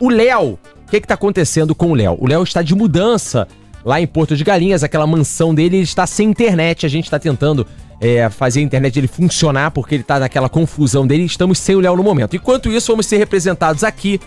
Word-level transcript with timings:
O 0.00 0.08
Léo, 0.08 0.58
o 0.86 0.90
que 0.90 0.98
que 0.98 1.06
tá 1.06 1.12
acontecendo 1.12 1.74
com 1.74 1.90
o 1.90 1.94
Léo? 1.94 2.16
O 2.18 2.26
Léo 2.26 2.42
está 2.42 2.62
de 2.62 2.74
mudança 2.74 3.46
lá 3.84 4.00
em 4.00 4.06
Porto 4.06 4.34
de 4.34 4.42
Galinhas, 4.42 4.82
aquela 4.82 5.06
mansão 5.06 5.54
dele, 5.54 5.76
ele 5.76 5.84
está 5.84 6.06
sem 6.06 6.30
internet. 6.30 6.86
A 6.86 6.88
gente 6.88 7.04
está 7.04 7.18
tentando 7.18 7.66
é, 8.00 8.28
fazer 8.30 8.60
a 8.60 8.62
internet 8.62 8.94
dele 8.94 9.06
funcionar 9.06 9.70
porque 9.70 9.94
ele 9.94 10.02
tá 10.02 10.18
naquela 10.18 10.48
confusão 10.48 11.06
dele. 11.06 11.24
Estamos 11.24 11.58
sem 11.58 11.76
o 11.76 11.80
Léo 11.80 11.96
no 11.96 12.02
momento. 12.02 12.34
Enquanto 12.34 12.70
isso, 12.70 12.90
vamos 12.90 13.04
ser 13.04 13.18
representados 13.18 13.84
aqui 13.84 14.18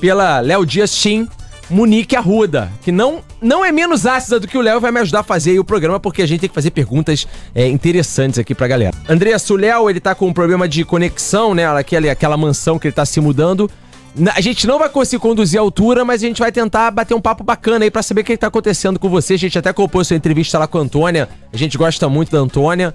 pela 0.00 0.40
Léo 0.40 0.64
Dias 0.64 0.90
Team, 1.02 1.28
Munique 1.68 2.16
Arruda, 2.16 2.70
que 2.82 2.90
não, 2.90 3.20
não 3.42 3.62
é 3.62 3.70
menos 3.70 4.06
ácida 4.06 4.40
do 4.40 4.48
que 4.48 4.56
o 4.56 4.60
Léo 4.62 4.80
vai 4.80 4.90
me 4.90 5.00
ajudar 5.00 5.20
a 5.20 5.22
fazer 5.22 5.58
o 5.58 5.64
programa, 5.64 6.00
porque 6.00 6.22
a 6.22 6.26
gente 6.26 6.40
tem 6.40 6.48
que 6.48 6.54
fazer 6.54 6.70
perguntas 6.70 7.26
é, 7.54 7.68
interessantes 7.68 8.38
aqui 8.38 8.54
pra 8.54 8.66
galera. 8.66 8.96
Andressa, 9.06 9.52
o 9.52 9.56
Léo, 9.56 9.88
ele 9.88 10.00
tá 10.00 10.14
com 10.14 10.26
um 10.26 10.32
problema 10.32 10.66
de 10.66 10.82
conexão, 10.82 11.54
né? 11.54 11.66
Aquela, 11.66 12.10
aquela 12.10 12.36
mansão 12.38 12.78
que 12.78 12.86
ele 12.86 12.94
tá 12.94 13.04
se 13.04 13.20
mudando. 13.20 13.70
A 14.32 14.40
gente 14.40 14.66
não 14.66 14.78
vai 14.78 14.88
conseguir 14.88 15.20
conduzir 15.20 15.58
a 15.58 15.62
altura, 15.62 16.04
mas 16.04 16.22
a 16.22 16.26
gente 16.26 16.38
vai 16.38 16.52
tentar 16.52 16.90
bater 16.92 17.14
um 17.14 17.20
papo 17.20 17.42
bacana 17.42 17.84
aí 17.84 17.90
pra 17.90 18.02
saber 18.02 18.20
o 18.20 18.24
que 18.24 18.36
tá 18.36 18.46
acontecendo 18.46 18.98
com 18.98 19.08
você. 19.08 19.34
A 19.34 19.38
gente 19.38 19.58
até 19.58 19.72
compôs 19.72 20.06
sua 20.06 20.16
entrevista 20.16 20.56
lá 20.58 20.68
com 20.68 20.78
a 20.78 20.82
Antônia. 20.82 21.28
A 21.52 21.56
gente 21.56 21.76
gosta 21.76 22.08
muito 22.08 22.30
da 22.30 22.38
Antônia. 22.38 22.94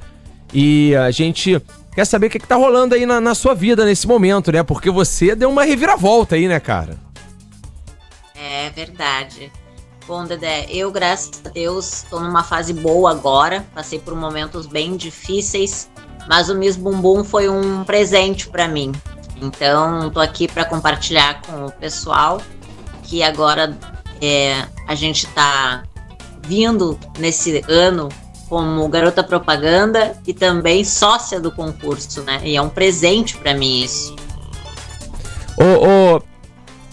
E 0.53 0.95
a 0.95 1.11
gente 1.11 1.61
quer 1.93 2.05
saber 2.05 2.27
o 2.27 2.29
que, 2.29 2.39
que 2.39 2.47
tá 2.47 2.55
rolando 2.55 2.95
aí 2.95 3.05
na, 3.05 3.19
na 3.19 3.35
sua 3.35 3.53
vida 3.53 3.85
nesse 3.85 4.07
momento, 4.07 4.51
né? 4.51 4.63
Porque 4.63 4.89
você 4.89 5.35
deu 5.35 5.49
uma 5.49 5.63
reviravolta 5.63 6.35
aí, 6.35 6.47
né, 6.47 6.59
cara? 6.59 6.97
É 8.35 8.69
verdade. 8.69 9.51
Bom, 10.07 10.25
Dedé, 10.25 10.65
eu, 10.69 10.89
graças 10.89 11.41
a 11.45 11.49
Deus, 11.49 12.03
estou 12.03 12.19
numa 12.21 12.43
fase 12.43 12.73
boa 12.73 13.11
agora. 13.11 13.65
Passei 13.75 13.99
por 13.99 14.15
momentos 14.15 14.65
bem 14.65 14.95
difíceis, 14.95 15.89
mas 16.27 16.49
o 16.49 16.55
Miss 16.55 16.75
Bumbum 16.75 17.23
foi 17.23 17.47
um 17.47 17.83
presente 17.83 18.47
para 18.47 18.67
mim. 18.67 18.91
Então, 19.41 20.07
estou 20.07 20.21
aqui 20.21 20.47
para 20.47 20.65
compartilhar 20.65 21.41
com 21.41 21.65
o 21.65 21.71
pessoal 21.71 22.41
que 23.03 23.23
agora 23.23 23.75
é, 24.21 24.65
a 24.87 24.95
gente 24.95 25.25
está 25.25 25.83
vindo 26.45 26.99
nesse 27.17 27.63
ano 27.67 28.09
como 28.47 28.87
garota 28.87 29.23
propaganda 29.23 30.15
e 30.25 30.33
também 30.33 30.83
sócia 30.83 31.39
do 31.39 31.51
concurso, 31.51 32.21
né? 32.23 32.41
E 32.43 32.55
é 32.55 32.61
um 32.61 32.69
presente 32.69 33.37
para 33.37 33.53
mim 33.53 33.83
isso. 33.83 34.15
Ô, 35.57 36.15
ô, 36.15 36.21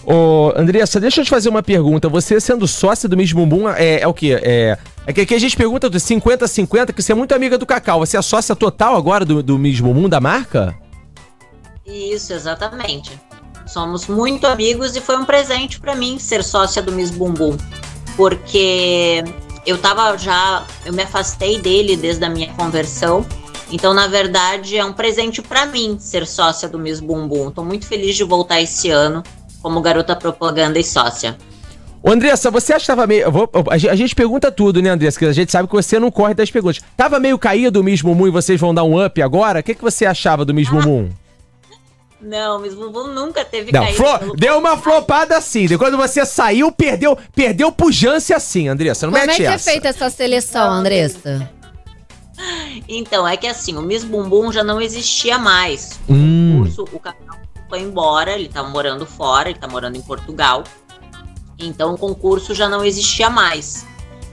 Ô, 0.09 0.53
Andressa, 0.56 1.01
deixa 1.01 1.21
eu 1.21 1.25
te 1.25 1.31
fazer 1.31 1.49
uma 1.49 1.65
pergunta. 1.65 2.09
Você 2.09 2.39
sendo 2.39 2.69
sócia 2.69 3.09
do 3.09 3.17
Miss 3.17 3.33
Bumbum, 3.33 3.69
é, 3.69 4.03
é 4.03 4.06
o 4.06 4.15
quê? 4.15 4.39
É, 4.41 4.78
é 5.05 5.12
que 5.12 5.23
aqui 5.23 5.34
a 5.34 5.39
gente 5.39 5.56
pergunta 5.56 5.91
dos 5.91 6.05
50-50, 6.05 6.93
que 6.93 7.03
você 7.03 7.11
é 7.11 7.15
muito 7.15 7.34
amiga 7.34 7.59
do 7.59 7.67
Cacau. 7.67 7.99
Você 7.99 8.17
é 8.17 8.23
sócia 8.23 8.55
total 8.55 8.95
agora 8.95 9.25
do, 9.25 9.43
do 9.43 9.59
Miss 9.59 9.81
Bumbum, 9.81 10.09
da 10.09 10.21
marca? 10.21 10.77
Isso, 11.87 12.33
exatamente. 12.33 13.19
Somos 13.67 14.06
muito 14.06 14.47
amigos 14.47 14.97
e 14.97 15.01
foi 15.01 15.17
um 15.17 15.25
presente 15.25 15.81
para 15.81 15.95
mim 15.95 16.19
ser 16.19 16.43
sócia 16.43 16.83
do 16.83 16.93
Miss 16.93 17.11
Bumbum. 17.11 17.56
Porque 18.17 19.23
eu 19.65 19.78
tava 19.78 20.17
já. 20.17 20.65
Eu 20.84 20.93
me 20.93 21.03
afastei 21.03 21.61
dele 21.61 21.97
desde 21.97 22.25
a 22.25 22.31
minha 22.31 22.53
conversão. 22.55 23.25
Então, 23.70 23.93
na 23.93 24.06
verdade, 24.06 24.77
é 24.77 24.84
um 24.84 24.93
presente 24.93 25.43
para 25.43 25.67
mim 25.67 25.97
ser 25.98 26.27
sócia 26.27 26.69
do 26.69 26.78
Miss 26.78 27.01
Bumbum. 27.01 27.51
Tô 27.51 27.65
muito 27.65 27.87
feliz 27.87 28.15
de 28.15 28.25
voltar 28.25 28.61
esse 28.61 28.91
ano 28.91 29.23
como 29.61 29.81
garota 29.81 30.15
propaganda 30.15 30.78
e 30.78 30.84
sócia. 30.84 31.37
Ô, 32.00 32.11
Andressa, 32.11 32.50
você 32.53 32.73
achava 32.73 33.05
meio. 33.06 33.31
Vou, 33.33 33.50
a 33.69 33.77
gente 33.77 34.15
pergunta 34.15 34.53
tudo, 34.53 34.81
né, 34.81 34.91
Andressa? 34.91 35.19
Que 35.19 35.25
a 35.25 35.33
gente 35.33 35.50
sabe 35.50 35.69
que 35.69 35.75
você 35.75 35.98
não 35.98 36.11
corre 36.11 36.34
das 36.34 36.50
perguntas. 36.50 36.81
Tava 36.97 37.19
meio 37.19 37.37
caído 37.37 37.81
o 37.81 37.84
Miss 37.84 38.03
Mumu 38.03 38.28
e 38.28 38.31
vocês 38.31 38.61
vão 38.61 38.73
dar 38.73 38.84
um 38.84 39.05
up 39.05 39.21
agora? 39.21 39.59
O 39.59 39.62
que, 39.62 39.75
que 39.75 39.83
você 39.83 40.06
achava 40.06 40.45
do 40.45 40.55
Miss 40.55 40.69
ah. 40.71 40.75
Mumu? 40.75 41.11
Não, 42.27 42.59
Miss 42.59 42.75
Bumbum 42.75 43.07
nunca 43.07 43.45
teve 43.45 43.71
não, 43.71 43.81
caído. 43.81 44.35
Deu 44.37 44.59
uma 44.59 44.77
flopada 44.77 45.37
assim. 45.37 45.69
Quando 45.79 45.97
você 45.97 46.27
saiu, 46.27 46.73
perdeu, 46.73 47.17
perdeu 47.33 47.71
pujança 47.71 48.35
assim, 48.35 48.67
Andressa. 48.67 49.07
Não 49.07 49.13
Como 49.13 49.25
mete 49.25 49.43
é 49.43 49.47
que 49.47 49.53
essa. 49.53 49.71
é 49.71 49.73
feita 49.73 49.89
essa 49.89 50.11
seleção, 50.11 50.71
Andressa? 50.71 51.49
Então, 52.87 53.27
é 53.27 53.34
que 53.34 53.47
assim, 53.47 53.75
o 53.78 53.81
Miss 53.81 54.05
Bumbum 54.05 54.53
já 54.53 54.62
não 54.62 54.78
existia 54.78 55.39
mais. 55.39 55.99
Hum. 56.06 56.56
O 56.56 56.65
curso, 56.65 56.84
o 56.93 57.00
canal 57.00 57.39
foi 57.67 57.81
embora, 57.81 58.33
ele 58.33 58.47
tá 58.47 58.62
morando 58.62 59.06
fora, 59.06 59.49
ele 59.49 59.59
tá 59.59 59.67
morando 59.67 59.97
em 59.97 60.03
Portugal. 60.03 60.62
Então 61.59 61.95
o 61.95 61.99
concurso 61.99 62.55
já 62.55 62.69
não 62.69 62.84
existia 62.84 63.31
mais. 63.31 63.87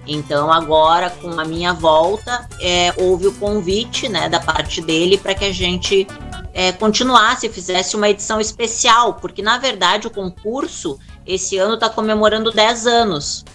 Então 0.06 0.52
agora, 0.52 1.10
com 1.10 1.40
a 1.40 1.46
minha 1.46 1.74
volta, 1.74 2.48
é, 2.60 2.94
houve 2.98 3.28
o 3.28 3.34
convite 3.34 4.10
né, 4.10 4.28
da 4.28 4.40
parte 4.40 4.82
dele 4.82 5.18
para 5.18 5.34
que 5.34 5.46
a 5.46 5.52
gente 5.54 6.06
é, 6.54 6.72
continuasse, 6.72 7.48
fizesse 7.50 7.96
uma 7.96 8.10
edição 8.10 8.40
especial, 8.40 9.16
porque 9.16 9.42
na 9.42 9.58
verdade 9.58 10.08
o 10.08 10.12
concurso 10.12 11.00
esse 11.26 11.58
ano 11.58 11.76
está 11.76 11.90
comemorando 11.90 12.52
10 12.52 12.86
anos. 12.86 13.46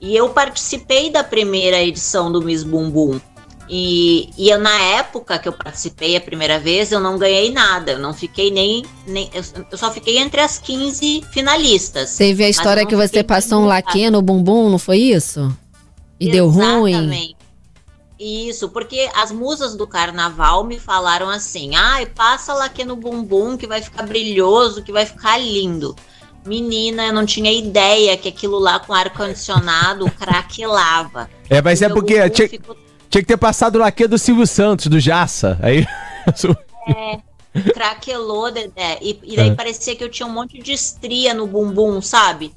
E 0.00 0.16
eu 0.16 0.28
participei 0.28 1.10
da 1.10 1.24
primeira 1.24 1.82
edição 1.82 2.30
do 2.30 2.40
Miss 2.42 2.62
Bumbum. 2.62 3.18
E, 3.70 4.30
e 4.38 4.48
eu, 4.48 4.58
na 4.58 4.80
época 4.80 5.38
que 5.38 5.48
eu 5.48 5.52
participei 5.52 6.16
a 6.16 6.20
primeira 6.20 6.58
vez, 6.58 6.90
eu 6.90 7.00
não 7.00 7.18
ganhei 7.18 7.52
nada. 7.52 7.92
Eu 7.92 7.98
não 7.98 8.14
fiquei 8.14 8.50
nem. 8.50 8.84
nem 9.06 9.30
eu 9.34 9.76
só 9.76 9.90
fiquei 9.90 10.18
entre 10.18 10.40
as 10.40 10.58
15 10.58 11.24
finalistas. 11.30 12.16
Teve 12.16 12.44
a 12.44 12.48
história 12.48 12.86
que 12.86 12.96
você 12.96 13.22
passou 13.22 13.62
um 13.62 13.66
laque 13.66 14.08
no 14.10 14.22
bumbum, 14.22 14.70
não 14.70 14.78
foi 14.78 14.98
isso? 14.98 15.54
E 16.18 16.30
deu 16.30 16.48
ruim? 16.48 17.34
Isso, 18.18 18.68
porque 18.68 19.08
as 19.14 19.30
musas 19.30 19.76
do 19.76 19.86
carnaval 19.86 20.64
me 20.64 20.78
falaram 20.78 21.28
assim: 21.30 21.76
ai, 21.76 22.02
ah, 22.02 22.10
passa 22.14 22.52
laque 22.52 22.84
no 22.84 22.96
bumbum 22.96 23.56
que 23.56 23.66
vai 23.66 23.80
ficar 23.80 24.04
brilhoso, 24.04 24.82
que 24.82 24.90
vai 24.90 25.06
ficar 25.06 25.38
lindo. 25.38 25.94
Menina, 26.44 27.06
eu 27.06 27.12
não 27.12 27.24
tinha 27.24 27.52
ideia 27.52 28.16
que 28.16 28.28
aquilo 28.28 28.58
lá 28.58 28.80
com 28.80 28.92
ar-condicionado 28.92 30.10
craquelava. 30.12 31.30
É, 31.50 31.62
mas 31.62 31.80
é 31.80 31.88
porque. 31.88 32.28
Tinha, 32.28 32.46
ficou 32.46 32.76
tinha 33.08 33.22
que 33.22 33.28
ter 33.28 33.36
passado 33.38 33.76
o 33.76 33.78
laque 33.78 34.06
do 34.06 34.18
Silvio 34.18 34.46
Santos, 34.46 34.86
do 34.86 35.00
Jaça. 35.00 35.58
Aí. 35.62 35.86
É. 36.94 37.18
Craquelou, 37.72 38.50
Dedé. 38.50 38.98
E, 39.00 39.18
e 39.22 39.36
daí 39.36 39.48
é. 39.50 39.54
parecia 39.54 39.96
que 39.96 40.04
eu 40.04 40.10
tinha 40.10 40.26
um 40.26 40.32
monte 40.32 40.60
de 40.60 40.72
estria 40.72 41.32
no 41.32 41.46
bumbum, 41.46 42.02
sabe? 42.02 42.52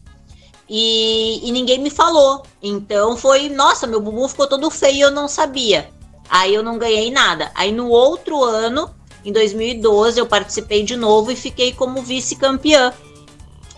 E, 0.73 1.45
e, 1.45 1.51
ninguém 1.51 1.79
me 1.79 1.89
falou. 1.89 2.43
Então 2.63 3.17
foi, 3.17 3.49
nossa, 3.49 3.85
meu 3.85 3.99
bumbum 3.99 4.25
ficou 4.29 4.47
todo 4.47 4.71
feio 4.71 4.95
e 4.95 5.01
eu 5.01 5.11
não 5.11 5.27
sabia. 5.27 5.89
Aí 6.29 6.55
eu 6.55 6.63
não 6.63 6.77
ganhei 6.77 7.11
nada. 7.11 7.51
Aí 7.53 7.73
no 7.73 7.89
outro 7.89 8.41
ano, 8.41 8.89
em 9.25 9.33
2012, 9.33 10.17
eu 10.17 10.25
participei 10.25 10.83
de 10.83 10.95
novo 10.95 11.29
e 11.29 11.35
fiquei 11.35 11.73
como 11.73 12.01
vice-campeã. 12.01 12.93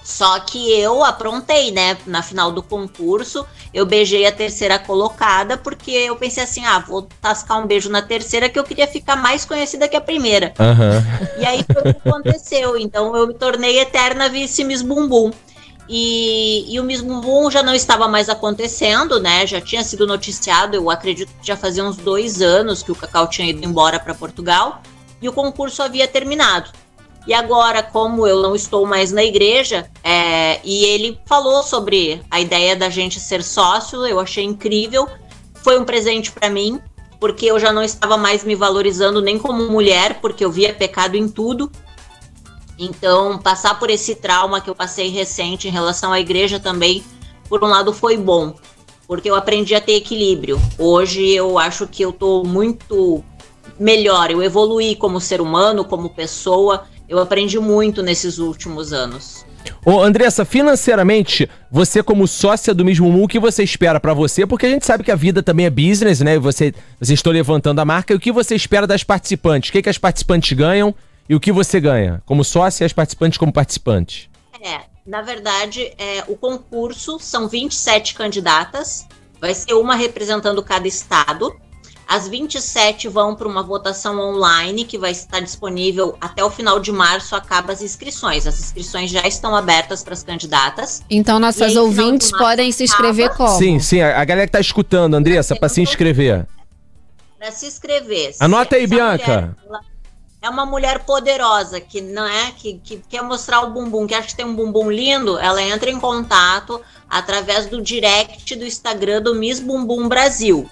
Só 0.03 0.39
que 0.41 0.71
eu 0.71 1.03
aprontei, 1.03 1.71
né? 1.71 1.97
Na 2.05 2.21
final 2.21 2.51
do 2.51 2.61
concurso, 2.61 3.43
eu 3.73 3.87
beijei 3.87 4.27
a 4.27 4.31
terceira 4.31 4.77
colocada, 4.77 5.57
porque 5.57 5.89
eu 5.89 6.15
pensei 6.15 6.43
assim: 6.43 6.63
ah, 6.63 6.77
vou 6.77 7.07
tascar 7.19 7.57
um 7.57 7.65
beijo 7.65 7.89
na 7.89 8.03
terceira, 8.03 8.49
que 8.49 8.59
eu 8.59 8.63
queria 8.63 8.87
ficar 8.87 9.15
mais 9.15 9.45
conhecida 9.45 9.87
que 9.87 9.95
a 9.95 10.01
primeira. 10.01 10.53
Uhum. 10.59 11.41
E 11.41 11.45
aí 11.45 11.65
foi 11.65 11.89
o 11.89 11.95
que 11.95 12.07
aconteceu. 12.07 12.77
Então 12.77 13.15
eu 13.15 13.25
me 13.25 13.33
tornei 13.33 13.79
eterna 13.79 14.29
vice 14.29 14.63
Miss 14.63 14.83
Bumbum. 14.83 15.31
E, 15.88 16.73
e 16.73 16.79
o 16.79 16.83
Miss 16.83 17.01
Bumbum 17.01 17.51
já 17.51 17.61
não 17.61 17.73
estava 17.73 18.07
mais 18.07 18.29
acontecendo, 18.29 19.19
né? 19.19 19.45
Já 19.45 19.59
tinha 19.59 19.83
sido 19.83 20.07
noticiado, 20.07 20.75
eu 20.75 20.89
acredito 20.89 21.29
que 21.41 21.47
já 21.47 21.57
fazia 21.57 21.83
uns 21.83 21.97
dois 21.97 22.41
anos 22.41 22.81
que 22.81 22.91
o 22.91 22.95
Cacau 22.95 23.27
tinha 23.27 23.49
ido 23.49 23.66
embora 23.66 23.99
para 23.99 24.13
Portugal 24.13 24.81
e 25.22 25.27
o 25.27 25.33
concurso 25.33 25.83
havia 25.83 26.07
terminado. 26.07 26.72
E 27.25 27.33
agora, 27.33 27.81
como 27.81 28.27
eu 28.27 28.41
não 28.41 28.53
estou 28.53 28.85
mais 28.85 29.11
na 29.11 29.23
igreja, 29.23 29.89
é, 30.03 30.59
e 30.63 30.83
ele 30.85 31.17
falou 31.25 31.63
sobre 31.63 32.22
a 32.29 32.41
ideia 32.41 32.75
da 32.75 32.89
gente 32.89 33.19
ser 33.19 33.41
sócio, 33.41 34.05
eu 34.05 34.19
achei 34.19 34.43
incrível. 34.43 35.07
Foi 35.53 35.79
um 35.79 35.85
presente 35.85 36.31
para 36.31 36.49
mim, 36.49 36.81
porque 37.22 37.45
eu 37.45 37.57
já 37.57 37.72
não 37.72 37.81
estava 37.81 38.17
mais 38.17 38.43
me 38.43 38.55
valorizando 38.55 39.22
nem 39.22 39.39
como 39.39 39.69
mulher, 39.69 40.19
porque 40.19 40.43
eu 40.43 40.51
via 40.51 40.73
pecado 40.73 41.16
em 41.16 41.29
tudo. 41.29 41.72
Então, 42.78 43.38
passar 43.38 43.78
por 43.79 43.89
esse 43.89 44.16
trauma 44.16 44.59
que 44.59 44.69
eu 44.69 44.75
passei 44.75 45.09
recente 45.09 45.67
em 45.67 45.72
relação 45.72 46.11
à 46.11 46.19
igreja 46.19 46.59
também, 46.59 47.03
por 47.47 47.64
um 47.64 47.67
lado, 47.67 47.93
foi 47.93 48.17
bom, 48.17 48.55
porque 49.08 49.29
eu 49.29 49.35
aprendi 49.35 49.75
a 49.75 49.81
ter 49.81 49.93
equilíbrio. 49.93 50.59
Hoje 50.78 51.29
eu 51.29 51.59
acho 51.59 51.87
que 51.87 52.03
eu 52.03 52.09
estou 52.09 52.46
muito 52.46 53.23
melhor, 53.79 54.31
eu 54.31 54.41
evoluí 54.41 54.96
como 54.96 55.20
ser 55.20 55.41
humano, 55.41 55.85
como 55.85 56.09
pessoa 56.09 56.85
eu 57.08 57.20
aprendi 57.20 57.59
muito 57.59 58.02
nesses 58.02 58.40
últimos 58.40 58.93
anos. 58.93 59.46
Ô, 59.85 60.02
Andressa, 60.02 60.43
financeiramente, 60.43 61.49
você 61.70 62.02
como 62.02 62.28
sócia 62.28 62.73
do 62.73 62.84
mesmo 62.84 63.09
mundo, 63.09 63.25
o 63.25 63.28
que 63.28 63.40
você 63.40 63.64
espera 63.64 63.99
para 63.99 64.14
você? 64.14 64.46
Porque 64.46 64.66
a 64.66 64.70
gente 64.70 64.85
sabe 64.85 65.03
que 65.03 65.11
a 65.11 65.16
vida 65.16 65.43
também 65.43 65.66
é 65.66 65.70
business, 65.70 66.22
né? 66.22 66.40
Você, 66.40 66.73
você 66.99 67.14
estou 67.14 67.31
levantando 67.31 67.79
a 67.79 67.85
marca. 67.85 68.14
E 68.14 68.16
o 68.16 68.20
que 68.20 68.31
você 68.31 68.55
espera 68.55 68.87
das 68.87 69.03
participantes? 69.03 69.70
O 69.70 69.73
que, 69.73 69.81
que 69.81 69.90
as 69.90 69.97
participantes 69.97 70.52
ganham 70.53 70.93
e 71.28 71.35
o 71.35 71.40
que 71.40 71.52
você 71.52 71.79
ganha? 71.79 72.22
Como 72.25 72.43
sócia 72.43 72.84
e 72.84 72.85
as 72.85 72.93
participantes 72.93 73.37
como 73.37 73.53
participantes? 73.53 74.29
É, 74.61 74.81
na 75.05 75.22
verdade, 75.22 75.93
é, 75.97 76.23
o 76.28 76.35
concurso 76.35 77.17
são 77.20 77.47
27 77.47 78.14
candidatas. 78.14 79.05
Vai 79.40 79.53
ser 79.53 79.73
uma 79.73 79.96
representando 79.96 80.61
cada 80.64 80.87
estado. 80.87 81.53
As 82.08 82.28
27 82.28 83.08
vão 83.08 83.34
para 83.35 83.47
uma 83.47 83.64
votação 83.64 84.20
online 84.20 84.85
que 84.85 84.97
vai 84.97 85.11
estar 85.11 85.40
disponível 85.40 86.17
até 86.20 86.43
o 86.43 86.49
final 86.49 86.79
de 86.79 86.91
março, 86.91 87.35
acaba 87.35 87.72
as 87.72 87.81
inscrições. 87.81 88.46
As 88.46 88.59
inscrições 88.59 89.09
já 89.09 89.25
estão 89.25 89.55
abertas 89.55 90.03
para 90.03 90.14
as 90.14 90.23
candidatas. 90.23 91.02
Então 91.09 91.40
nossas 91.40 91.72
aí, 91.72 91.78
ouvintes 91.78 92.31
podem 92.31 92.72
se 92.72 92.84
inscrever 92.84 93.28
acaba... 93.28 93.46
como? 93.46 93.58
Sim, 93.58 93.79
sim, 93.79 94.02
a 94.02 94.23
galera 94.23 94.46
que 94.46 94.49
está 94.49 94.59
escutando, 94.59 95.16
Andressa, 95.16 95.55
para 95.55 95.70
se 95.70 95.81
inscrever. 95.81 96.46
Para 97.40 97.52
se 97.52 97.66
inscrever. 97.66 98.35
Anota 98.40 98.75
aí, 98.75 98.85
Bianca. 98.85 99.58
Mulher, 99.66 99.92
é 100.43 100.49
uma 100.49 100.66
mulher 100.66 101.05
poderosa 101.05 101.79
que 101.79 102.01
não 102.01 102.28
é 102.28 102.51
que, 102.51 102.73
que 102.84 102.97
quer 103.09 103.23
mostrar 103.23 103.61
o 103.61 103.69
bumbum, 103.69 104.05
que 104.05 104.13
acha 104.13 104.28
que 104.28 104.35
tem 104.35 104.45
um 104.45 104.53
bumbum 104.53 104.91
lindo, 104.91 105.40
ela 105.40 105.61
entra 105.61 105.90
em 105.90 105.97
contato 105.97 106.81
através 107.09 107.67
do 107.67 107.81
direct 107.81 108.53
do 108.57 108.66
Instagram 108.66 109.22
do 109.22 109.34
Miss 109.34 109.61
Bumbum 109.61 110.09
Brasil. 110.09 110.69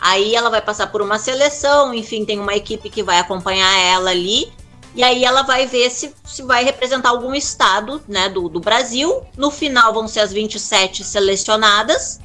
Aí 0.00 0.36
ela 0.36 0.48
vai 0.50 0.62
passar 0.62 0.86
por 0.86 1.02
uma 1.02 1.18
seleção, 1.18 1.92
enfim, 1.92 2.24
tem 2.24 2.38
uma 2.38 2.54
equipe 2.54 2.88
que 2.88 3.02
vai 3.02 3.18
acompanhar 3.18 3.76
ela 3.76 4.10
ali. 4.10 4.52
E 4.94 5.02
aí 5.02 5.24
ela 5.24 5.42
vai 5.42 5.66
ver 5.66 5.90
se, 5.90 6.14
se 6.24 6.42
vai 6.42 6.62
representar 6.62 7.08
algum 7.08 7.34
estado 7.34 8.00
né, 8.06 8.28
do, 8.28 8.48
do 8.48 8.60
Brasil. 8.60 9.26
No 9.36 9.50
final 9.50 9.92
vão 9.92 10.06
ser 10.06 10.20
as 10.20 10.32
27 10.32 11.02
selecionadas. 11.02 12.20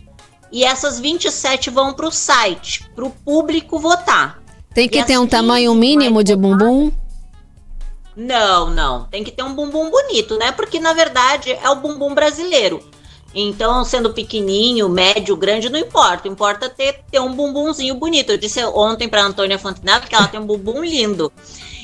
E 0.51 0.63
essas 0.63 0.99
27 0.99 1.71
vão 1.71 1.93
para 1.93 2.07
o 2.07 2.11
site, 2.11 2.87
para 2.95 3.05
o 3.05 3.09
público 3.09 3.79
votar. 3.79 4.46
Tem 4.77 4.87
que 4.87 4.99
e 4.99 5.03
ter 5.03 5.17
um 5.17 5.25
tamanho 5.25 5.73
mínimo 5.73 6.23
de 6.23 6.35
bumbum? 6.35 6.91
Não, 8.15 8.69
não. 8.69 9.05
Tem 9.05 9.23
que 9.23 9.31
ter 9.31 9.41
um 9.41 9.55
bumbum 9.55 9.89
bonito, 9.89 10.37
né? 10.37 10.51
Porque 10.51 10.79
na 10.79 10.93
verdade 10.93 11.51
é 11.51 11.67
o 11.67 11.77
bumbum 11.77 12.13
brasileiro. 12.13 12.79
Então, 13.33 13.83
sendo 13.83 14.13
pequenininho, 14.13 14.87
médio, 14.87 15.35
grande, 15.35 15.67
não 15.71 15.79
importa. 15.79 16.27
Importa 16.27 16.69
ter, 16.69 16.99
ter 17.09 17.19
um 17.19 17.33
bumbumzinho 17.33 17.95
bonito. 17.95 18.31
Eu 18.31 18.37
disse 18.37 18.63
ontem 18.65 19.09
pra 19.09 19.23
Antônia 19.23 19.57
Fontenelle 19.57 20.05
que 20.05 20.13
ela 20.13 20.27
tem 20.27 20.39
um 20.39 20.45
bumbum 20.45 20.83
lindo. 20.83 21.33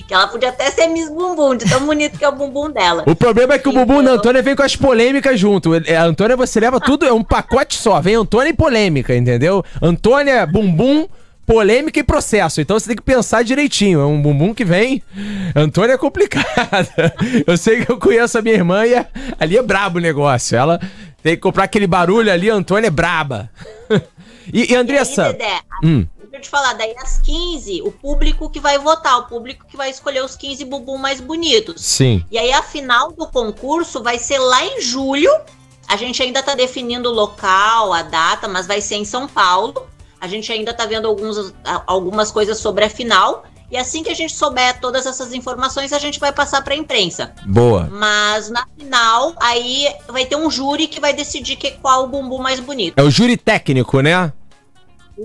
Que 0.07 0.13
ela 0.13 0.27
podia 0.27 0.49
até 0.49 0.69
ser 0.69 0.85
Miss 0.85 1.09
Bumbum, 1.09 1.55
de 1.55 1.67
tão 1.67 1.87
bonito 1.87 2.19
que 2.19 2.23
é 2.23 2.29
o 2.29 2.35
bumbum 2.35 2.69
dela. 2.69 3.05
O 3.07 3.15
problema 3.15 3.55
é 3.55 3.57
que 3.57 3.69
então... 3.69 3.81
o 3.81 3.85
bumbum 3.87 4.03
da 4.03 4.11
Antônia 4.11 4.43
vem 4.43 4.55
com 4.55 4.61
as 4.61 4.75
polêmicas 4.75 5.39
junto. 5.39 5.71
A 5.73 6.03
Antônia, 6.03 6.37
você 6.37 6.59
leva 6.59 6.79
tudo, 6.79 7.07
é 7.07 7.11
um 7.11 7.23
pacote 7.23 7.73
só. 7.73 7.99
Vem 7.99 8.13
Antônia 8.13 8.51
e 8.51 8.53
polêmica, 8.53 9.15
entendeu? 9.15 9.65
Antônia, 9.81 10.45
bumbum 10.45 11.07
polêmica 11.45 11.99
e 11.99 12.03
processo. 12.03 12.61
Então 12.61 12.79
você 12.79 12.87
tem 12.87 12.95
que 12.95 13.01
pensar 13.01 13.43
direitinho. 13.43 13.99
É 13.99 14.05
um 14.05 14.21
bumbum 14.21 14.53
que 14.53 14.65
vem. 14.65 15.01
Antônia 15.55 15.93
é 15.93 15.97
complicada. 15.97 17.13
Eu 17.45 17.57
sei 17.57 17.85
que 17.85 17.91
eu 17.91 17.97
conheço 17.97 18.37
a 18.37 18.41
minha 18.41 18.55
irmã 18.55 18.85
e 18.85 18.93
ali 19.39 19.57
é 19.57 19.61
brabo 19.61 19.99
o 19.99 20.01
negócio. 20.01 20.57
Ela 20.57 20.79
tem 21.21 21.35
que 21.35 21.41
comprar 21.41 21.65
aquele 21.65 21.87
barulho 21.87 22.31
ali, 22.31 22.49
Antônia 22.49 22.87
é 22.87 22.91
braba. 22.91 23.49
e, 24.51 24.71
e 24.71 24.75
Andressa. 24.75 25.35
E 25.37 25.43
aí, 25.43 25.59
hum. 25.83 26.07
Deixa 26.33 26.37
eu 26.37 26.41
te 26.41 26.49
falar, 26.49 26.73
daí 26.73 26.95
às 26.97 27.19
15, 27.19 27.83
o 27.83 27.91
público 27.91 28.49
que 28.49 28.59
vai 28.59 28.79
votar, 28.79 29.19
o 29.19 29.27
público 29.27 29.67
que 29.67 29.77
vai 29.77 29.91
escolher 29.91 30.23
os 30.23 30.35
15 30.35 30.65
bumbum 30.65 30.97
mais 30.97 31.21
bonitos. 31.21 31.79
Sim. 31.83 32.25
E 32.31 32.39
aí 32.39 32.51
a 32.51 32.63
final 32.63 33.11
do 33.11 33.27
concurso 33.27 34.01
vai 34.01 34.17
ser 34.17 34.39
lá 34.39 34.65
em 34.65 34.81
julho. 34.81 35.29
A 35.87 35.95
gente 35.95 36.23
ainda 36.23 36.41
tá 36.41 36.55
definindo 36.55 37.09
o 37.09 37.13
local, 37.13 37.93
a 37.93 38.01
data, 38.01 38.47
mas 38.47 38.65
vai 38.65 38.81
ser 38.81 38.95
em 38.95 39.05
São 39.05 39.27
Paulo. 39.27 39.87
A 40.23 40.27
gente 40.29 40.49
ainda 40.53 40.73
tá 40.73 40.85
vendo 40.85 41.05
alguns, 41.05 41.53
algumas 41.85 42.31
coisas 42.31 42.57
sobre 42.57 42.85
a 42.85 42.89
final. 42.89 43.43
E 43.69 43.75
assim 43.75 44.03
que 44.03 44.09
a 44.09 44.13
gente 44.13 44.33
souber 44.33 44.79
todas 44.79 45.05
essas 45.05 45.33
informações, 45.33 45.91
a 45.91 45.99
gente 45.99 46.17
vai 46.17 46.31
passar 46.31 46.63
para 46.63 46.73
a 46.73 46.77
imprensa. 46.77 47.33
Boa. 47.45 47.89
Mas 47.91 48.49
na 48.49 48.65
final, 48.77 49.33
aí 49.41 49.85
vai 50.07 50.25
ter 50.25 50.37
um 50.37 50.49
júri 50.49 50.87
que 50.87 51.01
vai 51.01 51.11
decidir 51.11 51.57
que, 51.57 51.71
qual 51.71 52.05
o 52.05 52.07
bumbum 52.07 52.37
mais 52.37 52.61
bonito. 52.61 52.97
É 52.97 53.03
o 53.03 53.11
júri 53.11 53.35
técnico, 53.35 53.99
né? 53.99 54.31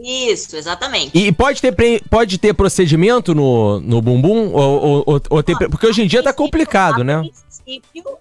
Isso, 0.02 0.56
exatamente. 0.56 1.16
E 1.16 1.30
pode 1.30 1.62
ter, 1.62 2.02
pode 2.10 2.36
ter 2.36 2.52
procedimento 2.52 3.36
no, 3.36 3.78
no 3.78 4.02
bumbum? 4.02 4.52
Ou, 4.52 5.04
ou, 5.06 5.22
ou 5.30 5.42
ter, 5.44 5.56
porque 5.70 5.86
hoje 5.86 6.02
em 6.02 6.08
dia 6.08 6.24
tá 6.24 6.32
complicado, 6.32 7.04
né? 7.04 7.22
princípio, 7.68 8.18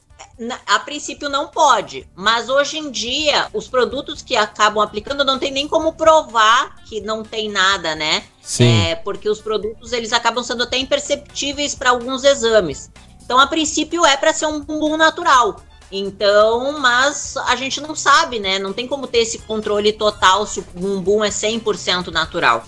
a 0.68 0.80
princípio 0.80 1.30
não 1.30 1.48
pode, 1.48 2.08
mas 2.16 2.48
hoje 2.48 2.78
em 2.78 2.92
dia 2.92 3.48
os 3.54 3.68
produtos 3.68 4.22
que 4.22 4.36
acabam 4.36 4.84
aplicando 4.84 5.26
não 5.26 5.40
tem 5.40 5.52
nem 5.52 5.68
como 5.68 5.94
provar 5.94 6.76
que 6.86 7.02
não 7.02 7.24
tem 7.24 7.50
nada, 7.50 7.96
né? 7.96 8.24
Sim. 8.42 8.88
É, 8.88 8.96
porque 8.96 9.28
os 9.30 9.42
produtos 9.42 9.92
eles 9.94 10.14
acabam 10.14 10.44
sendo 10.44 10.64
até 10.64 10.78
imperceptíveis 10.78 11.74
para 11.74 11.90
alguns 11.90 12.24
exames. 12.24 12.92
Então, 13.24 13.40
a 13.40 13.48
princípio 13.48 14.06
é 14.06 14.16
para 14.16 14.32
ser 14.32 14.46
um 14.46 14.62
bumbum 14.62 14.96
natural. 14.96 15.62
Então, 15.92 16.80
mas 16.80 17.36
a 17.36 17.56
gente 17.56 17.82
não 17.82 17.96
sabe, 17.96 18.40
né? 18.40 18.60
Não 18.60 18.72
tem 18.72 18.88
como 18.88 19.08
ter 19.08 19.20
esse 19.20 19.40
controle 19.40 19.92
total 19.92 20.46
se 20.46 20.60
o 20.60 20.66
bumbum 20.74 21.24
é 21.24 21.30
100% 21.30 22.08
natural. 22.08 22.64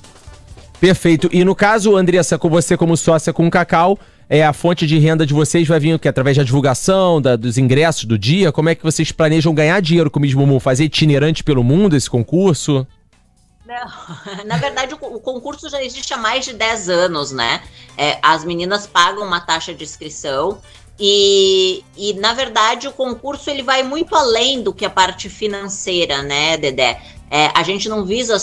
Perfeito. 0.80 1.30
E 1.31 1.44
no 1.44 1.56
caso, 1.56 1.95
Andressa, 1.95 2.38
com 2.38 2.50
você 2.50 2.75
como 2.75 2.98
sócia 2.98 3.31
com 3.31 3.48
o 3.48 3.51
Cacau, 3.51 4.00
é, 4.29 4.45
a 4.45 4.53
fonte 4.53 4.85
de 4.85 4.99
renda 4.99 5.25
de 5.25 5.33
vocês 5.33 5.67
vai 5.67 5.79
vir 5.79 5.95
o 5.95 5.99
quê? 5.99 6.07
Através 6.07 6.37
da 6.37 6.43
divulgação, 6.43 7.19
da, 7.19 7.35
dos 7.35 7.57
ingressos 7.57 8.05
do 8.05 8.17
dia? 8.17 8.51
Como 8.51 8.69
é 8.69 8.75
que 8.75 8.83
vocês 8.83 9.11
planejam 9.11 9.53
ganhar 9.55 9.81
dinheiro 9.81 10.11
com 10.11 10.19
o 10.19 10.21
Mismo 10.21 10.59
Fazer 10.59 10.83
itinerante 10.85 11.43
pelo 11.43 11.63
mundo 11.63 11.95
esse 11.95 12.09
concurso? 12.09 12.85
Não, 13.65 14.45
na 14.45 14.57
verdade, 14.57 14.93
o, 14.93 14.97
o, 14.97 15.19
concurso 15.19 15.67
já 15.67 15.83
existe 15.83 16.13
há 16.13 16.17
mais 16.17 16.45
de 16.45 16.53
10 16.53 16.89
anos, 16.89 17.31
né? 17.31 17.63
É, 17.97 18.19
as 18.21 18.45
meninas 18.45 18.85
pagam 18.85 19.25
uma 19.25 19.41
taxa 19.41 19.73
de 19.73 19.83
inscrição 19.83 20.59
e, 20.99 21.83
e, 21.95 22.13
na 22.13 22.33
verdade, 22.33 22.87
o 22.87 22.91
concurso 22.91 23.49
ele 23.49 23.63
vai 23.63 23.83
muito 23.83 24.13
além 24.15 24.61
do 24.61 24.73
que 24.73 24.85
a 24.85 24.89
parte 24.89 25.29
financeira, 25.29 26.21
né, 26.21 26.57
Dedé? 26.57 27.01
É, 27.31 27.51
a 27.53 27.61
gente 27.61 27.87
não 27.87 28.03
visa 28.03 28.37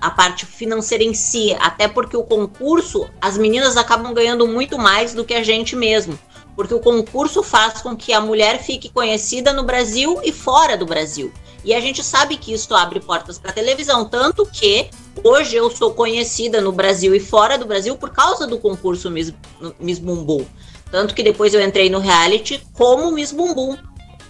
a 0.00 0.10
parte 0.10 0.46
financeira 0.46 1.02
em 1.02 1.12
si, 1.12 1.56
até 1.58 1.88
porque 1.88 2.16
o 2.16 2.22
concurso, 2.22 3.08
as 3.20 3.36
meninas 3.36 3.76
acabam 3.76 4.14
ganhando 4.14 4.46
muito 4.46 4.78
mais 4.78 5.12
do 5.12 5.24
que 5.24 5.34
a 5.34 5.42
gente 5.42 5.74
mesmo. 5.74 6.18
Porque 6.54 6.74
o 6.74 6.80
concurso 6.80 7.42
faz 7.42 7.82
com 7.82 7.96
que 7.96 8.12
a 8.12 8.20
mulher 8.20 8.62
fique 8.62 8.88
conhecida 8.88 9.52
no 9.52 9.64
Brasil 9.64 10.20
e 10.22 10.32
fora 10.32 10.76
do 10.76 10.86
Brasil. 10.86 11.32
E 11.64 11.74
a 11.74 11.80
gente 11.80 12.02
sabe 12.04 12.36
que 12.36 12.52
isso 12.52 12.74
abre 12.74 13.00
portas 13.00 13.38
para 13.38 13.52
televisão, 13.52 14.04
tanto 14.04 14.46
que 14.46 14.88
hoje 15.22 15.56
eu 15.56 15.70
sou 15.70 15.92
conhecida 15.92 16.60
no 16.60 16.72
Brasil 16.72 17.14
e 17.14 17.20
fora 17.20 17.58
do 17.58 17.66
Brasil 17.66 17.96
por 17.96 18.10
causa 18.10 18.46
do 18.46 18.58
concurso 18.58 19.10
Miss, 19.10 19.32
Miss 19.78 19.98
Bumbum. 19.98 20.44
Tanto 20.90 21.14
que 21.14 21.22
depois 21.22 21.52
eu 21.52 21.60
entrei 21.60 21.90
no 21.90 21.98
reality 21.98 22.64
como 22.72 23.10
Miss 23.10 23.32
Bumbum. 23.32 23.76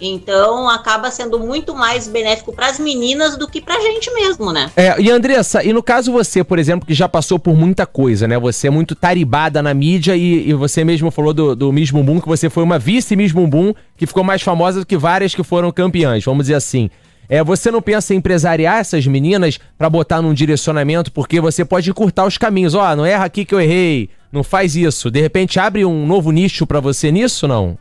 Então 0.01 0.69
acaba 0.69 1.11
sendo 1.11 1.39
muito 1.39 1.75
mais 1.75 2.07
benéfico 2.07 2.53
para 2.53 2.67
as 2.67 2.79
meninas 2.79 3.37
do 3.37 3.47
que 3.47 3.61
para 3.61 3.75
a 3.75 3.79
gente 3.79 4.11
mesmo, 4.13 4.51
né? 4.51 4.71
É, 4.75 4.99
e 4.99 5.09
Andressa, 5.11 5.63
e 5.63 5.73
no 5.73 5.83
caso 5.83 6.11
você, 6.11 6.43
por 6.43 6.59
exemplo, 6.59 6.87
que 6.87 6.93
já 6.93 7.09
passou 7.09 7.37
por 7.37 7.55
muita 7.55 7.85
coisa, 7.85 8.27
né? 8.27 8.37
Você 8.39 8.67
é 8.67 8.69
muito 8.69 8.95
taribada 8.95 9.61
na 9.61 9.73
mídia 9.73 10.15
e, 10.15 10.49
e 10.49 10.53
você 10.53 10.83
mesmo 10.83 11.11
falou 11.11 11.33
do, 11.33 11.55
do 11.55 11.71
Miss 11.71 11.91
Bumbum, 11.91 12.19
que 12.19 12.27
você 12.27 12.49
foi 12.49 12.63
uma 12.63 12.79
vice 12.79 13.15
Miss 13.15 13.31
Bumbum, 13.31 13.73
que 13.97 14.07
ficou 14.07 14.23
mais 14.23 14.41
famosa 14.41 14.79
do 14.79 14.85
que 14.85 14.97
várias 14.97 15.35
que 15.35 15.43
foram 15.43 15.71
campeãs, 15.71 16.23
vamos 16.23 16.45
dizer 16.45 16.55
assim. 16.55 16.89
É, 17.29 17.43
você 17.43 17.69
não 17.69 17.79
pensa 17.79 18.13
em 18.13 18.17
empresariar 18.17 18.79
essas 18.79 19.05
meninas 19.05 19.59
para 19.77 19.87
botar 19.87 20.19
num 20.19 20.33
direcionamento, 20.33 21.11
porque 21.11 21.39
você 21.39 21.63
pode 21.63 21.87
encurtar 21.91 22.25
os 22.25 22.39
caminhos. 22.39 22.73
Ó, 22.73 22.91
oh, 22.91 22.95
não 22.95 23.05
erra 23.05 23.25
aqui 23.25 23.45
que 23.45 23.53
eu 23.53 23.61
errei, 23.61 24.09
não 24.31 24.43
faz 24.43 24.75
isso. 24.75 25.11
De 25.11 25.21
repente 25.21 25.59
abre 25.59 25.85
um 25.85 26.07
novo 26.07 26.31
nicho 26.31 26.65
para 26.65 26.79
você 26.79 27.11
nisso, 27.11 27.47
não? 27.47 27.77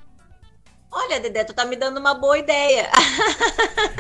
Olha, 0.91 1.21
Dedé, 1.21 1.45
tu 1.45 1.53
tá 1.53 1.65
me 1.65 1.77
dando 1.77 1.99
uma 1.99 2.15
boa 2.15 2.39
ideia. 2.39 2.89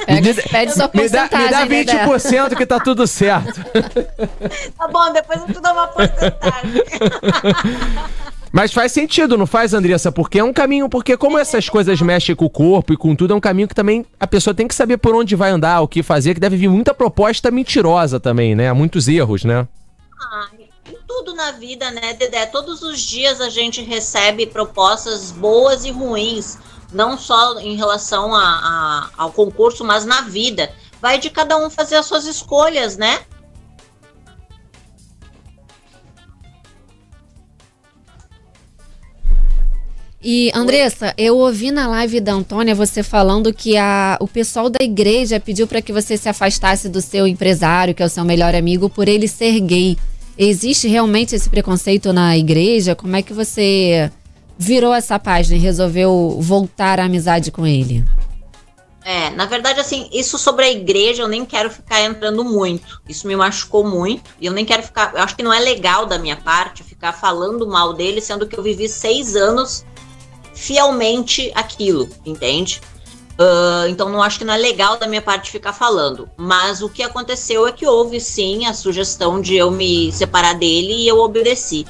Pede, 0.07 0.35
pede 0.49 0.73
sua 0.73 0.88
porcentagem, 0.88 1.68
Me 1.68 1.85
dá, 1.85 1.95
me 1.95 2.07
dá 2.07 2.07
20% 2.07 2.42
Dedé. 2.45 2.57
que 2.57 2.66
tá 2.66 2.80
tudo 2.80 3.07
certo. 3.07 3.61
tá 4.76 4.88
bom, 4.88 5.12
depois 5.12 5.40
eu 5.40 5.47
te 5.47 5.61
dou 5.61 5.73
uma 5.73 5.87
porcentagem. 5.88 6.83
Mas 8.50 8.73
faz 8.73 8.92
sentido, 8.92 9.37
não 9.37 9.47
faz, 9.47 9.75
Andressa? 9.75 10.11
Porque 10.11 10.38
é 10.38 10.45
um 10.45 10.54
caminho, 10.54 10.88
porque 10.88 11.16
como 11.18 11.38
essas 11.38 11.68
coisas 11.68 12.00
mexem 12.00 12.35
com 12.35 12.47
o 12.47 12.50
corpo 12.50 12.95
e 12.95 12.97
com 12.97 13.14
tudo, 13.14 13.35
é 13.35 13.37
um 13.37 13.40
caminho 13.40 13.68
que 13.68 13.75
também 13.75 14.07
a 14.18 14.26
pessoa 14.26 14.54
tem 14.54 14.66
que 14.66 14.75
saber 14.75 14.97
por 14.97 15.14
onde 15.14 15.37
vai 15.37 15.50
andar, 15.50 15.83
o 15.83 15.88
que 15.88 16.02
fazer, 16.02 16.33
que 16.33 16.40
deve 16.40 16.57
vir 16.57 16.68
muita 16.68 16.95
proposta 16.95 17.50
mentirosa 17.50 18.18
também, 18.18 18.54
né? 18.54 18.73
Muitos 18.73 19.07
erros, 19.07 19.45
né? 19.45 19.68
Ah, 20.18 20.49
tudo 21.07 21.35
na 21.35 21.52
vida, 21.52 21.90
né, 21.90 22.14
Dedé? 22.14 22.47
Todos 22.47 22.83
os 22.83 23.00
dias 23.00 23.40
a 23.40 23.50
gente 23.50 23.83
recebe 23.83 24.47
propostas 24.47 25.30
boas 25.30 25.85
e 25.85 25.90
ruins 25.90 26.59
não 26.92 27.18
só 27.18 27.59
em 27.61 27.76
relação 27.76 28.35
a, 28.35 28.40
a, 28.42 29.11
ao 29.16 29.33
concurso, 29.33 29.85
mas 29.85 30.04
na 30.04 30.23
vida. 30.23 30.71
Vai 31.00 31.18
de 31.18 31.30
cada 31.30 31.57
um 31.57 31.71
fazer 31.71 31.97
as 31.97 32.07
suas 32.07 32.26
escolhas, 32.26 32.97
né? 32.97 33.21
E, 40.21 40.50
Andressa, 40.52 41.14
eu 41.16 41.38
ouvi 41.38 41.71
na 41.71 41.87
live 41.87 42.21
da 42.21 42.33
Antônia 42.33 42.75
você 42.75 43.04
falando 43.04 43.54
que 43.54 43.76
a, 43.76 44.18
o 44.21 44.26
pessoal 44.26 44.68
da 44.68 44.85
igreja 44.85 45.38
pediu 45.38 45.66
para 45.66 45.80
que 45.80 45.92
você 45.92 46.16
se 46.16 46.28
afastasse 46.28 46.88
do 46.88 47.00
seu 47.00 47.26
empresário, 47.26 47.95
que 47.95 48.02
é 48.02 48.07
o 48.07 48.11
seu 48.11 48.25
melhor 48.25 48.54
amigo, 48.54 48.90
por 48.90 49.07
ele 49.07 49.28
ser 49.28 49.61
gay. 49.61 49.97
Existe 50.37 50.88
realmente 50.88 51.37
esse 51.37 51.49
preconceito 51.49 52.12
na 52.12 52.37
igreja? 52.37 52.97
Como 52.97 53.14
é 53.14 53.23
que 53.23 53.33
você 53.33 54.11
virou 54.59 54.93
essa 54.93 55.19
página 55.19 55.57
e 55.57 55.61
resolveu 55.61 56.37
voltar 56.41 56.99
à 56.99 57.05
amizade 57.05 57.53
com 57.53 57.67
ele? 57.67 58.05
É, 59.05 59.31
na 59.31 59.47
verdade, 59.47 59.81
assim, 59.81 60.07
isso 60.12 60.37
sobre 60.37 60.67
a 60.67 60.71
igreja 60.71 61.23
eu 61.23 61.29
nem 61.29 61.45
quero 61.45 61.71
ficar 61.71 62.03
entrando 62.03 62.45
muito. 62.45 63.00
Isso 63.09 63.27
me 63.27 63.35
machucou 63.35 63.83
muito. 63.83 64.31
E 64.38 64.45
eu 64.45 64.53
nem 64.53 64.67
quero 64.67 64.83
ficar. 64.83 65.15
Eu 65.15 65.23
acho 65.23 65.35
que 65.35 65.43
não 65.43 65.53
é 65.53 65.61
legal 65.61 66.05
da 66.05 66.19
minha 66.19 66.37
parte 66.37 66.83
ficar 66.83 67.12
falando 67.12 67.67
mal 67.67 67.95
dele, 67.95 68.21
sendo 68.21 68.47
que 68.47 68.59
eu 68.59 68.62
vivi 68.62 68.87
seis 68.87 69.35
anos 69.35 69.87
fielmente 70.53 71.50
aquilo, 71.55 72.09
entende? 72.27 72.83
Uh, 73.41 73.88
então 73.88 74.09
não 74.09 74.21
acho 74.21 74.41
que 74.41 74.45
não 74.45 74.53
é 74.53 74.59
legal 74.59 74.99
da 74.99 75.07
minha 75.07 75.23
parte 75.23 75.50
ficar 75.50 75.73
falando. 75.73 76.29
Mas 76.37 76.83
o 76.83 76.88
que 76.88 77.03
aconteceu 77.03 77.67
é 77.67 77.73
que 77.73 77.87
houve 77.87 78.21
sim 78.21 78.67
a 78.67 78.75
sugestão 78.75 79.41
de 79.41 79.55
eu 79.55 79.71
me 79.71 80.11
separar 80.12 80.55
dele 80.55 80.93
e 80.93 81.09
eu 81.09 81.19
obedeci. 81.19 81.87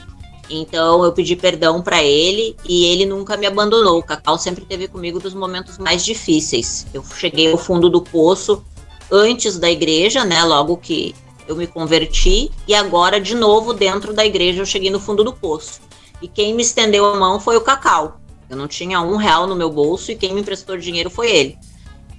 Então 0.50 1.04
eu 1.04 1.12
pedi 1.12 1.36
perdão 1.36 1.82
para 1.82 2.02
ele 2.02 2.56
e 2.64 2.86
ele 2.86 3.04
nunca 3.04 3.36
me 3.36 3.46
abandonou. 3.46 3.98
O 3.98 4.02
Cacau 4.02 4.38
sempre 4.38 4.62
esteve 4.62 4.88
comigo 4.88 5.20
nos 5.22 5.34
momentos 5.34 5.78
mais 5.78 6.04
difíceis. 6.04 6.86
Eu 6.92 7.04
cheguei 7.04 7.50
ao 7.50 7.58
fundo 7.58 7.88
do 7.90 8.00
poço 8.00 8.64
antes 9.10 9.58
da 9.58 9.70
igreja, 9.70 10.24
né? 10.24 10.42
Logo 10.44 10.76
que 10.76 11.14
eu 11.46 11.56
me 11.56 11.66
converti 11.66 12.50
e 12.66 12.74
agora 12.74 13.20
de 13.20 13.34
novo 13.34 13.72
dentro 13.72 14.12
da 14.12 14.24
igreja 14.24 14.60
eu 14.62 14.66
cheguei 14.66 14.90
no 14.90 15.00
fundo 15.00 15.22
do 15.22 15.32
poço. 15.32 15.80
E 16.20 16.28
quem 16.28 16.54
me 16.54 16.62
estendeu 16.62 17.04
a 17.06 17.16
mão 17.16 17.38
foi 17.38 17.56
o 17.56 17.60
Cacau. 17.60 18.20
Eu 18.48 18.56
não 18.56 18.66
tinha 18.66 19.00
um 19.00 19.16
real 19.16 19.46
no 19.46 19.54
meu 19.54 19.70
bolso 19.70 20.10
e 20.10 20.16
quem 20.16 20.32
me 20.34 20.40
emprestou 20.40 20.76
dinheiro 20.76 21.10
foi 21.10 21.30
ele. 21.30 21.58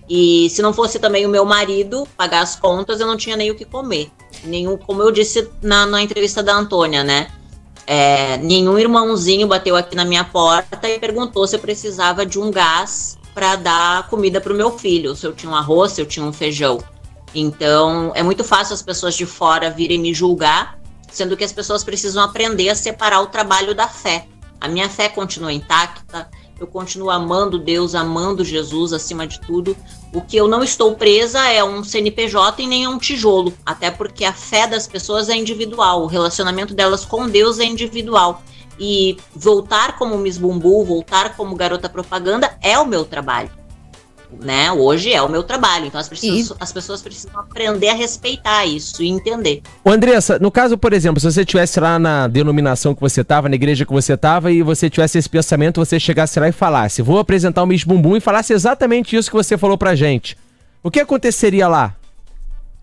E 0.08 0.50
se 0.50 0.62
não 0.62 0.74
fosse 0.74 0.98
também 0.98 1.26
o 1.26 1.30
meu 1.30 1.46
marido 1.46 2.08
pagar 2.18 2.42
as 2.42 2.56
contas, 2.56 3.00
eu 3.00 3.06
não 3.06 3.18
tinha 3.18 3.36
nem 3.36 3.52
o 3.52 3.56
que 3.56 3.66
comer. 3.66 4.12
Nenhum, 4.44 4.78
como 4.78 5.04
eu 5.04 5.12
disse 5.12 5.48
na, 5.62 5.86
na 5.86 6.02
entrevista 6.02 6.42
da 6.42 6.56
Antônia, 6.56 7.04
né? 7.04 7.32
É, 7.92 8.38
nenhum 8.38 8.78
irmãozinho 8.78 9.48
bateu 9.48 9.76
aqui 9.76 9.96
na 9.96 10.06
minha 10.06 10.24
porta 10.24 10.88
e 10.88 11.00
perguntou 11.00 11.48
se 11.48 11.56
eu 11.56 11.60
precisava 11.60 12.24
de 12.24 12.38
um 12.38 12.52
gás 12.52 13.18
para 13.34 13.56
dar 13.56 14.08
comida 14.10 14.40
para 14.40 14.54
o 14.54 14.56
meu 14.56 14.78
filho, 14.78 15.16
se 15.16 15.26
eu 15.26 15.34
tinha 15.34 15.52
um 15.52 15.56
arroz, 15.56 15.94
se 15.94 16.02
eu 16.02 16.06
tinha 16.06 16.24
um 16.24 16.32
feijão. 16.32 16.78
Então, 17.34 18.12
é 18.14 18.22
muito 18.22 18.44
fácil 18.44 18.76
as 18.76 18.84
pessoas 18.84 19.16
de 19.16 19.26
fora 19.26 19.72
virem 19.72 19.98
me 19.98 20.14
julgar, 20.14 20.80
sendo 21.12 21.36
que 21.36 21.44
as 21.44 21.52
pessoas 21.52 21.84
precisam 21.84 22.22
aprender 22.22 22.70
a 22.70 22.76
separar 22.76 23.22
o 23.22 23.26
trabalho 23.26 23.74
da 23.74 23.88
fé. 23.88 24.28
A 24.62 24.68
minha 24.68 24.88
fé 24.88 25.10
continua 25.10 25.52
intacta, 25.52 26.30
eu 26.60 26.68
continuo 26.68 27.10
amando 27.10 27.58
Deus, 27.58 27.96
amando 27.96 28.44
Jesus 28.44 28.94
acima 28.94 29.26
de 29.26 29.40
tudo. 29.40 29.76
O 30.14 30.22
que 30.22 30.38
eu 30.38 30.48
não 30.48 30.64
estou 30.64 30.96
presa 30.96 31.40
é 31.48 31.64
um 31.64 31.84
CNPJ 31.84 32.64
e 32.64 32.68
nem 32.68 32.84
é 32.84 32.90
um 32.90 32.98
tijolo, 32.98 33.54
até 33.66 33.92
porque 33.92 34.26
a 34.26 34.34
fé 34.34 34.68
das 34.68 34.88
pessoas 34.88 35.30
é 35.30 35.36
individual, 35.36 36.04
o 36.04 36.08
relacionamento 36.08 36.74
delas 36.74 37.06
com 37.06 37.28
Deus 37.28 37.60
é 37.60 37.66
individual. 37.66 38.42
E 38.80 39.18
voltar 39.36 39.98
como 39.98 40.18
Miss 40.18 40.38
Bumbu, 40.38 40.86
voltar 40.86 41.36
como 41.36 41.56
garota 41.56 41.90
propaganda 41.90 42.58
é 42.62 42.80
o 42.80 42.86
meu 42.86 43.04
trabalho 43.04 43.59
né? 44.40 44.72
Hoje 44.72 45.12
é 45.12 45.22
o 45.22 45.30
meu 45.30 45.44
trabalho. 45.44 45.86
Então 45.86 46.00
as 46.00 46.08
pessoas, 46.08 46.54
as 46.60 46.72
pessoas 46.72 47.02
precisam 47.02 47.40
aprender 47.40 47.90
a 47.90 47.94
respeitar 47.94 48.66
isso 48.66 49.02
e 49.02 49.10
entender. 49.10 49.62
Ô 49.84 49.90
Andressa, 49.90 50.38
no 50.40 50.52
caso, 50.52 50.78
por 50.78 50.94
exemplo, 50.94 51.20
se 51.20 51.32
você 51.32 51.42
estivesse 51.42 51.80
lá 51.80 51.98
na 51.98 52.28
denominação 52.28 52.94
que 52.94 53.02
você 53.02 53.22
estava, 53.22 53.50
na 53.50 53.56
igreja 53.56 53.86
que 53.86 53.94
você 53.94 54.14
estava, 54.14 54.52
e 54.52 54.62
você 54.62 54.90
tivesse 54.90 55.18
esse 55.18 55.30
pensamento, 55.30 55.84
você 55.84 56.00
chegasse 56.00 56.40
lá 56.40 56.48
e 56.48 56.52
falasse, 56.52 57.02
vou 57.02 57.20
apresentar 57.20 57.64
o 57.64 57.66
Miss 57.66 57.84
Bumbum 57.84 58.16
e 58.16 58.22
falasse 58.22 58.54
exatamente 58.54 59.16
isso 59.16 59.30
que 59.30 59.36
você 59.36 59.58
falou 59.58 59.78
pra 59.78 59.96
gente. 59.96 60.38
O 60.84 60.90
que 60.90 61.00
aconteceria 61.00 61.68
lá? 61.68 61.96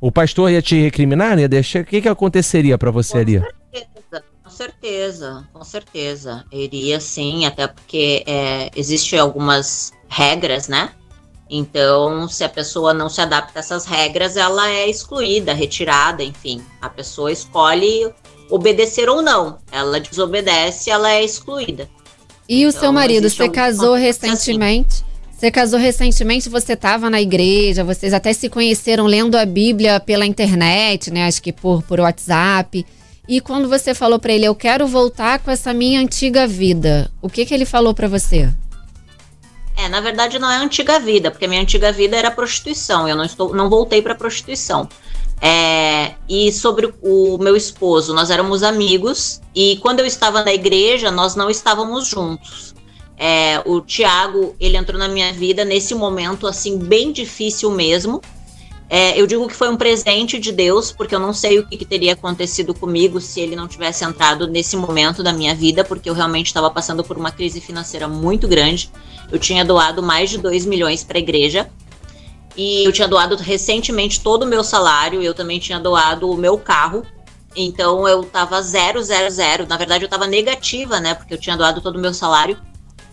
O 0.01 0.13
pastor 0.13 0.51
ia 0.51 0.61
te 0.61 0.79
recriminar, 0.81 1.39
ia 1.39 1.49
deixar? 1.49 1.81
O 1.81 1.85
que, 1.85 2.03
que 2.03 2.09
aconteceria 2.09 2.77
para 2.77 2.91
você 2.91 3.15
com 3.15 3.19
ali? 3.19 3.41
Certeza, 3.41 4.25
com 4.45 4.51
certeza, 4.51 5.49
com 5.53 5.65
certeza. 5.65 6.45
Iria 6.53 7.01
sim, 7.01 7.47
até 7.47 7.67
porque 7.67 8.23
é, 8.27 8.71
existem 8.77 9.19
algumas 9.19 9.93
regras, 10.09 10.69
né? 10.69 10.91
Então, 11.49 12.29
se 12.29 12.43
a 12.43 12.49
pessoa 12.49 12.93
não 12.93 13.09
se 13.09 13.21
adapta 13.21 13.59
a 13.59 13.61
essas 13.61 13.85
regras, 13.85 14.37
ela 14.37 14.69
é 14.69 14.89
excluída, 14.89 15.53
retirada, 15.53 16.23
enfim. 16.23 16.61
A 16.81 16.89
pessoa 16.89 17.31
escolhe 17.31 18.13
obedecer 18.51 19.09
ou 19.09 19.23
não. 19.23 19.59
Ela 19.71 20.01
desobedece, 20.01 20.91
ela 20.91 21.11
é 21.11 21.25
excluída. 21.25 21.89
E 22.49 22.63
então, 22.63 22.69
o 22.69 22.73
seu 22.73 22.93
marido, 22.93 23.29
você 23.29 23.49
casou 23.49 23.95
recentemente? 23.95 24.87
Assim. 24.89 25.07
Você 25.37 25.51
casou 25.51 25.79
recentemente, 25.79 26.49
você 26.49 26.73
estava 26.73 27.11
na 27.11 27.21
igreja, 27.21 27.85
vocês 27.85 28.15
até 28.15 28.33
se 28.33 28.49
conheceram 28.49 29.05
lendo 29.05 29.37
a 29.37 29.45
Bíblia 29.45 30.01
pela 30.01 30.25
internet, 30.25 31.11
né? 31.11 31.27
Acho 31.27 31.43
que 31.43 31.53
por, 31.53 31.83
por 31.83 32.01
WhatsApp. 32.01 32.87
E 33.29 33.41
quando 33.41 33.69
você 33.69 33.93
falou 33.93 34.19
para 34.19 34.33
ele, 34.33 34.47
eu 34.47 34.55
quero 34.55 34.87
voltar 34.87 35.41
com 35.41 35.51
essa 35.51 35.75
minha 35.75 36.01
antiga 36.01 36.47
vida, 36.47 37.11
o 37.21 37.29
que 37.29 37.45
que 37.45 37.53
ele 37.53 37.67
falou 37.67 37.93
para 37.93 38.09
você? 38.09 38.49
É, 39.87 39.89
na 39.89 40.01
verdade 40.01 40.39
não 40.39 40.51
é 40.51 40.57
antiga 40.57 40.99
vida, 40.99 41.31
porque 41.31 41.47
minha 41.47 41.63
antiga 41.63 41.93
vida 41.93 42.17
era 42.17 42.31
prostituição. 42.31 43.09
Eu 43.09 43.17
não 43.17 43.25
estou, 43.25 43.55
não 43.55 43.71
voltei 43.71 44.03
para 44.03 44.15
prostituição. 44.15 44.89
É, 45.41 46.15
e 46.29 46.51
sobre 46.51 46.93
o 47.03 47.39
meu 47.39 47.55
esposo, 47.55 48.15
nós 48.15 48.31
éramos 48.31 48.63
amigos 48.63 49.41
e 49.55 49.79
quando 49.83 50.01
eu 50.01 50.07
estava 50.07 50.43
na 50.43 50.53
igreja, 50.53 51.11
nós 51.11 51.37
não 51.37 51.49
estávamos 51.49 52.09
juntos. 52.09 52.75
É, 53.19 53.63
o 53.65 53.81
Tiago, 53.81 54.57
ele 54.59 54.77
entrou 54.77 54.99
na 54.99 55.09
minha 55.09 55.33
vida 55.33 55.65
nesse 55.65 55.95
momento 55.95 56.47
assim 56.47 56.79
bem 56.79 57.13
difícil 57.13 57.71
mesmo. 57.71 58.21
É, 58.89 59.21
eu 59.21 59.27
digo 59.27 59.49
que 59.49 59.55
foi 59.55 59.69
um 59.69 59.77
presente 59.77 60.39
de 60.39 60.53
Deus, 60.53 60.93
porque 60.93 61.15
eu 61.15 61.19
não 61.19 61.33
sei 61.33 61.59
o 61.59 61.67
que, 61.67 61.77
que, 61.77 61.85
teria 61.85 62.13
acontecido 62.13 62.73
comigo 62.73 63.21
se 63.21 63.41
ele 63.41 63.57
não 63.57 63.67
tivesse 63.67 64.05
entrado 64.05 64.47
nesse 64.47 64.77
momento 64.77 65.25
da 65.25 65.33
minha 65.33 65.55
vida, 65.55 65.83
porque 65.83 66.09
eu 66.09 66.15
realmente 66.15 66.47
estava 66.47 66.71
passando 66.71 67.03
por 67.03 67.17
uma 67.17 67.33
crise 67.33 67.61
financeira 67.61 68.07
muito 68.07 68.47
grande. 68.47 68.91
Eu 69.31 69.41
tinha 69.41 69.65
doado 69.65 70.03
mais 70.03 70.31
de 70.31 70.39
2 70.39 70.65
milhões 70.67 71.03
para 71.03 71.19
a 71.19 71.21
igreja. 71.21 71.69
E 72.57 72.87
eu 72.87 72.93
tinha 72.93 73.09
doado 73.09 73.37
recentemente 73.37 74.21
todo 74.21 74.45
o 74.45 74.47
meu 74.47 74.63
salário. 74.63 75.21
Eu 75.21 75.35
também 75.35 75.59
tinha 75.59 75.79
doado 75.79 76.31
o 76.31 76.37
meu 76.37 76.57
carro. 76.57 77.05
Então 77.55 78.07
eu 78.07 78.23
tava 78.23 78.63
zero, 78.63 79.03
zero, 79.03 79.31
zero. 79.31 79.67
Na 79.67 79.77
verdade, 79.77 80.05
eu 80.05 80.09
tava 80.09 80.27
negativa, 80.27 81.01
né? 81.01 81.15
Porque 81.15 81.35
eu 81.35 81.39
tinha 81.39 81.57
doado 81.57 81.81
todo 81.81 81.97
o 81.97 82.01
meu 82.01 82.15
salário. 82.15 82.57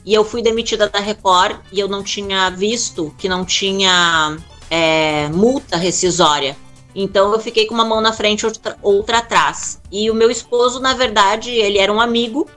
E 0.06 0.14
eu 0.14 0.24
fui 0.24 0.42
demitida 0.42 0.88
da 0.88 1.00
Record 1.00 1.58
e 1.72 1.80
eu 1.80 1.88
não 1.88 2.04
tinha 2.04 2.50
visto 2.50 3.14
que 3.18 3.28
não 3.28 3.44
tinha 3.46 4.38
é, 4.74 5.30
multa 5.30 5.78
rescisória. 5.78 6.58
Então 6.96 7.32
eu 7.32 7.40
fiquei 7.40 7.68
com 7.68 7.76
uma 7.76 7.86
mão 7.86 8.02
na 8.02 8.12
frente, 8.12 8.44
outra, 8.44 8.76
outra 8.82 9.20
atrás. 9.20 9.80
E 9.92 10.10
o 10.10 10.16
meu 10.16 10.32
esposo, 10.32 10.80
na 10.80 10.96
verdade, 10.96 11.52
ele 11.52 11.78
era 11.78 11.94
um 11.94 12.02
amigo 12.02 12.50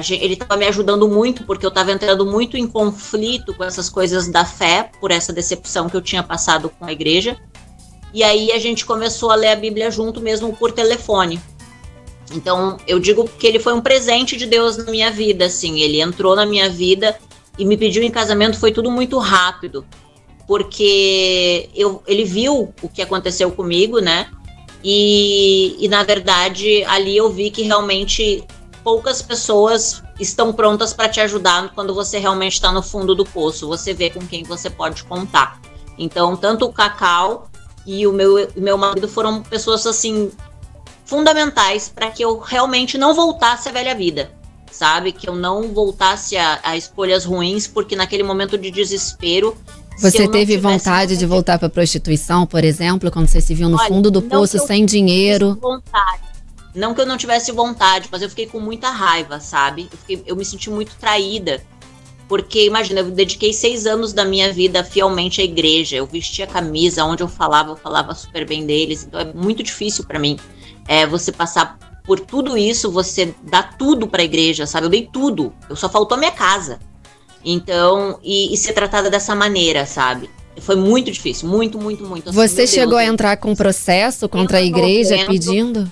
Gente, 0.00 0.22
ele 0.22 0.34
estava 0.34 0.56
me 0.56 0.66
ajudando 0.66 1.08
muito 1.08 1.42
porque 1.44 1.64
eu 1.64 1.70
estava 1.70 1.90
entrando 1.90 2.24
muito 2.24 2.56
em 2.56 2.68
conflito 2.68 3.52
com 3.54 3.64
essas 3.64 3.88
coisas 3.88 4.28
da 4.28 4.44
fé, 4.44 4.90
por 5.00 5.10
essa 5.10 5.32
decepção 5.32 5.88
que 5.88 5.96
eu 5.96 6.02
tinha 6.02 6.22
passado 6.22 6.68
com 6.68 6.84
a 6.84 6.92
igreja. 6.92 7.36
E 8.12 8.22
aí 8.22 8.52
a 8.52 8.58
gente 8.58 8.84
começou 8.84 9.30
a 9.30 9.34
ler 9.34 9.48
a 9.48 9.56
Bíblia 9.56 9.90
junto 9.90 10.20
mesmo 10.20 10.54
por 10.54 10.70
telefone. 10.70 11.40
Então 12.30 12.76
eu 12.86 13.00
digo 13.00 13.28
que 13.38 13.46
ele 13.46 13.58
foi 13.58 13.72
um 13.72 13.80
presente 13.80 14.36
de 14.36 14.46
Deus 14.46 14.76
na 14.76 14.90
minha 14.90 15.10
vida, 15.10 15.46
assim. 15.46 15.80
Ele 15.80 16.00
entrou 16.00 16.36
na 16.36 16.46
minha 16.46 16.68
vida 16.68 17.18
e 17.58 17.64
me 17.64 17.76
pediu 17.76 18.02
em 18.02 18.10
casamento, 18.10 18.60
foi 18.60 18.70
tudo 18.70 18.90
muito 18.90 19.18
rápido. 19.18 19.84
Porque 20.48 21.70
eu, 21.74 22.02
ele 22.06 22.24
viu 22.24 22.74
o 22.82 22.88
que 22.88 23.02
aconteceu 23.02 23.52
comigo, 23.52 24.00
né? 24.00 24.28
E, 24.82 25.76
e 25.78 25.88
na 25.88 26.02
verdade 26.02 26.82
ali 26.84 27.16
eu 27.16 27.30
vi 27.30 27.50
que 27.50 27.62
realmente 27.62 28.44
poucas 28.82 29.20
pessoas 29.20 30.02
estão 30.18 30.52
prontas 30.52 30.92
para 30.92 31.08
te 31.08 31.20
ajudar 31.20 31.74
quando 31.74 31.94
você 31.94 32.18
realmente 32.18 32.54
está 32.54 32.72
no 32.72 32.82
fundo 32.82 33.14
do 33.14 33.24
poço. 33.24 33.68
Você 33.68 33.92
vê 33.92 34.08
com 34.10 34.26
quem 34.26 34.42
você 34.42 34.70
pode 34.70 35.04
contar. 35.04 35.60
Então, 35.98 36.36
tanto 36.36 36.64
o 36.64 36.72
Cacau 36.72 37.50
e 37.84 38.06
o 38.06 38.12
meu, 38.12 38.48
meu 38.56 38.78
marido 38.78 39.08
foram 39.08 39.42
pessoas 39.42 39.86
assim 39.86 40.30
fundamentais 41.04 41.88
para 41.88 42.10
que 42.10 42.22
eu 42.22 42.38
realmente 42.38 42.98
não 42.98 43.14
voltasse 43.14 43.68
à 43.68 43.72
velha 43.72 43.94
vida, 43.94 44.30
sabe? 44.70 45.10
Que 45.10 45.28
eu 45.28 45.34
não 45.34 45.72
voltasse 45.72 46.36
a, 46.36 46.60
a 46.62 46.76
escolhas 46.76 47.24
ruins, 47.24 47.66
porque 47.66 47.96
naquele 47.96 48.22
momento 48.22 48.56
de 48.56 48.70
desespero. 48.70 49.56
Você 49.98 50.28
teve 50.28 50.56
vontade 50.56 51.16
de 51.16 51.26
voltar 51.26 51.58
para 51.58 51.68
prostituição, 51.68 52.46
por 52.46 52.64
exemplo, 52.64 53.10
quando 53.10 53.26
você 53.26 53.40
se 53.40 53.54
viu 53.54 53.68
no 53.68 53.78
Olha, 53.78 53.88
fundo 53.88 54.10
do 54.10 54.22
poço 54.22 54.58
sem 54.66 54.86
dinheiro? 54.86 55.58
Vontade 55.60 56.28
não 56.78 56.94
que 56.94 57.00
eu 57.00 57.06
não 57.06 57.16
tivesse 57.16 57.50
vontade, 57.50 58.08
mas 58.10 58.22
eu 58.22 58.28
fiquei 58.28 58.46
com 58.46 58.60
muita 58.60 58.90
raiva, 58.90 59.40
sabe? 59.40 59.88
Eu, 59.90 59.98
fiquei, 59.98 60.22
eu 60.26 60.36
me 60.36 60.44
senti 60.44 60.70
muito 60.70 60.94
traída. 60.96 61.62
Porque, 62.28 62.66
imagina, 62.66 63.00
eu 63.00 63.10
dediquei 63.10 63.52
seis 63.52 63.86
anos 63.86 64.12
da 64.12 64.24
minha 64.24 64.52
vida 64.52 64.84
fielmente 64.84 65.40
à 65.40 65.44
igreja. 65.44 65.96
Eu 65.96 66.06
vestia 66.06 66.46
camisa, 66.46 67.04
onde 67.04 67.22
eu 67.22 67.28
falava, 67.28 67.70
eu 67.70 67.76
falava 67.76 68.14
super 68.14 68.46
bem 68.46 68.66
deles. 68.66 69.04
Então 69.04 69.18
é 69.18 69.32
muito 69.32 69.62
difícil 69.62 70.04
para 70.04 70.18
mim 70.18 70.38
é, 70.86 71.06
você 71.06 71.32
passar 71.32 71.78
por 72.04 72.20
tudo 72.20 72.56
isso, 72.56 72.90
você 72.90 73.34
dá 73.42 73.62
tudo 73.62 74.06
para 74.06 74.22
a 74.22 74.24
igreja, 74.24 74.66
sabe? 74.66 74.86
Eu 74.86 74.90
dei 74.90 75.08
tudo. 75.10 75.52
Eu 75.68 75.76
só 75.76 75.88
faltou 75.88 76.16
a 76.16 76.18
minha 76.18 76.32
casa. 76.32 76.78
Então, 77.44 78.18
e, 78.22 78.52
e 78.52 78.56
ser 78.56 78.72
tratada 78.72 79.08
dessa 79.08 79.34
maneira, 79.34 79.86
sabe? 79.86 80.28
Foi 80.60 80.74
muito 80.74 81.10
difícil, 81.10 81.48
muito, 81.48 81.78
muito, 81.78 82.04
muito. 82.04 82.30
Assim, 82.30 82.36
você 82.36 82.66
chegou 82.66 82.98
Deus, 82.98 83.08
a 83.08 83.12
entrar 83.12 83.36
com 83.36 83.54
processo 83.54 84.28
contra 84.28 84.58
a 84.58 84.62
igreja 84.62 85.24
pedindo? 85.26 85.90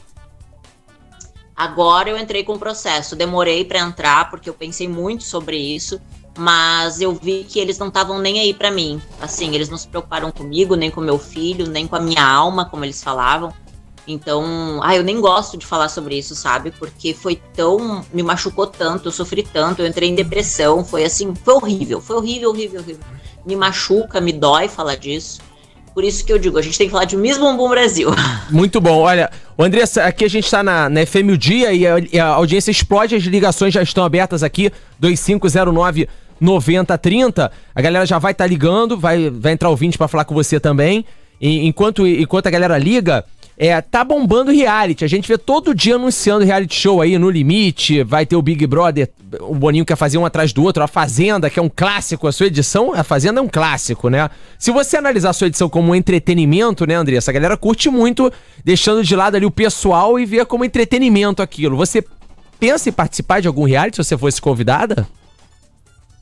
Agora 1.55 2.11
eu 2.11 2.19
entrei 2.19 2.43
com 2.43 2.59
processo. 2.59 3.15
Demorei 3.17 3.65
para 3.65 3.79
entrar 3.79 4.29
porque 4.29 4.50
eu 4.50 4.55
pensei 4.55 4.88
muito 4.88 5.23
sobre 5.23 5.57
isso. 5.57 6.00
mas 6.38 7.00
eu 7.00 7.15
vi 7.15 7.45
que 7.49 7.59
eles 7.59 7.79
não 7.79 7.88
estavam 7.88 8.19
nem 8.19 8.41
aí 8.41 8.53
para 8.53 8.71
mim. 8.71 9.00
Assim, 9.21 9.55
eles 9.55 9.69
não 9.69 9.79
se 9.79 9.88
preocuparam 9.88 10.31
comigo, 10.31 10.75
nem 10.76 10.91
com 10.91 11.00
meu 11.00 11.19
filho, 11.19 11.69
nem 11.69 11.87
com 11.87 11.97
a 11.97 12.00
minha 12.00 12.23
alma, 12.25 12.67
como 12.67 12.85
eles 12.85 13.03
falavam. 13.03 13.53
Então, 14.07 14.81
ah, 14.83 14.95
eu 14.95 15.03
nem 15.03 15.21
gosto 15.21 15.57
de 15.57 15.67
falar 15.67 15.89
sobre 15.89 16.17
isso, 16.17 16.35
sabe? 16.35 16.71
Porque 16.71 17.13
foi 17.13 17.41
tão. 17.55 18.05
me 18.13 18.23
machucou 18.23 18.67
tanto, 18.67 19.09
eu 19.09 19.13
sofri 19.13 19.43
tanto, 19.43 19.83
eu 19.83 19.87
entrei 19.87 20.09
em 20.09 20.15
depressão, 20.15 20.85
foi 20.85 21.05
assim, 21.05 21.35
foi 21.35 21.55
horrível, 21.55 22.01
foi 22.01 22.17
horrível, 22.17 22.51
horrível, 22.51 22.81
horrível. 22.81 23.05
Me 23.45 23.57
machuca, 23.57 24.21
me 24.21 24.33
dói 24.33 24.69
falar 24.69 24.97
disso. 24.97 25.41
Por 25.93 26.05
isso 26.05 26.25
que 26.25 26.33
eu 26.33 26.39
digo, 26.39 26.59
a 26.59 26.63
gente 26.63 26.77
tem 26.77 26.89
que 26.89 26.93
falar 26.93 27.07
de 27.07 27.17
Miss 27.17 27.39
Bumbum 27.39 27.71
Brasil. 27.71 28.11
Muito 28.51 28.81
bom. 28.81 29.01
Olha, 29.01 29.31
o 29.57 29.65
Andressa, 29.65 30.05
aqui 30.05 30.27
a 30.27 30.29
gente 30.29 30.45
está 30.45 30.63
na, 30.63 30.91
na 30.91 31.07
FM 31.07 31.33
o 31.33 31.39
Dia 31.39 31.73
e 31.73 31.87
a, 31.87 31.95
e 32.13 32.21
a, 32.21 32.27
audiência 32.27 32.71
explode, 32.71 33.17
as 33.17 33.23
ligações 33.23 33.73
já 33.73 33.83
estão 33.83 34.05
abertas 34.05 34.43
aqui, 34.43 34.71
2509 35.01 36.07
9030. 36.39 37.51
A 37.75 37.81
galera 37.81 38.05
já 38.05 38.19
vai 38.19 38.33
estar 38.33 38.45
tá 38.45 38.49
ligando, 38.49 38.99
vai, 38.99 39.31
vai 39.31 39.53
entrar 39.53 39.71
ouvinte 39.71 39.97
para 39.97 40.07
falar 40.07 40.27
com 40.27 40.35
você 40.35 40.61
também. 40.61 41.05
E, 41.41 41.67
enquanto, 41.67 42.07
enquanto 42.07 42.47
a 42.47 42.51
galera 42.51 42.79
liga, 42.79 43.25
é, 43.59 43.81
tá 43.81 44.05
bombando 44.05 44.53
reality. 44.53 45.05
A 45.05 45.09
gente 45.09 45.27
vê 45.27 45.39
todo 45.39 45.75
dia 45.75 45.95
anunciando 45.95 46.45
reality 46.45 46.75
show 46.75 47.01
aí 47.01 47.17
no 47.19 47.31
limite. 47.31 48.03
Vai 48.03 48.27
ter 48.27 48.37
o 48.37 48.43
Big 48.43 48.67
Brother, 48.67 49.11
o 49.41 49.55
Boninho 49.55 49.85
quer 49.85 49.97
fazer 49.97 50.19
um 50.19 50.27
atrás 50.27 50.53
do 50.53 50.63
outro. 50.63 50.83
A 50.83 50.87
Fazenda, 50.87 51.49
que 51.49 51.59
é 51.59 51.63
um 51.63 51.69
clássico. 51.69 52.27
A 52.27 52.33
sua 52.33 52.47
edição, 52.47 52.93
a 52.93 53.03
Fazenda 53.03 53.41
é 53.41 53.43
um 53.43 53.49
clássico, 53.49 54.11
né? 54.11 54.29
Se 54.59 54.71
você 54.71 54.99
analisar 54.99 55.31
a 55.31 55.33
sua 55.33 55.47
edição 55.47 55.71
como 55.71 55.93
um 55.93 55.95
entretenimento, 55.95 56.87
né, 56.87 56.95
Andressa? 56.95 57.31
A 57.31 57.35
galera 57.35 57.57
curte 57.57 57.89
muito, 57.89 58.31
deixando 58.63 59.03
de 59.03 59.17
lado 59.17 59.37
ali 59.37 59.47
o 59.47 59.51
pessoal 59.51 60.19
e 60.19 60.27
vê 60.27 60.45
como 60.45 60.65
entretenimento 60.65 61.43
aquilo. 61.43 61.77
Você 61.79 62.05
pensa 62.61 62.91
em 62.91 62.93
participar 62.93 63.41
de 63.41 63.49
algum 63.49 63.65
reality 63.65 63.97
se 63.97 64.05
você 64.05 64.19
fosse 64.19 64.41
convidada? 64.41 65.09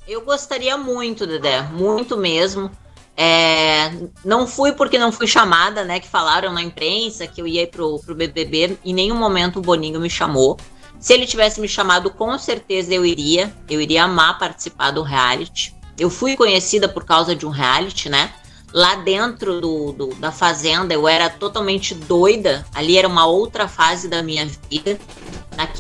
Eu 0.06 0.20
gostaria 0.20 0.76
muito, 0.76 1.26
Dedé. 1.26 1.62
Muito 1.62 2.16
mesmo. 2.16 2.70
É, 3.16 3.92
não 4.24 4.46
fui 4.46 4.72
porque 4.72 4.98
não 4.98 5.12
fui 5.12 5.26
chamada, 5.26 5.84
né? 5.84 6.00
Que 6.00 6.08
falaram 6.08 6.52
na 6.52 6.62
imprensa 6.62 7.26
que 7.26 7.40
eu 7.40 7.46
ia 7.46 7.66
pro, 7.66 7.98
pro 8.00 8.14
BBB. 8.14 8.78
Em 8.84 8.92
nenhum 8.92 9.16
momento 9.16 9.58
o 9.58 9.62
Boninho 9.62 10.00
me 10.00 10.10
chamou. 10.10 10.58
Se 10.98 11.12
ele 11.12 11.26
tivesse 11.26 11.60
me 11.60 11.68
chamado, 11.68 12.10
com 12.10 12.36
certeza 12.38 12.92
eu 12.92 13.04
iria. 13.04 13.54
Eu 13.68 13.80
iria 13.80 14.04
amar 14.04 14.38
participar 14.38 14.90
do 14.90 15.02
reality. 15.02 15.74
Eu 15.98 16.10
fui 16.10 16.36
conhecida 16.36 16.88
por 16.88 17.04
causa 17.04 17.36
de 17.36 17.46
um 17.46 17.50
reality, 17.50 18.08
né? 18.08 18.32
Lá 18.72 18.96
dentro 18.96 19.60
do, 19.60 19.92
do, 19.92 20.14
da 20.16 20.32
fazenda 20.32 20.92
eu 20.92 21.06
era 21.06 21.30
totalmente 21.30 21.94
doida. 21.94 22.66
Ali 22.74 22.98
era 22.98 23.06
uma 23.06 23.26
outra 23.26 23.68
fase 23.68 24.08
da 24.08 24.22
minha 24.22 24.46
vida. 24.68 24.98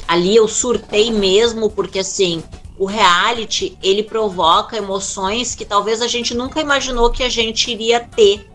Ali 0.06 0.36
eu 0.36 0.46
surtei 0.46 1.10
mesmo, 1.10 1.68
porque 1.68 1.98
assim, 1.98 2.44
o 2.78 2.86
reality 2.86 3.78
ele 3.82 4.02
provoca 4.02 4.76
emoções 4.76 5.54
que 5.54 5.64
talvez 5.64 6.02
a 6.02 6.08
gente 6.08 6.34
nunca 6.34 6.60
imaginou 6.60 7.10
que 7.10 7.22
a 7.22 7.28
gente 7.28 7.70
iria 7.70 8.00
ter. 8.00 8.50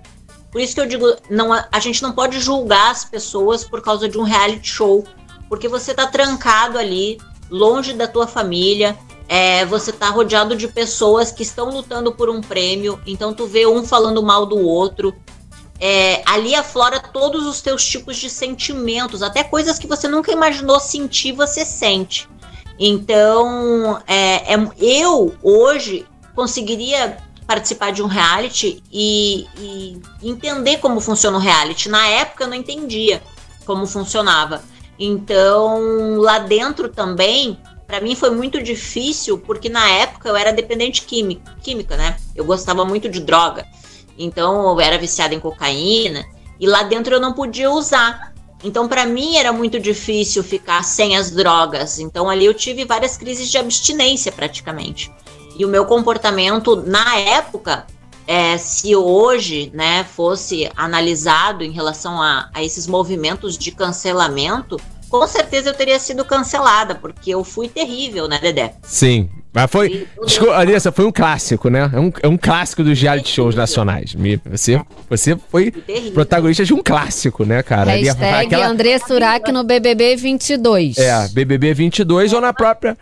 Por 0.52 0.60
isso 0.60 0.74
que 0.74 0.82
eu 0.82 0.86
digo, 0.86 1.16
não, 1.30 1.54
a 1.54 1.80
gente 1.80 2.02
não 2.02 2.12
pode 2.12 2.40
julgar 2.40 2.92
as 2.92 3.06
pessoas 3.06 3.64
por 3.64 3.82
causa 3.82 4.10
de 4.10 4.18
um 4.18 4.24
reality 4.24 4.68
show, 4.68 5.06
porque 5.48 5.68
você 5.68 5.94
tá 5.94 6.08
trancado 6.08 6.78
ali, 6.78 7.20
longe 7.50 7.94
da 7.94 8.08
tua 8.08 8.28
família, 8.28 8.98
é, 9.28 9.64
você 9.66 9.92
tá 9.92 10.10
rodeado 10.10 10.56
de 10.56 10.68
pessoas 10.68 11.32
que 11.32 11.44
estão 11.44 11.70
lutando 11.70 12.12
por 12.12 12.30
um 12.30 12.42
prêmio, 12.42 13.00
então 13.06 13.34
tu 13.34 13.46
vê 13.46 13.68
um 13.68 13.86
falando 13.86 14.24
mal 14.24 14.46
do 14.46 14.58
outro. 14.58 15.16
É, 15.80 16.22
ali 16.26 16.56
aflora 16.56 17.00
todos 17.00 17.46
os 17.46 17.62
teus 17.62 17.86
tipos 17.86 18.18
de 18.18 18.30
sentimentos, 18.30 19.22
até 19.24 19.44
coisas 19.44 19.80
que 19.80 19.88
você 19.88 20.08
nunca 20.08 20.32
imaginou 20.32 20.80
sentir, 20.80 21.32
você 21.32 21.64
sente. 21.64 22.28
Então, 22.80 24.02
é, 24.08 24.54
é, 24.54 24.70
eu 24.80 25.36
hoje 25.44 26.06
conseguiria 26.34 27.18
participar 27.46 27.92
de 27.92 28.02
um 28.02 28.08
reality 28.08 28.82
e, 28.92 29.46
e, 29.58 30.02
entender 30.24 30.78
como 30.78 31.02
funciona 31.02 31.38
o 31.38 31.42
reality. 31.42 31.90
Na 31.90 32.08
época 32.08 32.44
eu 32.46 32.48
não 32.48 32.56
entendia 32.56 33.22
como 33.66 33.86
funcionava. 33.86 34.64
Então, 34.98 36.18
lá 36.18 36.40
dentro 36.40 36.88
também, 36.88 37.60
para 37.86 38.00
mim 38.00 38.16
foi 38.16 38.30
muito 38.30 38.62
difícil, 38.62 39.38
porque 39.40 39.68
na 39.68 39.90
época 39.90 40.30
eu 40.30 40.36
era 40.36 40.54
dependente 40.54 41.02
química, 41.02 41.58
química, 41.62 41.98
né? 41.98 42.18
Eu 42.36 42.46
gostava 42.46 42.86
muito 42.86 43.10
de 43.10 43.20
droga. 43.20 43.66
Então, 44.18 44.70
eu 44.70 44.80
era 44.80 44.98
viciada 44.98 45.34
em 45.34 45.40
cocaína 45.40 46.26
e 46.60 46.68
lá 46.68 46.84
dentro 46.84 47.16
eu 47.16 47.20
não 47.20 47.34
podia 47.34 47.72
usar. 47.72 48.29
Então, 48.64 48.88
para 48.88 49.06
mim 49.06 49.38
era 49.38 49.54
muito 49.54 49.80
difícil 49.80 50.44
ficar 50.44 50.84
sem 50.84 51.16
as 51.16 51.32
drogas. 51.32 52.00
Então, 52.00 52.30
ali 52.30 52.46
eu 52.46 52.54
tive 52.54 52.86
várias 52.86 53.16
crises 53.18 53.50
de 53.50 53.58
abstinência 53.58 54.32
praticamente. 54.32 55.12
E 55.58 55.66
o 55.66 55.70
meu 55.70 55.86
comportamento 55.86 56.76
na 56.76 57.18
época, 57.18 57.86
é, 58.28 58.58
se 58.58 58.96
hoje, 58.96 59.72
né, 59.74 60.04
fosse 60.04 60.70
analisado 60.76 61.64
em 61.64 61.72
relação 61.72 62.22
a, 62.22 62.50
a 62.54 62.64
esses 62.64 62.86
movimentos 62.86 63.58
de 63.58 63.72
cancelamento, 63.72 64.80
com 65.10 65.26
certeza 65.26 65.70
eu 65.70 65.74
teria 65.74 66.00
sido 66.00 66.24
cancelada, 66.24 66.96
porque 66.96 67.32
eu 67.32 67.44
fui 67.44 67.68
terrível, 67.68 68.28
né, 68.28 68.40
Dedé? 68.40 68.76
Sim, 68.84 69.30
mas 69.54 69.72
foi. 69.72 70.08
Desculpa, 70.26 70.56
Alissa, 70.56 70.92
foi 70.92 71.06
um 71.06 71.12
clássico, 71.12 71.70
né? 71.70 71.90
É 71.92 72.00
um, 72.00 72.12
é 72.24 72.28
um 72.28 72.38
clássico 72.38 72.84
dos 72.84 73.00
reality 73.00 73.30
shows 73.30 73.56
nacionais. 73.56 74.16
Você, 74.46 74.82
você 75.10 75.36
foi 75.50 75.72
protagonista 76.14 76.64
de 76.64 76.74
um 76.74 76.84
clássico, 76.84 77.44
né, 77.46 77.64
cara? 77.64 77.92
Hashtag 77.92 78.46
Aquela... 78.46 78.68
André 78.68 79.00
Surak 79.00 79.52
no 79.52 79.64
BBB 79.64 80.16
22. 80.16 80.98
É, 80.98 81.28
BBB 81.30 81.74
22 81.74 82.34
ou 82.34 82.42
na 82.42 82.54
própria. 82.54 82.98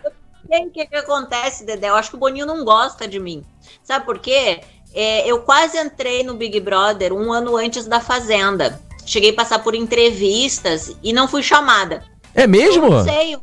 O 0.48 0.70
que, 0.70 0.86
que 0.86 0.96
acontece, 0.96 1.66
Dedé? 1.66 1.90
Eu 1.90 1.94
acho 1.94 2.10
que 2.10 2.16
o 2.16 2.18
Boninho 2.18 2.46
não 2.46 2.64
gosta 2.64 3.06
de 3.06 3.20
mim. 3.20 3.44
Sabe 3.82 4.06
por 4.06 4.18
quê? 4.18 4.60
É, 4.94 5.30
eu 5.30 5.40
quase 5.40 5.78
entrei 5.78 6.22
no 6.22 6.34
Big 6.34 6.58
Brother 6.60 7.12
um 7.12 7.30
ano 7.30 7.56
antes 7.56 7.86
da 7.86 8.00
Fazenda. 8.00 8.80
Cheguei 9.04 9.30
a 9.30 9.34
passar 9.34 9.58
por 9.58 9.74
entrevistas 9.74 10.96
e 11.02 11.12
não 11.12 11.28
fui 11.28 11.42
chamada. 11.42 12.02
É 12.34 12.46
mesmo? 12.46 12.86
Eu 12.86 12.90
não 12.90 13.04
sei 13.04 13.36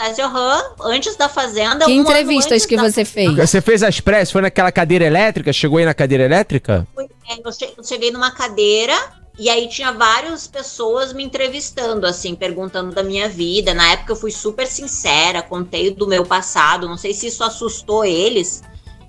Fantasia 0.00 0.26
Uhum, 0.26 0.90
antes 0.90 1.14
da 1.14 1.28
Fazenda. 1.28 1.84
Que 1.84 1.92
um 1.92 2.00
entrevistas 2.00 2.64
que 2.64 2.74
da... 2.74 2.88
você 2.88 3.04
fez? 3.04 3.36
Você 3.36 3.60
fez 3.60 3.82
as 3.82 4.00
pressas? 4.00 4.30
Foi 4.30 4.40
naquela 4.40 4.72
cadeira 4.72 5.04
elétrica? 5.04 5.52
Chegou 5.52 5.78
aí 5.78 5.84
na 5.84 5.92
cadeira 5.92 6.24
elétrica? 6.24 6.86
É, 7.28 7.38
eu 7.38 7.84
cheguei 7.84 8.10
numa 8.10 8.30
cadeira 8.30 8.94
e 9.38 9.50
aí 9.50 9.68
tinha 9.68 9.92
várias 9.92 10.46
pessoas 10.46 11.12
me 11.12 11.22
entrevistando, 11.22 12.06
assim, 12.06 12.34
perguntando 12.34 12.94
da 12.94 13.02
minha 13.02 13.28
vida. 13.28 13.74
Na 13.74 13.92
época 13.92 14.12
eu 14.12 14.16
fui 14.16 14.30
super 14.30 14.66
sincera, 14.66 15.42
contei 15.42 15.90
do 15.90 16.06
meu 16.06 16.24
passado. 16.24 16.88
Não 16.88 16.96
sei 16.96 17.12
se 17.12 17.26
isso 17.26 17.44
assustou 17.44 18.02
eles, 18.02 18.62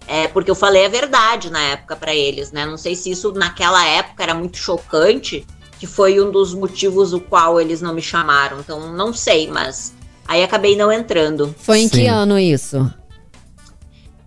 é, 0.08 0.28
porque 0.28 0.52
eu 0.52 0.56
falei 0.56 0.86
a 0.86 0.90
verdade 0.90 1.50
na 1.50 1.62
época 1.62 1.96
para 1.96 2.14
eles, 2.14 2.52
né? 2.52 2.66
Não 2.66 2.78
sei 2.78 2.96
se 2.96 3.10
isso 3.10 3.32
naquela 3.32 3.86
época 3.88 4.24
era 4.24 4.34
muito 4.34 4.58
chocante, 4.58 5.48
que 5.80 5.88
foi 5.88 6.20
um 6.20 6.30
dos 6.30 6.54
motivos 6.54 7.14
o 7.14 7.22
qual 7.22 7.62
eles 7.62 7.82
não 7.82 7.94
me 7.94 8.02
chamaram. 8.02 8.60
Então 8.60 8.92
não 8.92 9.14
sei, 9.14 9.48
mas 9.48 9.94
Aí 10.32 10.42
acabei 10.44 10.78
não 10.78 10.90
entrando. 10.90 11.54
Foi 11.58 11.80
em 11.80 11.90
Sim. 11.90 12.04
que 12.04 12.08
ano 12.08 12.40
isso? 12.40 12.90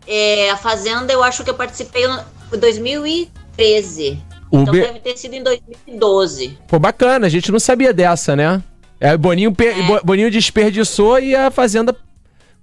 É, 0.06 0.50
a 0.50 0.56
Fazenda, 0.58 1.10
eu 1.10 1.24
acho 1.24 1.42
que 1.42 1.48
eu 1.48 1.54
participei 1.54 2.04
em 2.04 2.58
2013. 2.58 4.22
O 4.50 4.58
então 4.58 4.74
B... 4.74 4.82
deve 4.82 5.00
ter 5.00 5.16
sido 5.16 5.32
em 5.32 5.42
2012. 5.42 6.58
Pô, 6.68 6.78
bacana, 6.78 7.26
a 7.26 7.30
gente 7.30 7.50
não 7.50 7.58
sabia 7.58 7.90
dessa, 7.90 8.36
né? 8.36 8.62
É, 9.00 9.16
Boninho, 9.16 9.56
é. 9.58 10.00
Boninho 10.04 10.30
desperdiçou 10.30 11.18
e 11.18 11.34
a 11.34 11.50
Fazenda 11.50 11.96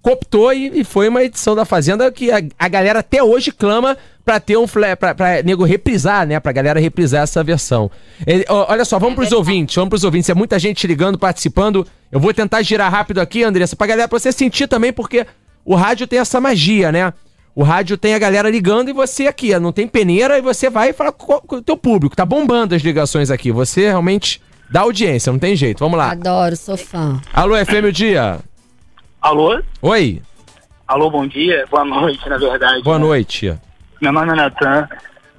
cooptou 0.01 0.51
e, 0.51 0.81
e, 0.81 0.83
foi 0.83 1.07
uma 1.07 1.23
edição 1.23 1.55
da 1.55 1.63
Fazenda 1.63 2.11
que 2.11 2.31
a, 2.31 2.41
a 2.57 2.67
galera 2.67 2.99
até 2.99 3.21
hoje 3.21 3.51
clama 3.51 3.97
pra 4.25 4.39
ter 4.39 4.57
um 4.57 4.65
pra, 4.67 5.13
pra 5.13 5.43
nego 5.43 5.63
reprisar, 5.63 6.25
né? 6.25 6.39
Pra 6.39 6.51
galera 6.51 6.79
reprisar 6.79 7.23
essa 7.23 7.43
versão. 7.43 7.89
Ele, 8.25 8.45
olha 8.49 8.85
só, 8.85 8.97
vamos 8.97 9.15
pros 9.15 9.31
ouvintes, 9.31 9.75
vamos 9.75 9.89
pros 9.89 10.03
ouvintes. 10.03 10.29
É 10.29 10.33
muita 10.33 10.57
gente 10.57 10.85
ligando, 10.87 11.17
participando. 11.17 11.85
Eu 12.11 12.19
vou 12.19 12.33
tentar 12.33 12.61
girar 12.61 12.91
rápido 12.91 13.19
aqui, 13.19 13.43
Andressa, 13.43 13.75
pra 13.75 13.87
galera, 13.87 14.07
pra 14.07 14.19
você 14.19 14.31
sentir 14.31 14.67
também, 14.67 14.91
porque 14.91 15.25
o 15.63 15.75
rádio 15.75 16.07
tem 16.07 16.19
essa 16.19 16.41
magia, 16.41 16.91
né? 16.91 17.13
O 17.53 17.63
rádio 17.63 17.97
tem 17.97 18.13
a 18.13 18.19
galera 18.19 18.49
ligando 18.49 18.89
e 18.89 18.93
você 18.93 19.27
aqui, 19.27 19.57
não 19.59 19.71
tem 19.71 19.87
peneira 19.87 20.37
e 20.37 20.41
você 20.41 20.69
vai 20.69 20.93
falar 20.93 21.11
com, 21.11 21.39
com 21.41 21.55
o 21.57 21.61
teu 21.61 21.75
público. 21.75 22.15
Tá 22.15 22.25
bombando 22.25 22.73
as 22.73 22.81
ligações 22.81 23.29
aqui. 23.29 23.51
Você 23.51 23.81
realmente 23.81 24.41
dá 24.71 24.81
audiência, 24.81 25.31
não 25.31 25.39
tem 25.39 25.55
jeito. 25.55 25.79
Vamos 25.79 25.97
lá. 25.97 26.11
Adoro, 26.11 26.55
sou 26.55 26.77
fã. 26.77 27.19
Alô, 27.33 27.53
FM 27.57 27.87
o 27.89 27.91
dia. 27.91 28.39
Alô? 29.21 29.61
Oi. 29.83 30.19
Alô, 30.87 31.11
bom 31.11 31.27
dia. 31.27 31.63
Boa 31.69 31.85
noite, 31.85 32.27
na 32.27 32.39
verdade. 32.39 32.81
Boa 32.81 32.97
né? 32.97 33.05
noite. 33.05 33.55
Meu 34.01 34.11
nome 34.11 34.31
é 34.31 34.35
Natan. 34.35 34.89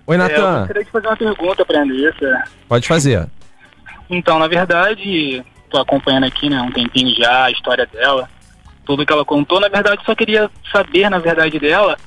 Oi, 0.07 0.17
Natan. 0.17 0.35
É, 0.35 0.39
eu 0.39 0.59
gostaria 0.61 0.85
de 0.85 0.91
fazer 0.93 1.07
uma 1.09 1.17
pergunta 1.17 1.65
para 1.65 1.81
a 1.81 1.83
Andressa. 1.83 2.45
Pode 2.69 2.87
fazer. 2.87 3.29
Então, 4.09 4.39
na 4.39 4.47
verdade, 4.47 5.45
tô 5.69 5.79
acompanhando 5.79 6.27
aqui, 6.27 6.49
né, 6.49 6.63
um 6.63 6.71
tempinho 6.71 7.13
já 7.17 7.47
a 7.47 7.51
história 7.51 7.85
dela, 7.87 8.31
tudo 8.85 9.05
que 9.05 9.13
ela 9.13 9.25
contou. 9.25 9.59
Na 9.59 9.69
verdade, 9.69 10.01
só 10.07 10.15
queria 10.15 10.49
saber, 10.71 11.11
na 11.11 11.19
verdade, 11.19 11.59
dela, 11.59 11.99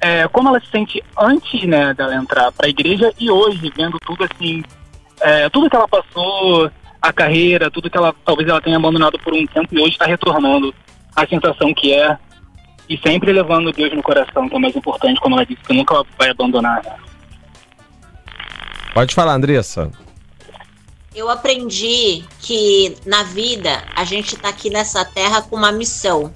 é, 0.00 0.26
como 0.26 0.48
ela 0.48 0.58
se 0.58 0.66
sente 0.66 1.00
antes, 1.16 1.62
né, 1.62 1.94
dela 1.94 2.16
entrar 2.16 2.50
para 2.50 2.66
a 2.66 2.70
igreja 2.70 3.12
e 3.16 3.30
hoje, 3.30 3.72
vendo 3.76 3.98
tudo 4.00 4.24
assim, 4.24 4.64
é, 5.20 5.48
tudo 5.48 5.70
que 5.70 5.76
ela 5.76 5.86
passou, 5.86 6.68
a 7.00 7.12
carreira, 7.12 7.70
tudo 7.70 7.88
que 7.88 7.96
ela 7.96 8.12
talvez 8.24 8.48
ela 8.48 8.60
tenha 8.60 8.76
abandonado 8.76 9.18
por 9.20 9.32
um 9.32 9.46
tempo 9.46 9.68
e 9.72 9.80
hoje 9.80 9.92
está 9.92 10.06
retornando 10.06 10.74
a 11.14 11.26
sensação 11.26 11.72
que 11.74 11.92
é. 11.92 12.18
e 12.88 12.98
sempre 12.98 13.32
levando 13.32 13.72
Deus 13.72 13.92
no 13.94 14.02
coração, 14.02 14.48
que 14.48 14.54
é 14.54 14.58
o 14.58 14.60
mais 14.60 14.74
importante, 14.74 15.20
como 15.20 15.36
ela 15.36 15.46
disse, 15.46 15.62
que 15.62 15.72
nunca 15.72 16.02
vai 16.18 16.30
abandonar. 16.30 16.82
Né? 16.84 16.96
Pode 18.92 19.14
falar, 19.14 19.34
Andressa. 19.34 19.90
Eu 21.14 21.28
aprendi 21.28 22.24
que 22.40 22.96
na 23.04 23.22
vida 23.24 23.82
a 23.94 24.04
gente 24.04 24.36
tá 24.36 24.48
aqui 24.48 24.70
nessa 24.70 25.04
terra 25.04 25.42
com 25.42 25.56
uma 25.56 25.72
missão. 25.72 26.32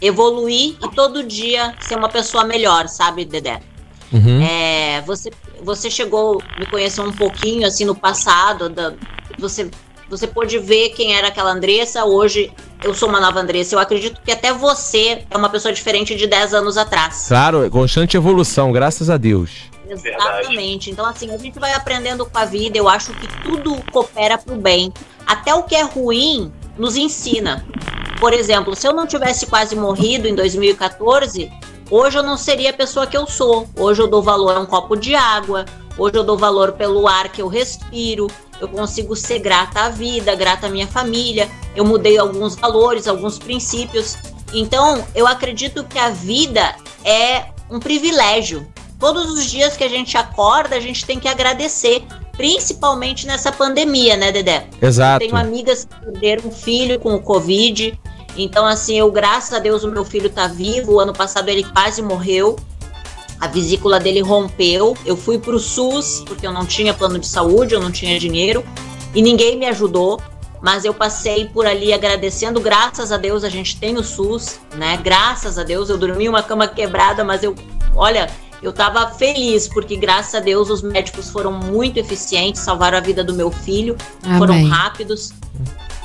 Evoluir 0.00 0.76
e 0.82 0.90
todo 0.94 1.22
dia 1.22 1.74
ser 1.80 1.96
uma 1.96 2.08
pessoa 2.08 2.44
melhor, 2.44 2.88
sabe, 2.88 3.24
Dedé? 3.24 3.60
Uhum. 4.12 4.42
É, 4.42 5.00
você, 5.02 5.30
você 5.62 5.90
chegou, 5.90 6.42
me 6.58 6.66
conheceu 6.66 7.04
um 7.04 7.12
pouquinho 7.12 7.66
assim 7.66 7.84
no 7.84 7.94
passado, 7.94 8.68
da, 8.68 8.94
você, 9.38 9.70
você 10.08 10.26
pôde 10.26 10.58
ver 10.58 10.90
quem 10.90 11.16
era 11.16 11.28
aquela 11.28 11.50
Andressa, 11.50 12.04
hoje 12.04 12.52
eu 12.82 12.94
sou 12.94 13.08
uma 13.08 13.20
nova 13.20 13.40
Andressa. 13.40 13.74
Eu 13.74 13.78
acredito 13.78 14.20
que 14.22 14.30
até 14.30 14.52
você 14.52 15.24
é 15.30 15.36
uma 15.36 15.48
pessoa 15.48 15.72
diferente 15.72 16.14
de 16.14 16.26
10 16.26 16.54
anos 16.54 16.76
atrás. 16.76 17.26
Claro, 17.28 17.68
constante 17.70 18.16
evolução, 18.16 18.72
graças 18.72 19.08
a 19.08 19.16
Deus. 19.16 19.74
Exatamente. 19.88 20.90
Então, 20.90 21.06
assim, 21.06 21.32
a 21.32 21.38
gente 21.38 21.58
vai 21.58 21.72
aprendendo 21.72 22.26
com 22.26 22.38
a 22.38 22.44
vida. 22.44 22.76
Eu 22.76 22.88
acho 22.88 23.12
que 23.14 23.28
tudo 23.42 23.76
coopera 23.92 24.38
pro 24.38 24.56
bem. 24.56 24.92
Até 25.26 25.54
o 25.54 25.62
que 25.62 25.74
é 25.74 25.82
ruim 25.82 26.52
nos 26.76 26.96
ensina. 26.96 27.64
Por 28.18 28.32
exemplo, 28.32 28.74
se 28.74 28.86
eu 28.86 28.92
não 28.92 29.06
tivesse 29.06 29.46
quase 29.46 29.76
morrido 29.76 30.26
em 30.26 30.34
2014, 30.34 31.50
hoje 31.90 32.18
eu 32.18 32.22
não 32.22 32.36
seria 32.36 32.70
a 32.70 32.72
pessoa 32.72 33.06
que 33.06 33.16
eu 33.16 33.26
sou. 33.26 33.68
Hoje 33.76 34.02
eu 34.02 34.06
dou 34.06 34.22
valor 34.22 34.56
a 34.56 34.60
um 34.60 34.66
copo 34.66 34.96
de 34.96 35.14
água. 35.14 35.64
Hoje 35.96 36.16
eu 36.16 36.24
dou 36.24 36.36
valor 36.36 36.72
pelo 36.72 37.06
ar 37.06 37.28
que 37.28 37.42
eu 37.42 37.48
respiro. 37.48 38.26
Eu 38.60 38.68
consigo 38.68 39.14
ser 39.16 39.40
grata 39.40 39.82
à 39.82 39.88
vida, 39.88 40.34
grata 40.34 40.66
à 40.66 40.70
minha 40.70 40.86
família. 40.86 41.50
Eu 41.74 41.84
mudei 41.84 42.18
alguns 42.18 42.54
valores, 42.56 43.06
alguns 43.06 43.38
princípios. 43.38 44.16
Então, 44.52 45.04
eu 45.14 45.26
acredito 45.26 45.84
que 45.84 45.98
a 45.98 46.10
vida 46.10 46.76
é 47.04 47.46
um 47.70 47.78
privilégio. 47.78 48.66
Todos 48.98 49.30
os 49.30 49.44
dias 49.50 49.76
que 49.76 49.84
a 49.84 49.88
gente 49.88 50.16
acorda, 50.16 50.76
a 50.76 50.80
gente 50.80 51.04
tem 51.04 51.18
que 51.18 51.28
agradecer, 51.28 52.04
principalmente 52.36 53.26
nessa 53.26 53.50
pandemia, 53.50 54.16
né, 54.16 54.30
Dedé? 54.30 54.66
Exato. 54.80 55.24
Eu 55.24 55.28
tenho 55.28 55.40
amigas 55.40 55.84
que 55.84 56.12
perderam 56.12 56.48
um 56.48 56.52
filho 56.52 56.98
com 57.00 57.14
o 57.14 57.20
Covid. 57.20 57.98
Então, 58.36 58.66
assim, 58.66 58.98
eu, 58.98 59.10
graças 59.10 59.52
a 59.52 59.58
Deus, 59.58 59.84
o 59.84 59.90
meu 59.90 60.04
filho 60.04 60.30
tá 60.30 60.46
vivo. 60.46 60.94
O 60.94 61.00
ano 61.00 61.12
passado 61.12 61.48
ele 61.48 61.64
quase 61.64 62.00
morreu. 62.02 62.56
A 63.40 63.46
vesícula 63.46 64.00
dele 64.00 64.20
rompeu. 64.20 64.96
Eu 65.04 65.16
fui 65.16 65.38
pro 65.38 65.58
SUS, 65.58 66.22
porque 66.26 66.46
eu 66.46 66.52
não 66.52 66.64
tinha 66.64 66.94
plano 66.94 67.18
de 67.18 67.26
saúde, 67.26 67.74
eu 67.74 67.80
não 67.80 67.90
tinha 67.90 68.18
dinheiro. 68.18 68.64
E 69.14 69.22
ninguém 69.22 69.58
me 69.58 69.66
ajudou 69.66 70.20
mas 70.64 70.82
eu 70.86 70.94
passei 70.94 71.46
por 71.46 71.66
ali 71.66 71.92
agradecendo, 71.92 72.58
graças 72.58 73.12
a 73.12 73.18
Deus 73.18 73.44
a 73.44 73.50
gente 73.50 73.76
tem 73.76 73.98
o 73.98 74.02
SUS, 74.02 74.58
né? 74.76 74.96
Graças 74.96 75.58
a 75.58 75.62
Deus 75.62 75.90
eu 75.90 75.98
dormi 75.98 76.26
uma 76.26 76.42
cama 76.42 76.66
quebrada, 76.66 77.22
mas 77.22 77.42
eu, 77.42 77.54
olha, 77.94 78.30
eu 78.62 78.70
estava 78.70 79.10
feliz 79.10 79.68
porque, 79.68 79.94
graças 79.94 80.34
a 80.34 80.40
Deus, 80.40 80.70
os 80.70 80.80
médicos 80.80 81.28
foram 81.28 81.52
muito 81.52 81.98
eficientes, 81.98 82.62
salvaram 82.62 82.96
a 82.96 83.00
vida 83.02 83.22
do 83.22 83.34
meu 83.34 83.50
filho, 83.50 83.94
Amém. 84.22 84.38
foram 84.38 84.64
rápidos 84.64 85.34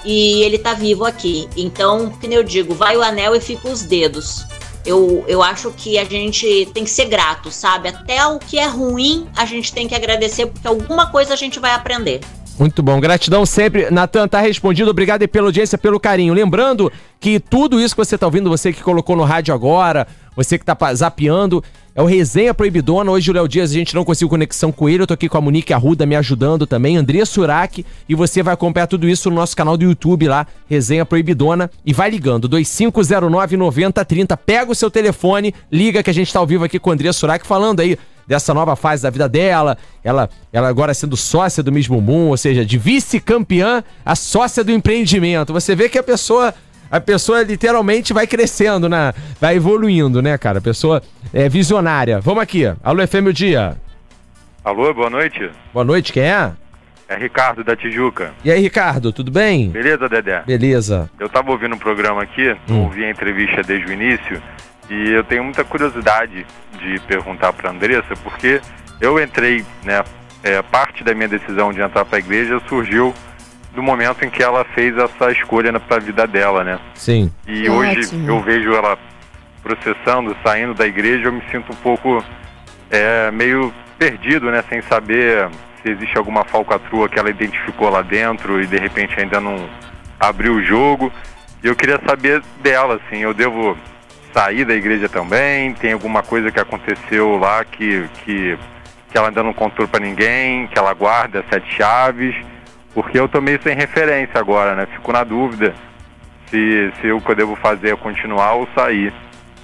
e 0.03 0.43
ele 0.43 0.57
está 0.57 0.73
vivo 0.73 1.05
aqui. 1.05 1.47
Então, 1.55 2.11
como 2.19 2.33
eu 2.33 2.43
digo, 2.43 2.75
vai 2.75 2.97
o 2.97 3.01
anel 3.01 3.33
e 3.33 3.39
fica 3.39 3.69
os 3.69 3.83
dedos. 3.83 4.45
Eu, 4.85 5.25
eu 5.27 5.43
acho 5.43 5.71
que 5.71 5.97
a 5.97 6.05
gente 6.05 6.67
tem 6.73 6.83
que 6.83 6.89
ser 6.89 7.05
grato, 7.05 7.51
sabe? 7.51 7.89
Até 7.89 8.25
o 8.25 8.39
que 8.39 8.57
é 8.57 8.65
ruim 8.65 9.27
a 9.35 9.45
gente 9.45 9.73
tem 9.73 9.87
que 9.87 9.95
agradecer, 9.95 10.47
porque 10.47 10.67
alguma 10.67 11.11
coisa 11.11 11.33
a 11.33 11.37
gente 11.37 11.59
vai 11.59 11.71
aprender. 11.71 12.21
Muito 12.59 12.83
bom, 12.83 12.99
gratidão 12.99 13.45
sempre. 13.45 13.89
Natan, 13.89 14.27
tá 14.27 14.41
respondido. 14.41 14.91
Obrigado 14.91 15.25
pela 15.29 15.47
audiência, 15.47 15.77
pelo 15.77 15.97
carinho. 15.97 16.33
Lembrando 16.33 16.91
que 17.17 17.39
tudo 17.39 17.79
isso 17.79 17.95
que 17.95 18.03
você 18.03 18.17
tá 18.17 18.25
ouvindo, 18.25 18.49
você 18.49 18.73
que 18.73 18.83
colocou 18.83 19.15
no 19.15 19.23
rádio 19.23 19.53
agora, 19.53 20.05
você 20.35 20.59
que 20.59 20.65
tá 20.65 20.77
zapeando, 20.93 21.63
é 21.95 22.01
o 22.01 22.05
Resenha 22.05 22.53
Proibidona. 22.53 23.11
Hoje 23.11 23.31
o 23.31 23.33
Léo 23.33 23.47
Dias, 23.47 23.71
a 23.71 23.73
gente 23.73 23.95
não 23.95 24.03
conseguiu 24.03 24.27
conexão 24.27 24.73
com 24.73 24.89
ele. 24.89 25.03
Eu 25.03 25.07
tô 25.07 25.13
aqui 25.13 25.29
com 25.29 25.37
a 25.37 25.41
Monique 25.41 25.71
Arruda 25.73 26.05
me 26.05 26.17
ajudando 26.17 26.67
também, 26.67 26.97
André 26.97 27.23
Surak. 27.23 27.85
E 28.09 28.13
você 28.13 28.43
vai 28.43 28.55
acompanhar 28.55 28.87
tudo 28.87 29.07
isso 29.07 29.29
no 29.29 29.37
nosso 29.37 29.55
canal 29.55 29.77
do 29.77 29.85
YouTube 29.85 30.27
lá, 30.27 30.45
Resenha 30.69 31.05
Proibidona. 31.05 31.71
E 31.85 31.93
vai 31.93 32.09
ligando, 32.09 32.49
2509-9030. 32.49 34.35
Pega 34.35 34.69
o 34.69 34.75
seu 34.75 34.91
telefone, 34.91 35.55
liga 35.71 36.03
que 36.03 36.09
a 36.09 36.13
gente 36.13 36.33
tá 36.33 36.39
ao 36.39 36.47
vivo 36.47 36.65
aqui 36.65 36.77
com 36.77 36.89
o 36.89 36.93
André 36.93 37.13
Surak 37.13 37.47
falando 37.47 37.79
aí 37.79 37.97
dessa 38.29 38.53
nova 38.53 38.75
fase 38.75 39.01
da 39.01 39.09
vida 39.09 39.27
dela. 39.27 39.75
Ela, 40.03 40.29
ela 40.53 40.69
agora 40.69 40.93
sendo 40.93 41.17
sócia 41.17 41.63
do 41.63 41.71
mesmo 41.71 41.99
Moon, 41.99 42.27
ou 42.27 42.37
seja, 42.37 42.63
de 42.63 42.77
vice-campeã 42.77 43.83
a 44.05 44.15
sócia 44.15 44.63
do 44.63 44.71
empreendimento. 44.71 45.51
Você 45.51 45.75
vê 45.75 45.89
que 45.89 45.97
a 45.97 46.03
pessoa 46.03 46.53
a 46.91 46.99
pessoa 46.99 47.43
literalmente 47.43 48.13
vai 48.13 48.25
crescendo, 48.25 48.89
né? 48.89 49.13
Vai 49.39 49.57
evoluindo, 49.57 50.23
né, 50.23 50.37
cara? 50.39 50.57
A 50.57 50.61
pessoa 50.61 51.03
é 51.31 51.47
visionária. 51.47 52.19
Vamos 52.19 52.41
aqui. 52.41 52.65
Alô, 52.83 53.05
FM 53.05 53.27
o 53.27 53.33
dia. 53.33 53.77
Alô, 54.63 54.91
boa 54.93 55.09
noite. 55.09 55.51
Boa 55.71 55.85
noite, 55.85 56.11
quem 56.11 56.23
é? 56.23 56.51
É 57.07 57.15
Ricardo 57.15 57.63
da 57.63 57.75
Tijuca. 57.75 58.33
E 58.43 58.51
aí, 58.51 58.61
Ricardo, 58.61 59.11
tudo 59.11 59.31
bem? 59.31 59.69
Beleza, 59.69 60.09
Dedé? 60.09 60.43
Beleza. 60.45 61.09
Eu 61.19 61.29
tava 61.29 61.51
ouvindo 61.51 61.73
o 61.73 61.75
um 61.75 61.79
programa 61.79 62.23
aqui, 62.23 62.55
hum. 62.69 62.83
ouvi 62.83 63.03
a 63.03 63.09
entrevista 63.09 63.61
desde 63.61 63.87
o 63.87 63.93
início, 63.93 64.41
e 64.89 65.11
eu 65.11 65.23
tenho 65.23 65.43
muita 65.43 65.63
curiosidade 65.63 66.45
de 66.79 66.99
perguntar 67.01 67.53
para 67.53 67.69
Andressa, 67.69 68.15
porque 68.23 68.61
eu 68.99 69.21
entrei, 69.21 69.65
né, 69.83 70.03
é, 70.43 70.61
parte 70.61 71.03
da 71.03 71.13
minha 71.13 71.27
decisão 71.27 71.71
de 71.71 71.81
entrar 71.81 72.05
para 72.05 72.17
a 72.17 72.19
igreja 72.19 72.61
surgiu 72.67 73.13
do 73.73 73.83
momento 73.83 74.25
em 74.25 74.29
que 74.29 74.41
ela 74.41 74.65
fez 74.73 74.97
essa 74.97 75.31
escolha 75.31 75.77
para 75.79 75.97
a 75.97 75.99
vida 75.99 76.25
dela, 76.25 76.63
né? 76.63 76.79
Sim. 76.95 77.31
E 77.47 77.69
hoje 77.69 78.09
eu 78.27 78.41
vejo 78.41 78.73
ela 78.73 78.97
processando, 79.61 80.35
saindo 80.43 80.73
da 80.73 80.87
igreja, 80.87 81.27
eu 81.27 81.33
me 81.33 81.41
sinto 81.51 81.71
um 81.71 81.75
pouco 81.75 82.23
é, 82.89 83.29
meio 83.31 83.73
perdido, 83.97 84.49
né? 84.49 84.63
Sem 84.67 84.81
saber 84.81 85.49
se 85.81 85.91
existe 85.91 86.17
alguma 86.17 86.43
falcatrua 86.43 87.07
que 87.07 87.19
ela 87.19 87.29
identificou 87.29 87.89
lá 87.89 88.01
dentro 88.01 88.61
e 88.61 88.65
de 88.65 88.77
repente 88.77 89.19
ainda 89.19 89.39
não 89.39 89.69
abriu 90.19 90.55
o 90.55 90.63
jogo. 90.63 91.11
E 91.63 91.67
eu 91.67 91.75
queria 91.75 91.99
saber 92.05 92.41
dela, 92.61 92.95
assim, 92.95 93.19
eu 93.19 93.33
devo 93.33 93.77
sair 94.33 94.65
da 94.65 94.73
igreja 94.73 95.07
também? 95.09 95.73
Tem 95.73 95.93
alguma 95.93 96.23
coisa 96.23 96.51
que 96.51 96.59
aconteceu 96.59 97.37
lá 97.37 97.63
que, 97.63 98.07
que, 98.23 98.57
que 99.11 99.17
ela 99.17 99.29
ainda 99.29 99.43
não 99.43 99.53
contou 99.53 99.87
para 99.87 99.99
ninguém, 99.99 100.67
que 100.67 100.77
ela 100.77 100.93
guarda 100.93 101.43
sete 101.49 101.75
chaves? 101.75 102.35
Porque 102.93 103.19
eu 103.19 103.27
tô 103.27 103.39
meio 103.39 103.61
sem 103.61 103.75
referência 103.75 104.39
agora, 104.39 104.75
né? 104.75 104.87
Fico 104.93 105.11
na 105.11 105.23
dúvida 105.23 105.73
se, 106.49 106.91
se 106.99 107.11
o 107.11 107.21
que 107.21 107.31
eu 107.31 107.35
devo 107.35 107.55
fazer 107.55 107.93
é 107.93 107.95
continuar 107.95 108.53
ou 108.53 108.67
sair. 108.75 109.13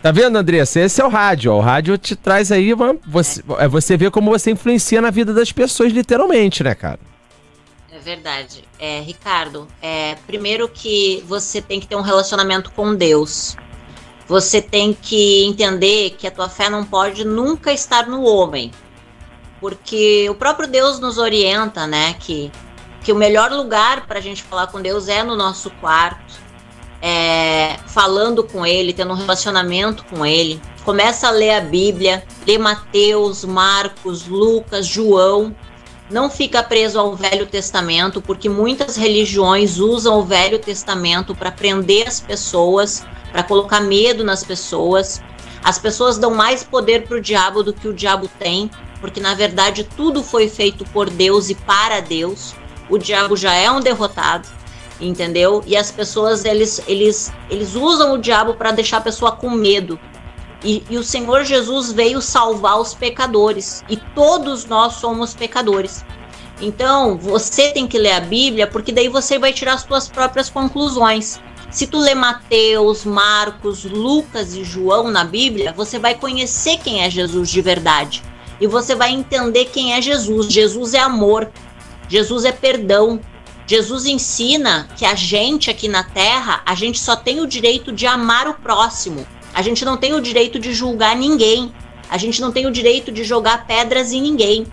Tá 0.01 0.12
vendo, 0.12 0.38
Andressa? 0.38 0.82
Esse 0.82 1.01
é 1.01 1.06
o 1.06 1.10
rádio. 1.10 1.51
Ó. 1.51 1.58
O 1.58 1.62
rádio 1.62 1.97
te 1.97 2.15
traz 2.15 2.51
aí. 2.51 2.71
Uma, 2.71 2.95
você, 3.08 3.43
é 3.58 3.67
você 3.67 3.97
vê 3.97 4.12
como 4.12 4.30
você 4.30 4.51
influencia 4.51 5.01
na 5.01 5.10
vida 5.10 5.34
das 5.34 5.51
pessoas, 5.51 5.91
literalmente, 5.91 6.63
né, 6.63 6.75
cara? 6.75 6.99
É 7.91 7.97
verdade. 7.97 8.63
É, 8.78 8.99
Ricardo, 8.99 9.67
é, 9.82 10.15
primeiro 10.28 10.69
que 10.69 11.23
você 11.28 11.60
tem 11.60 11.80
que 11.80 11.88
ter 11.88 11.95
um 11.95 12.01
relacionamento 12.01 12.71
com 12.71 12.93
Deus. 12.93 13.58
Você 14.27 14.61
tem 14.61 14.93
que 14.93 15.45
entender 15.45 16.11
que 16.11 16.27
a 16.27 16.31
tua 16.31 16.49
fé 16.49 16.69
não 16.69 16.83
pode 16.83 17.25
nunca 17.25 17.71
estar 17.71 18.07
no 18.07 18.23
homem. 18.23 18.71
Porque 19.59 20.27
o 20.29 20.35
próprio 20.35 20.67
Deus 20.67 20.99
nos 20.99 21.17
orienta, 21.17 21.85
né? 21.88 22.15
Que 22.19 22.51
que 23.05 23.11
o 23.11 23.15
melhor 23.15 23.51
lugar 23.51 24.07
para 24.07 24.17
a 24.17 24.21
gente 24.21 24.41
falar 24.41 24.65
com 24.65 24.81
Deus 24.81 25.07
é 25.07 25.21
no 25.21 25.35
nosso 25.35 25.69
quarto, 25.79 26.39
é, 26.99 27.77
falando 27.85 28.43
com 28.43 28.65
Ele, 28.65 28.93
tendo 28.93 29.13
um 29.13 29.15
relacionamento 29.15 30.03
com 30.05 30.25
Ele. 30.25 30.59
Começa 30.83 31.27
a 31.27 31.31
ler 31.31 31.51
a 31.51 31.61
Bíblia, 31.61 32.23
lê 32.47 32.57
Mateus, 32.57 33.45
Marcos, 33.45 34.27
Lucas, 34.27 34.88
João. 34.88 35.55
Não 36.09 36.29
fica 36.29 36.61
preso 36.61 36.99
ao 36.99 37.15
Velho 37.15 37.47
Testamento, 37.47 38.21
porque 38.21 38.47
muitas 38.47 38.95
religiões 38.95 39.79
usam 39.79 40.19
o 40.19 40.23
Velho 40.23 40.59
Testamento 40.59 41.33
para 41.33 41.51
prender 41.51 42.07
as 42.07 42.19
pessoas, 42.19 43.03
para 43.31 43.41
colocar 43.41 43.81
medo 43.81 44.23
nas 44.23 44.43
pessoas. 44.43 45.21
As 45.63 45.79
pessoas 45.79 46.19
dão 46.19 46.29
mais 46.29 46.63
poder 46.63 47.07
para 47.07 47.17
o 47.17 47.21
diabo 47.21 47.63
do 47.63 47.73
que 47.73 47.87
o 47.87 47.93
diabo 47.93 48.29
tem, 48.37 48.69
porque 49.01 49.19
na 49.19 49.33
verdade 49.33 49.83
tudo 49.83 50.23
foi 50.23 50.47
feito 50.47 50.85
por 50.85 51.09
Deus 51.09 51.49
e 51.49 51.55
para 51.55 51.99
Deus 52.01 52.53
o 52.87 52.99
diabo 52.99 53.35
já 53.35 53.53
é 53.53 53.69
um 53.71 53.79
derrotado, 53.79 54.47
entendeu? 55.01 55.63
E 55.65 55.75
as 55.75 55.91
pessoas 55.91 56.45
eles 56.45 56.81
eles 56.87 57.33
eles 57.49 57.75
usam 57.75 58.13
o 58.13 58.17
diabo 58.19 58.53
para 58.53 58.71
deixar 58.71 58.97
a 58.97 59.01
pessoa 59.01 59.31
com 59.31 59.49
medo. 59.49 59.99
E, 60.65 60.84
e, 60.89 60.97
o 60.97 61.04
Senhor 61.04 61.43
Jesus 61.43 61.93
veio 61.93 62.19
salvar 62.19 62.82
os 62.82 62.95
pecadores 62.95 63.84
e 63.88 63.95
todos 63.95 64.65
nós 64.65 64.93
somos 64.93 65.36
pecadores. 65.36 66.04
Então 66.60 67.19
você 67.19 67.69
tem 67.69 67.86
que 67.86 67.99
ler 67.99 68.13
a 68.13 68.19
Bíblia 68.19 68.65
porque 68.65 68.91
daí 68.91 69.08
você 69.08 69.38
vai 69.38 69.54
tirar 69.54 69.73
as 69.73 69.84
suas 69.84 70.08
próprias 70.08 70.49
conclusões. 70.49 71.39
Se 71.69 71.86
tu 71.86 71.99
lê 71.99 72.15
Mateus, 72.15 73.06
Marcos, 73.06 73.84
Lucas 73.84 74.56
e 74.56 74.63
João 74.63 75.12
na 75.12 75.23
Bíblia, 75.23 75.71
você 75.71 75.99
vai 75.99 76.15
conhecer 76.15 76.80
quem 76.80 77.04
é 77.04 77.12
Jesus 77.12 77.49
de 77.51 77.62
verdade. 77.62 78.23
E 78.60 78.65
você 78.65 78.95
vai 78.95 79.12
entender 79.12 79.65
quem 79.65 79.93
é 79.93 80.01
Jesus. 80.01 80.51
Jesus 80.51 80.95
é 80.95 80.99
amor. 80.99 81.51
Jesus 82.10 82.43
é 82.43 82.51
perdão. 82.51 83.19
Jesus 83.67 84.08
ensina 84.08 84.88
que 84.95 85.06
a 85.06 85.13
gente 85.13 85.69
aqui 85.69 85.88
na 85.88 86.04
terra, 86.04 86.62
a 86.65 86.73
gente 86.73 86.99
só 86.99 87.15
tem 87.15 87.39
o 87.41 87.47
direito 87.47 87.91
de 87.91 88.08
amar 88.08 88.47
o 88.47 88.54
próximo. 88.56 89.28
A 89.55 89.61
gente 89.61 89.85
não 89.85 89.95
tem 89.95 90.13
o 90.13 90.19
direito 90.19 90.59
de 90.59 90.73
julgar 90.73 91.15
ninguém. 91.15 91.73
A 92.09 92.17
gente 92.17 92.41
não 92.41 92.51
tem 92.51 92.67
o 92.67 92.71
direito 92.71 93.09
de 93.09 93.23
jogar 93.23 93.65
pedras 93.65 94.11
em 94.11 94.21
ninguém. 94.21 94.67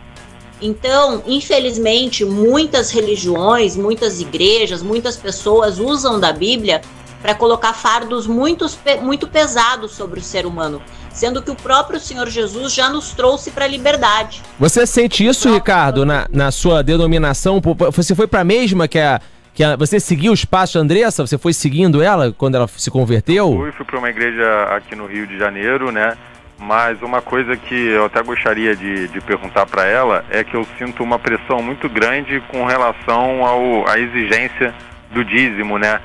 Então, 0.60 1.22
infelizmente, 1.24 2.24
muitas 2.24 2.90
religiões, 2.90 3.76
muitas 3.76 4.20
igrejas, 4.20 4.82
muitas 4.82 5.16
pessoas 5.16 5.78
usam 5.78 6.18
da 6.18 6.32
Bíblia 6.32 6.82
para 7.20 7.32
colocar 7.32 7.72
fardos 7.72 8.26
muito, 8.26 8.66
muito 9.00 9.28
pesados 9.28 9.92
sobre 9.92 10.18
o 10.18 10.22
ser 10.22 10.44
humano, 10.44 10.82
sendo 11.12 11.40
que 11.40 11.50
o 11.52 11.54
próprio 11.54 12.00
Senhor 12.00 12.28
Jesus 12.28 12.72
já 12.72 12.90
nos 12.90 13.12
trouxe 13.12 13.52
para 13.52 13.64
a 13.64 13.68
liberdade. 13.68 14.42
Você 14.58 14.84
sente 14.84 15.24
isso, 15.24 15.52
Ricardo, 15.52 16.04
na, 16.04 16.26
na 16.28 16.50
sua 16.50 16.82
denominação? 16.82 17.62
Você 17.92 18.16
foi 18.16 18.26
para 18.26 18.40
a 18.40 18.44
mesma 18.44 18.88
que 18.88 18.98
a 18.98 19.20
que 19.54 19.62
a, 19.62 19.76
você 19.76 20.00
seguiu 20.00 20.32
os 20.32 20.44
passos 20.44 20.74
da 20.74 20.80
Andressa? 20.80 21.26
Você 21.26 21.36
foi 21.36 21.52
seguindo 21.52 22.02
ela 22.02 22.32
quando 22.32 22.54
ela 22.54 22.68
se 22.68 22.90
converteu? 22.90 23.52
Fui, 23.56 23.72
fui 23.72 23.84
para 23.84 23.98
uma 23.98 24.10
igreja 24.10 24.64
aqui 24.76 24.94
no 24.94 25.06
Rio 25.06 25.26
de 25.26 25.38
Janeiro, 25.38 25.90
né? 25.90 26.16
Mas 26.58 27.02
uma 27.02 27.20
coisa 27.20 27.56
que 27.56 27.74
eu 27.74 28.04
até 28.04 28.22
gostaria 28.22 28.76
de, 28.76 29.08
de 29.08 29.20
perguntar 29.20 29.66
para 29.66 29.84
ela 29.84 30.24
é 30.30 30.44
que 30.44 30.54
eu 30.54 30.64
sinto 30.78 31.02
uma 31.02 31.18
pressão 31.18 31.60
muito 31.60 31.88
grande 31.88 32.40
com 32.48 32.64
relação 32.64 33.44
ao, 33.44 33.88
à 33.88 33.98
exigência 33.98 34.72
do 35.10 35.24
dízimo, 35.24 35.76
né? 35.76 36.00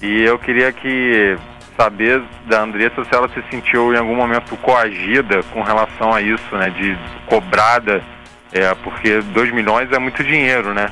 E 0.00 0.22
eu 0.22 0.38
queria 0.38 0.72
que 0.72 1.36
saber 1.76 2.22
da 2.46 2.62
Andressa 2.62 3.04
se 3.04 3.14
ela 3.14 3.28
se 3.28 3.42
sentiu 3.50 3.92
em 3.92 3.98
algum 3.98 4.14
momento 4.14 4.56
coagida 4.58 5.42
com 5.52 5.62
relação 5.62 6.12
a 6.12 6.22
isso, 6.22 6.56
né? 6.56 6.70
De 6.70 6.96
cobrada, 7.26 8.00
é, 8.52 8.72
porque 8.76 9.20
2 9.20 9.52
milhões 9.52 9.90
é 9.90 9.98
muito 9.98 10.22
dinheiro, 10.22 10.72
né? 10.72 10.90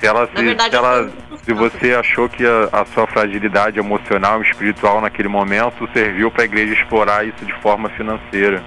Se 0.00 0.06
ela 0.06 0.26
se, 0.28 0.42
verdade, 0.42 0.70
se, 0.70 0.76
ela, 0.76 1.10
se 1.44 1.52
você 1.52 1.94
achou 1.94 2.28
que 2.28 2.44
a, 2.46 2.68
a, 2.72 2.84
sua 2.86 3.06
fragilidade 3.06 3.78
emocional 3.78 4.42
e 4.42 4.48
espiritual 4.48 5.00
naquele 5.00 5.28
momento 5.28 5.88
serviu 5.92 6.30
para 6.30 6.42
a 6.42 6.44
igreja 6.44 6.74
explorar 6.74 7.26
isso 7.26 7.44
de 7.44 7.52
forma 7.60 7.88
financeira. 7.90 8.62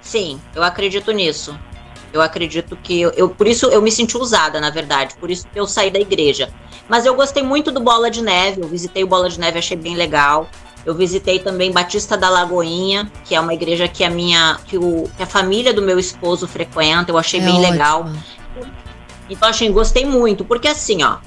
Sim, 0.00 0.40
eu 0.54 0.62
acredito 0.62 1.10
nisso. 1.12 1.58
Eu 2.12 2.20
acredito 2.20 2.76
que 2.76 3.00
eu, 3.00 3.10
eu, 3.12 3.28
por 3.28 3.46
isso 3.46 3.66
eu 3.66 3.80
me 3.80 3.90
senti 3.90 4.16
usada, 4.16 4.60
na 4.60 4.68
verdade, 4.68 5.14
por 5.14 5.30
isso 5.30 5.46
eu 5.54 5.66
saí 5.66 5.90
da 5.90 6.00
igreja. 6.00 6.52
Mas 6.88 7.06
eu 7.06 7.14
gostei 7.14 7.42
muito 7.42 7.70
do 7.70 7.80
Bola 7.80 8.10
de 8.10 8.20
Neve, 8.20 8.60
eu 8.60 8.68
visitei 8.68 9.04
o 9.04 9.06
Bola 9.06 9.28
de 9.28 9.38
Neve, 9.38 9.58
achei 9.58 9.76
bem 9.76 9.94
legal. 9.94 10.48
Eu 10.84 10.94
visitei 10.94 11.38
também 11.38 11.70
Batista 11.70 12.16
da 12.16 12.28
Lagoinha, 12.28 13.10
que 13.24 13.34
é 13.34 13.40
uma 13.40 13.54
igreja 13.54 13.86
que 13.86 14.02
a 14.02 14.10
minha 14.10 14.58
que, 14.66 14.76
o, 14.76 15.08
que 15.16 15.22
a 15.22 15.26
família 15.26 15.72
do 15.72 15.82
meu 15.82 15.98
esposo 15.98 16.48
frequenta, 16.48 17.12
eu 17.12 17.18
achei 17.18 17.38
é 17.38 17.44
bem 17.44 17.58
ótimo. 17.58 17.70
legal. 17.70 18.10
Então, 19.30 19.48
assim, 19.48 19.70
gostei 19.72 20.04
muito, 20.04 20.44
porque 20.44 20.66
assim, 20.66 21.04
ó, 21.04 21.18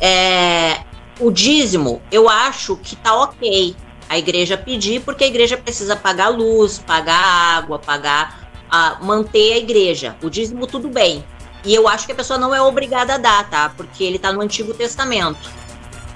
é, 0.00 0.82
o 1.18 1.30
dízimo, 1.30 2.02
eu 2.12 2.28
acho 2.28 2.76
que 2.76 2.94
tá 2.94 3.14
ok 3.14 3.74
a 4.08 4.18
igreja 4.18 4.56
pedir, 4.56 5.00
porque 5.00 5.24
a 5.24 5.26
igreja 5.26 5.56
precisa 5.56 5.96
pagar 5.96 6.28
luz, 6.28 6.78
pagar 6.78 7.18
água, 7.18 7.78
pagar, 7.78 8.50
a, 8.70 8.98
manter 9.00 9.54
a 9.54 9.56
igreja. 9.56 10.14
O 10.22 10.28
dízimo, 10.28 10.66
tudo 10.66 10.88
bem. 10.88 11.24
E 11.64 11.74
eu 11.74 11.88
acho 11.88 12.06
que 12.06 12.12
a 12.12 12.14
pessoa 12.14 12.38
não 12.38 12.54
é 12.54 12.60
obrigada 12.60 13.14
a 13.14 13.18
dar, 13.18 13.48
tá? 13.48 13.72
Porque 13.76 14.04
ele 14.04 14.18
tá 14.18 14.32
no 14.32 14.40
Antigo 14.40 14.72
Testamento. 14.74 15.50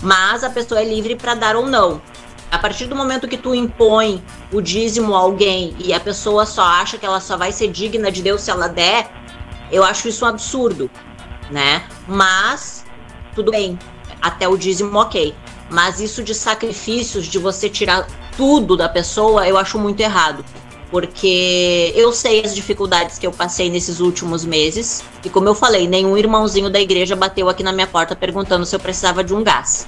Mas 0.02 0.44
a 0.44 0.50
pessoa 0.50 0.80
é 0.80 0.84
livre 0.84 1.16
para 1.16 1.34
dar 1.34 1.56
ou 1.56 1.66
não. 1.66 2.00
A 2.50 2.58
partir 2.58 2.86
do 2.86 2.94
momento 2.94 3.26
que 3.26 3.36
tu 3.36 3.54
impõe 3.54 4.22
o 4.52 4.60
dízimo 4.60 5.14
a 5.14 5.18
alguém 5.18 5.74
e 5.78 5.92
a 5.92 6.00
pessoa 6.00 6.44
só 6.44 6.62
acha 6.62 6.98
que 6.98 7.06
ela 7.06 7.20
só 7.20 7.36
vai 7.36 7.50
ser 7.50 7.68
digna 7.68 8.10
de 8.10 8.22
Deus 8.22 8.42
se 8.42 8.50
ela 8.50 8.68
der, 8.68 9.10
eu 9.70 9.84
acho 9.84 10.08
isso 10.08 10.24
um 10.24 10.28
absurdo 10.28 10.90
né? 11.50 11.84
Mas 12.06 12.84
tudo 13.34 13.50
bem, 13.50 13.78
até 14.20 14.48
o 14.48 14.56
dízimo 14.56 14.98
ok. 14.98 15.34
Mas 15.70 16.00
isso 16.00 16.22
de 16.22 16.34
sacrifícios, 16.34 17.26
de 17.26 17.38
você 17.38 17.68
tirar 17.68 18.06
tudo 18.36 18.76
da 18.76 18.88
pessoa, 18.88 19.46
eu 19.46 19.56
acho 19.56 19.78
muito 19.78 20.00
errado. 20.00 20.44
Porque 20.90 21.92
eu 21.94 22.12
sei 22.12 22.44
as 22.44 22.54
dificuldades 22.54 23.16
que 23.16 23.26
eu 23.26 23.30
passei 23.30 23.70
nesses 23.70 24.00
últimos 24.00 24.44
meses. 24.44 25.04
E 25.24 25.30
como 25.30 25.48
eu 25.48 25.54
falei, 25.54 25.86
nenhum 25.86 26.18
irmãozinho 26.18 26.68
da 26.68 26.80
igreja 26.80 27.14
bateu 27.14 27.48
aqui 27.48 27.62
na 27.62 27.72
minha 27.72 27.86
porta 27.86 28.16
perguntando 28.16 28.66
se 28.66 28.74
eu 28.74 28.80
precisava 28.80 29.22
de 29.22 29.32
um 29.32 29.44
gás. 29.44 29.86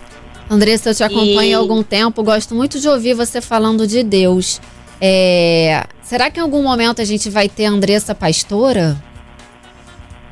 Andressa, 0.49 0.91
eu 0.91 0.95
te 0.95 1.03
acompanho 1.03 1.43
e... 1.43 1.55
há 1.55 1.59
algum 1.59 1.83
tempo, 1.83 2.23
gosto 2.23 2.55
muito 2.55 2.79
de 2.79 2.89
ouvir 2.89 3.15
você 3.15 3.41
falando 3.41 3.87
de 3.87 4.05
Deus. 4.05 4.61
É... 5.01 5.85
Será 6.03 6.31
que 6.31 6.39
em 6.39 6.43
algum 6.43 6.63
momento 6.63 7.03
a 7.03 7.05
gente 7.05 7.29
vai 7.29 7.49
ter 7.49 7.65
Andressa 7.65 8.15
pastora? 8.15 9.03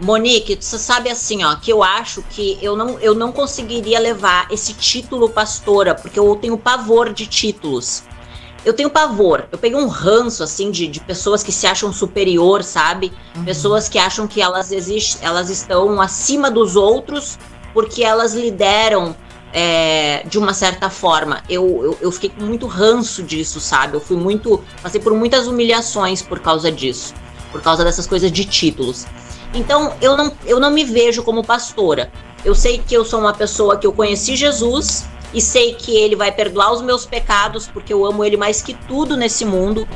Monique, 0.00 0.56
você 0.58 0.78
sabe 0.78 1.10
assim, 1.10 1.44
ó, 1.44 1.54
que 1.56 1.70
eu 1.70 1.82
acho 1.82 2.22
que 2.30 2.58
eu 2.62 2.74
não, 2.74 2.98
eu 3.00 3.14
não 3.14 3.30
conseguiria 3.30 4.00
levar 4.00 4.46
esse 4.50 4.72
título 4.72 5.28
pastora, 5.28 5.94
porque 5.94 6.18
eu 6.18 6.34
tenho 6.36 6.56
pavor 6.56 7.12
de 7.12 7.26
títulos. 7.26 8.02
Eu 8.64 8.72
tenho 8.72 8.90
pavor. 8.90 9.46
Eu 9.52 9.58
peguei 9.58 9.78
um 9.78 9.88
ranço, 9.88 10.42
assim, 10.42 10.70
de, 10.70 10.86
de 10.86 11.00
pessoas 11.00 11.42
que 11.42 11.52
se 11.52 11.66
acham 11.66 11.92
superior, 11.92 12.62
sabe? 12.62 13.12
Uhum. 13.36 13.44
Pessoas 13.44 13.88
que 13.88 13.98
acham 13.98 14.26
que 14.26 14.40
elas, 14.40 14.72
exist, 14.72 15.18
elas 15.22 15.50
estão 15.50 16.00
acima 16.00 16.50
dos 16.50 16.76
outros 16.76 17.38
porque 17.72 18.02
elas 18.02 18.34
lideram 18.34 19.14
é, 19.52 20.24
de 20.26 20.38
uma 20.38 20.52
certa 20.52 20.90
forma. 20.90 21.42
Eu, 21.48 21.64
eu, 21.84 21.98
eu 22.00 22.12
fiquei 22.12 22.30
com 22.30 22.44
muito 22.44 22.66
ranço 22.66 23.22
disso, 23.22 23.60
sabe? 23.60 23.96
Eu 23.96 24.00
fui 24.00 24.16
muito. 24.16 24.62
Passei 24.82 25.00
por 25.00 25.14
muitas 25.14 25.46
humilhações 25.46 26.22
por 26.22 26.40
causa 26.40 26.70
disso. 26.70 27.14
Por 27.50 27.60
causa 27.60 27.84
dessas 27.84 28.06
coisas 28.06 28.30
de 28.30 28.44
títulos. 28.44 29.06
Então, 29.52 29.94
eu 30.00 30.16
não, 30.16 30.32
eu 30.46 30.60
não 30.60 30.70
me 30.70 30.84
vejo 30.84 31.22
como 31.22 31.44
pastora. 31.44 32.10
Eu 32.44 32.54
sei 32.54 32.78
que 32.78 32.94
eu 32.94 33.04
sou 33.04 33.20
uma 33.20 33.34
pessoa 33.34 33.76
que 33.76 33.86
eu 33.86 33.92
conheci 33.92 34.36
Jesus 34.36 35.06
e 35.32 35.40
sei 35.40 35.74
que 35.74 35.96
ele 35.96 36.16
vai 36.16 36.32
perdoar 36.32 36.72
os 36.72 36.82
meus 36.82 37.06
pecados 37.06 37.68
porque 37.68 37.92
eu 37.92 38.04
amo 38.04 38.24
ele 38.24 38.36
mais 38.36 38.62
que 38.62 38.74
tudo 38.74 39.16
nesse 39.16 39.44
mundo. 39.44 39.86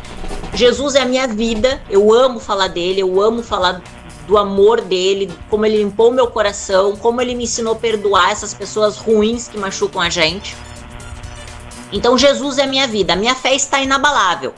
Jesus 0.54 0.94
é 0.94 1.02
a 1.02 1.06
minha 1.06 1.26
vida, 1.26 1.82
eu 1.88 2.12
amo 2.12 2.38
falar 2.38 2.68
dele, 2.68 3.00
eu 3.00 3.20
amo 3.20 3.42
falar 3.42 3.82
do 4.26 4.38
amor 4.38 4.80
dele, 4.80 5.30
como 5.50 5.66
ele 5.66 5.78
limpou 5.78 6.10
meu 6.10 6.28
coração, 6.28 6.96
como 6.96 7.20
ele 7.20 7.34
me 7.34 7.44
ensinou 7.44 7.74
a 7.74 7.76
perdoar 7.76 8.30
essas 8.30 8.54
pessoas 8.54 8.96
ruins 8.96 9.48
que 9.48 9.58
machucam 9.58 10.00
a 10.00 10.08
gente. 10.08 10.56
Então 11.92 12.16
Jesus 12.16 12.58
é 12.58 12.62
a 12.62 12.66
minha 12.66 12.86
vida, 12.86 13.12
a 13.12 13.16
minha 13.16 13.34
fé 13.34 13.54
está 13.54 13.80
inabalável. 13.80 14.54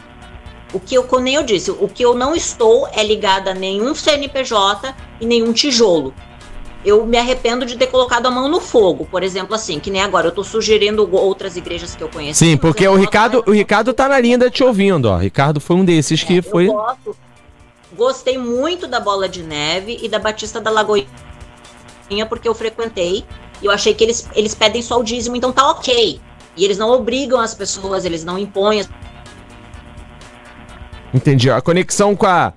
O 0.77 0.81
que 0.81 0.95
eu, 0.95 1.05
como 1.05 1.23
nem 1.23 1.37
eu 1.37 1.43
disse, 1.43 1.71
o 1.71 1.89
que 1.89 2.05
eu 2.05 2.15
não 2.15 2.37
estou 2.37 2.87
é 2.93 3.03
ligada 3.03 3.53
a 3.53 3.55
nenhum 3.55 3.95
CNPJ 3.95 4.95
e 5.19 5.25
nenhum 5.25 5.51
tijolo. 5.51 6.13
Eu 6.85 7.07
me 7.07 7.17
arrependo 7.17 7.65
de 7.65 7.79
ter 7.79 7.87
colocado 7.87 8.27
a 8.27 8.31
mão 8.31 8.47
no 8.47 8.61
fogo, 8.61 9.09
por 9.11 9.23
exemplo, 9.23 9.55
assim, 9.55 9.81
que 9.81 9.91
nem 9.91 10.03
agora. 10.03 10.27
Eu 10.27 10.29
estou 10.29 10.45
sugerindo 10.45 11.09
outras 11.17 11.57
igrejas 11.57 11.97
que 11.97 12.03
eu 12.03 12.11
conheço. 12.11 12.41
Sim, 12.41 12.59
porque 12.59 12.87
o 12.87 12.95
Ricardo, 12.95 13.43
o 13.47 13.53
Ricardo 13.53 13.95
tá 13.95 14.07
na 14.07 14.21
linha 14.21 14.39
te 14.51 14.63
ouvindo, 14.63 15.07
ó. 15.07 15.17
Ricardo 15.17 15.61
foi 15.61 15.77
um 15.77 15.85
desses 15.85 16.23
que 16.23 16.41
é, 16.41 16.43
foi. 16.43 16.67
Gosto, 16.67 17.17
gostei 17.97 18.37
muito 18.37 18.87
da 18.87 19.01
Bola 19.01 19.31
de 19.31 19.43
Neve 19.43 19.99
e 20.03 20.11
da 20.11 20.19
Batista 20.19 20.61
da 20.61 20.71
Lagoinha, 20.71 21.07
porque 22.29 22.47
eu 22.47 22.55
frequentei. 22.55 23.25
E 23.63 23.65
eu 23.65 23.73
achei 23.73 23.95
que 23.95 24.05
eles, 24.05 24.29
eles 24.35 24.55
pedem 24.55 24.83
só 24.83 25.01
o 25.01 25.03
dízimo, 25.03 25.37
então 25.37 25.53
tá 25.53 25.71
ok. 25.71 26.21
E 26.55 26.65
eles 26.67 26.77
não 26.77 26.91
obrigam 26.91 27.41
as 27.41 27.55
pessoas, 27.55 28.05
eles 28.05 28.23
não 28.23 28.39
impõem 28.39 28.81
as 28.81 28.89
Entendi. 31.17 31.51
A 31.51 31.61
conexão 31.63 32.15
com 32.15 32.27
a, 32.27 32.53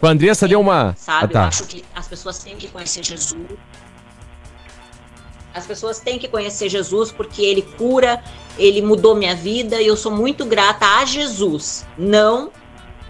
com 0.00 0.06
a 0.06 0.10
Andressa 0.10 0.48
deu 0.48 0.60
uma. 0.60 0.94
Sabe? 0.98 1.24
Ah, 1.24 1.28
tá. 1.28 1.42
Eu 1.42 1.48
acho 1.48 1.64
que 1.64 1.84
as 1.94 2.08
pessoas 2.08 2.38
têm 2.42 2.56
que 2.56 2.68
conhecer 2.68 3.04
Jesus. 3.04 3.46
As 5.54 5.66
pessoas 5.66 6.00
têm 6.00 6.18
que 6.18 6.26
conhecer 6.28 6.68
Jesus 6.68 7.12
porque 7.12 7.42
ele 7.42 7.62
cura, 7.62 8.22
ele 8.58 8.82
mudou 8.82 9.14
minha 9.14 9.36
vida 9.36 9.80
e 9.80 9.86
eu 9.86 9.96
sou 9.96 10.10
muito 10.10 10.44
grata 10.46 10.86
a 10.86 11.04
Jesus, 11.04 11.86
não 11.96 12.50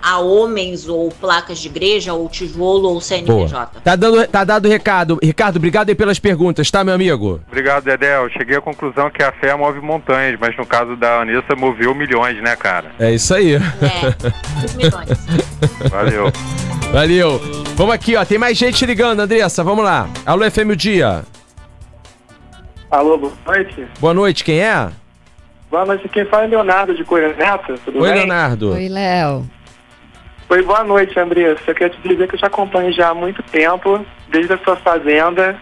a 0.02 0.18
homens 0.18 0.88
ou 0.88 1.08
placas 1.10 1.58
de 1.58 1.68
igreja 1.68 2.12
ou 2.12 2.28
tijolo 2.28 2.88
ou 2.88 3.00
CNPJ. 3.00 3.72
Boa. 3.72 3.82
Tá, 3.84 3.94
dando, 3.94 4.26
tá 4.26 4.44
dado 4.44 4.66
o 4.66 4.68
recado. 4.68 5.18
Ricardo, 5.22 5.56
obrigado 5.56 5.88
aí 5.88 5.94
pelas 5.94 6.18
perguntas, 6.18 6.70
tá, 6.70 6.82
meu 6.82 6.94
amigo? 6.94 7.40
Obrigado, 7.48 7.84
Dedé. 7.84 8.16
Eu 8.16 8.28
cheguei 8.30 8.56
à 8.56 8.60
conclusão 8.60 9.10
que 9.10 9.22
a 9.22 9.30
fé 9.32 9.54
move 9.54 9.80
montanhas, 9.80 10.36
mas 10.40 10.56
no 10.56 10.66
caso 10.66 10.96
da 10.96 11.20
Anissa 11.20 11.54
moveu 11.56 11.94
milhões, 11.94 12.42
né, 12.42 12.56
cara? 12.56 12.90
É 12.98 13.12
isso 13.12 13.32
aí. 13.34 13.54
É, 13.54 13.60
milhões. 14.76 15.08
Valeu. 15.88 16.32
Valeu. 16.92 17.40
Vamos 17.76 17.94
aqui, 17.94 18.16
ó. 18.16 18.24
Tem 18.24 18.38
mais 18.38 18.58
gente 18.58 18.84
ligando, 18.84 19.20
Andressa. 19.20 19.62
Vamos 19.62 19.84
lá. 19.84 20.08
Alô, 20.26 20.50
FM 20.50 20.70
o 20.70 20.76
Dia. 20.76 21.22
Alô, 22.90 23.16
boa 23.16 23.32
noite. 23.46 23.86
Boa 24.00 24.14
noite, 24.14 24.44
quem 24.44 24.60
é? 24.60 24.90
Boa 25.70 25.86
noite, 25.86 26.06
quem 26.10 26.26
fala 26.26 26.44
é 26.44 26.48
Leonardo 26.48 26.94
de 26.94 27.02
Coelho 27.02 27.34
Neto, 27.34 27.72
tudo 27.82 28.00
Oi, 28.00 28.10
bem? 28.10 28.18
Leonardo. 28.18 28.74
Oi, 28.74 28.88
Léo. 28.90 29.48
Oi, 30.52 30.60
boa 30.60 30.84
noite, 30.84 31.18
Andressa. 31.18 31.62
Eu 31.66 31.74
quero 31.74 31.94
te 31.94 32.06
dizer 32.06 32.28
que 32.28 32.34
eu 32.34 32.38
te 32.38 32.44
acompanho 32.44 32.92
já 32.92 33.08
há 33.08 33.14
muito 33.14 33.42
tempo, 33.44 34.04
desde 34.28 34.52
a 34.52 34.58
sua 34.58 34.76
fazenda, 34.76 35.56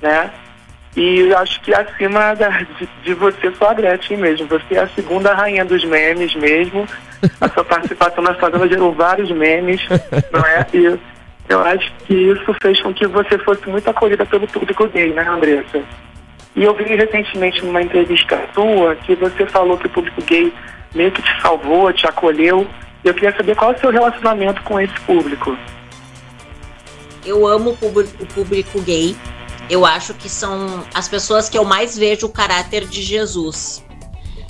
né? 0.00 0.30
E 0.96 1.30
acho 1.34 1.60
que 1.60 1.74
acima 1.74 2.34
da, 2.34 2.48
de, 2.48 2.88
de, 3.04 3.12
você 3.12 3.52
só 3.58 3.68
a 3.68 3.74
Gretchen 3.74 4.16
mesmo. 4.16 4.46
Você 4.46 4.76
é 4.76 4.80
a 4.80 4.88
segunda 4.88 5.34
rainha 5.34 5.62
dos 5.62 5.84
memes 5.84 6.34
mesmo. 6.36 6.88
A 7.38 7.50
sua 7.50 7.62
participação 7.62 8.24
na 8.24 8.32
fazenda 8.32 8.66
gerou 8.66 8.94
vários 8.94 9.30
memes, 9.30 9.82
não 10.32 10.40
é? 10.40 10.66
E 10.72 10.98
eu 11.46 11.60
acho 11.60 11.92
que 12.06 12.14
isso 12.14 12.56
fez 12.62 12.80
com 12.80 12.94
que 12.94 13.06
você 13.06 13.36
fosse 13.40 13.68
muito 13.68 13.90
acolhida 13.90 14.24
pelo 14.24 14.48
público 14.48 14.88
gay, 14.88 15.12
né, 15.12 15.28
Andressa? 15.28 15.82
E 16.56 16.64
eu 16.64 16.72
vi 16.72 16.84
recentemente 16.84 17.62
numa 17.62 17.82
entrevista 17.82 18.40
sua 18.54 18.96
que 18.96 19.14
você 19.16 19.44
falou 19.44 19.76
que 19.76 19.86
o 19.86 19.90
público 19.90 20.22
gay 20.22 20.50
meio 20.94 21.12
que 21.12 21.20
te 21.20 21.42
salvou, 21.42 21.92
te 21.92 22.06
acolheu. 22.06 22.66
Eu 23.02 23.14
queria 23.14 23.34
saber 23.36 23.56
qual 23.56 23.72
é 23.72 23.76
o 23.76 23.80
seu 23.80 23.90
relacionamento 23.90 24.62
com 24.62 24.78
esse 24.78 24.98
público. 25.00 25.56
Eu 27.24 27.46
amo 27.46 27.76
o 27.80 28.26
público, 28.26 28.80
gay. 28.82 29.16
Eu 29.68 29.86
acho 29.86 30.14
que 30.14 30.28
são 30.28 30.84
as 30.92 31.08
pessoas 31.08 31.48
que 31.48 31.56
eu 31.56 31.64
mais 31.64 31.96
vejo 31.96 32.26
o 32.26 32.30
caráter 32.30 32.86
de 32.86 33.02
Jesus. 33.02 33.84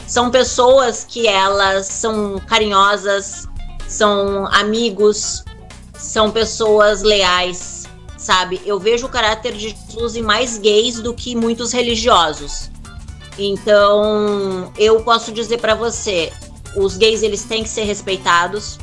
São 0.07 0.31
pessoas 0.31 1.05
que 1.05 1.29
elas 1.29 1.87
são 1.87 2.41
carinhosas, 2.49 3.47
são 3.87 4.47
amigos, 4.47 5.45
são 5.95 6.31
pessoas 6.31 7.03
leais, 7.03 7.89
sabe? 8.17 8.61
Eu 8.65 8.81
vejo 8.81 9.07
o 9.07 9.09
caráter 9.09 9.53
de 9.53 9.69
Jesus 9.69 10.17
em 10.17 10.23
mais 10.23 10.59
gays 10.59 11.01
do 11.01 11.15
que 11.15 11.37
muitos 11.37 11.71
religiosos. 11.71 12.71
Então, 13.39 14.73
eu 14.77 15.01
posso 15.03 15.31
dizer 15.31 15.59
para 15.59 15.75
você, 15.75 16.33
os 16.77 16.97
gays 16.97 17.23
eles 17.23 17.45
têm 17.45 17.63
que 17.63 17.69
ser 17.69 17.85
respeitados. 17.85 18.79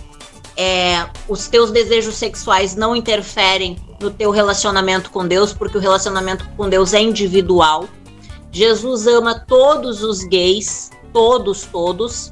É, 0.56 1.08
os 1.28 1.48
teus 1.48 1.70
desejos 1.70 2.16
sexuais 2.16 2.76
não 2.76 2.96
interferem 2.96 3.78
no 4.00 4.10
teu 4.10 4.32
relacionamento 4.32 5.10
com 5.12 5.28
Deus, 5.28 5.54
porque 5.54 5.78
o 5.78 5.82
relacionamento 5.82 6.48
com 6.58 6.68
Deus 6.68 6.94
é 6.94 7.02
individual. 7.02 7.88
Jesus 8.52 9.06
ama 9.06 9.40
todos 9.48 10.04
os 10.04 10.24
gays, 10.24 10.90
todos, 11.14 11.64
todos. 11.64 12.32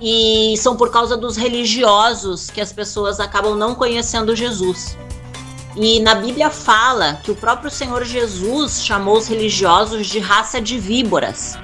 E 0.00 0.56
são 0.58 0.76
por 0.76 0.90
causa 0.90 1.16
dos 1.16 1.36
religiosos 1.36 2.50
que 2.50 2.60
as 2.60 2.72
pessoas 2.72 3.20
acabam 3.20 3.54
não 3.54 3.74
conhecendo 3.74 4.34
Jesus. 4.34 4.96
E 5.76 6.00
na 6.00 6.14
Bíblia 6.16 6.50
fala 6.50 7.20
que 7.22 7.30
o 7.30 7.36
próprio 7.36 7.70
Senhor 7.70 8.04
Jesus 8.04 8.84
chamou 8.84 9.16
os 9.16 9.26
religiosos 9.26 10.06
de 10.06 10.18
raça 10.18 10.60
de 10.60 10.78
víboras, 10.78 11.56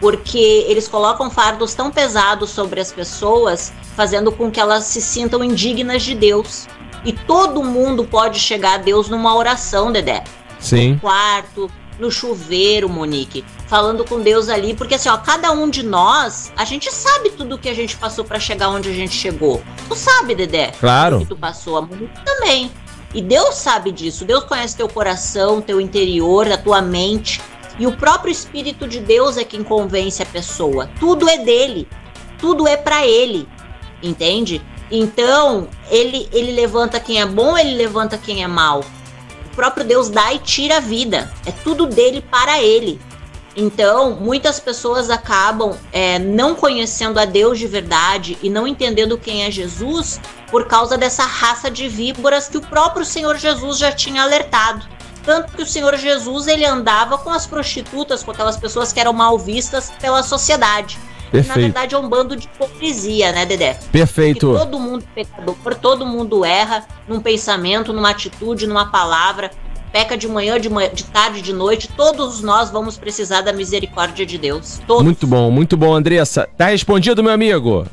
porque 0.00 0.64
eles 0.66 0.88
colocam 0.88 1.30
fardos 1.30 1.74
tão 1.74 1.90
pesados 1.90 2.50
sobre 2.50 2.80
as 2.80 2.90
pessoas, 2.90 3.72
fazendo 3.94 4.32
com 4.32 4.50
que 4.50 4.58
elas 4.58 4.84
se 4.84 5.00
sintam 5.00 5.44
indignas 5.44 6.02
de 6.02 6.14
Deus. 6.14 6.66
E 7.04 7.12
todo 7.12 7.62
mundo 7.62 8.04
pode 8.04 8.38
chegar 8.38 8.74
a 8.74 8.78
Deus 8.78 9.08
numa 9.08 9.36
oração, 9.36 9.92
Dedé. 9.92 10.24
Sim. 10.58 10.94
No 10.94 11.00
quarto, 11.00 11.70
no 11.98 12.10
chuveiro, 12.10 12.88
Monique, 12.88 13.44
falando 13.66 14.04
com 14.04 14.20
Deus 14.20 14.48
ali, 14.48 14.74
porque 14.74 14.94
assim, 14.94 15.08
ó, 15.08 15.16
cada 15.18 15.52
um 15.52 15.68
de 15.68 15.82
nós, 15.82 16.52
a 16.56 16.64
gente 16.64 16.90
sabe 16.92 17.30
tudo 17.30 17.58
que 17.58 17.68
a 17.68 17.74
gente 17.74 17.96
passou 17.96 18.24
para 18.24 18.40
chegar 18.40 18.70
onde 18.70 18.88
a 18.88 18.92
gente 18.92 19.14
chegou. 19.14 19.62
Tu 19.88 19.94
sabe, 19.94 20.34
Dedé? 20.34 20.72
Claro. 20.80 21.20
Que 21.20 21.26
tu 21.26 21.36
passou, 21.36 21.76
a 21.76 21.82
Monique 21.82 22.24
também. 22.24 22.70
E 23.12 23.20
Deus 23.20 23.56
sabe 23.56 23.90
disso. 23.90 24.24
Deus 24.24 24.44
conhece 24.44 24.76
teu 24.76 24.88
coração, 24.88 25.60
teu 25.60 25.80
interior, 25.80 26.50
a 26.50 26.56
tua 26.56 26.80
mente. 26.80 27.40
E 27.80 27.86
o 27.86 27.96
próprio 27.96 28.30
Espírito 28.30 28.86
de 28.86 29.00
Deus 29.00 29.38
é 29.38 29.42
quem 29.42 29.64
convence 29.64 30.22
a 30.22 30.26
pessoa. 30.26 30.90
Tudo 31.00 31.26
é 31.30 31.38
dele. 31.38 31.88
Tudo 32.38 32.68
é 32.68 32.76
para 32.76 33.06
ele. 33.06 33.48
Entende? 34.02 34.60
Então, 34.90 35.66
ele, 35.90 36.28
ele 36.30 36.52
levanta 36.52 37.00
quem 37.00 37.22
é 37.22 37.26
bom, 37.26 37.56
ele 37.56 37.74
levanta 37.74 38.18
quem 38.18 38.42
é 38.42 38.46
mal. 38.46 38.80
O 39.46 39.56
próprio 39.56 39.86
Deus 39.86 40.10
dá 40.10 40.30
e 40.34 40.38
tira 40.40 40.76
a 40.76 40.80
vida. 40.80 41.32
É 41.46 41.52
tudo 41.52 41.86
dele 41.86 42.20
para 42.20 42.62
ele. 42.62 43.00
Então, 43.56 44.10
muitas 44.12 44.60
pessoas 44.60 45.08
acabam 45.08 45.74
é, 45.90 46.18
não 46.18 46.54
conhecendo 46.54 47.18
a 47.18 47.24
Deus 47.24 47.58
de 47.58 47.66
verdade 47.66 48.36
e 48.42 48.50
não 48.50 48.66
entendendo 48.66 49.16
quem 49.16 49.44
é 49.44 49.50
Jesus 49.50 50.20
por 50.50 50.66
causa 50.66 50.98
dessa 50.98 51.24
raça 51.24 51.70
de 51.70 51.88
víboras 51.88 52.46
que 52.46 52.58
o 52.58 52.62
próprio 52.62 53.06
Senhor 53.06 53.38
Jesus 53.38 53.78
já 53.78 53.90
tinha 53.90 54.22
alertado. 54.22 54.99
Tanto 55.30 55.52
que 55.52 55.62
o 55.62 55.66
Senhor 55.66 55.96
Jesus 55.96 56.48
ele 56.48 56.64
andava 56.64 57.16
com 57.16 57.30
as 57.30 57.46
prostitutas, 57.46 58.20
com 58.24 58.32
aquelas 58.32 58.56
pessoas 58.56 58.92
que 58.92 58.98
eram 58.98 59.12
mal 59.12 59.38
vistas 59.38 59.92
pela 60.00 60.24
sociedade. 60.24 60.98
Perfeito. 61.30 61.46
Na 61.46 61.54
verdade 61.54 61.94
é 61.94 61.98
um 61.98 62.08
bando 62.08 62.34
de 62.34 62.46
hipocrisia, 62.46 63.30
né, 63.30 63.46
Dedé? 63.46 63.78
Perfeito. 63.92 64.48
Porque 64.48 64.64
todo 64.64 64.80
mundo 64.80 65.04
é 65.14 65.22
pecador, 65.22 65.74
todo 65.76 66.04
mundo 66.04 66.44
erra 66.44 66.84
num 67.06 67.20
pensamento, 67.20 67.92
numa 67.92 68.10
atitude, 68.10 68.66
numa 68.66 68.90
palavra 68.90 69.52
peca 69.92 70.16
de 70.16 70.26
manhã, 70.26 70.58
de, 70.58 70.68
manhã, 70.68 70.90
de 70.92 71.04
tarde, 71.04 71.42
de 71.42 71.52
noite, 71.52 71.88
todos 71.96 72.42
nós 72.42 72.68
vamos 72.72 72.98
precisar 72.98 73.42
da 73.42 73.52
misericórdia 73.52 74.26
de 74.26 74.36
Deus. 74.36 74.80
Todos. 74.84 75.04
Muito 75.04 75.28
bom, 75.28 75.48
muito 75.48 75.76
bom, 75.76 75.94
Andressa. 75.94 76.48
Tá 76.58 76.66
respondido, 76.66 77.22
meu 77.22 77.32
amigo? 77.32 77.86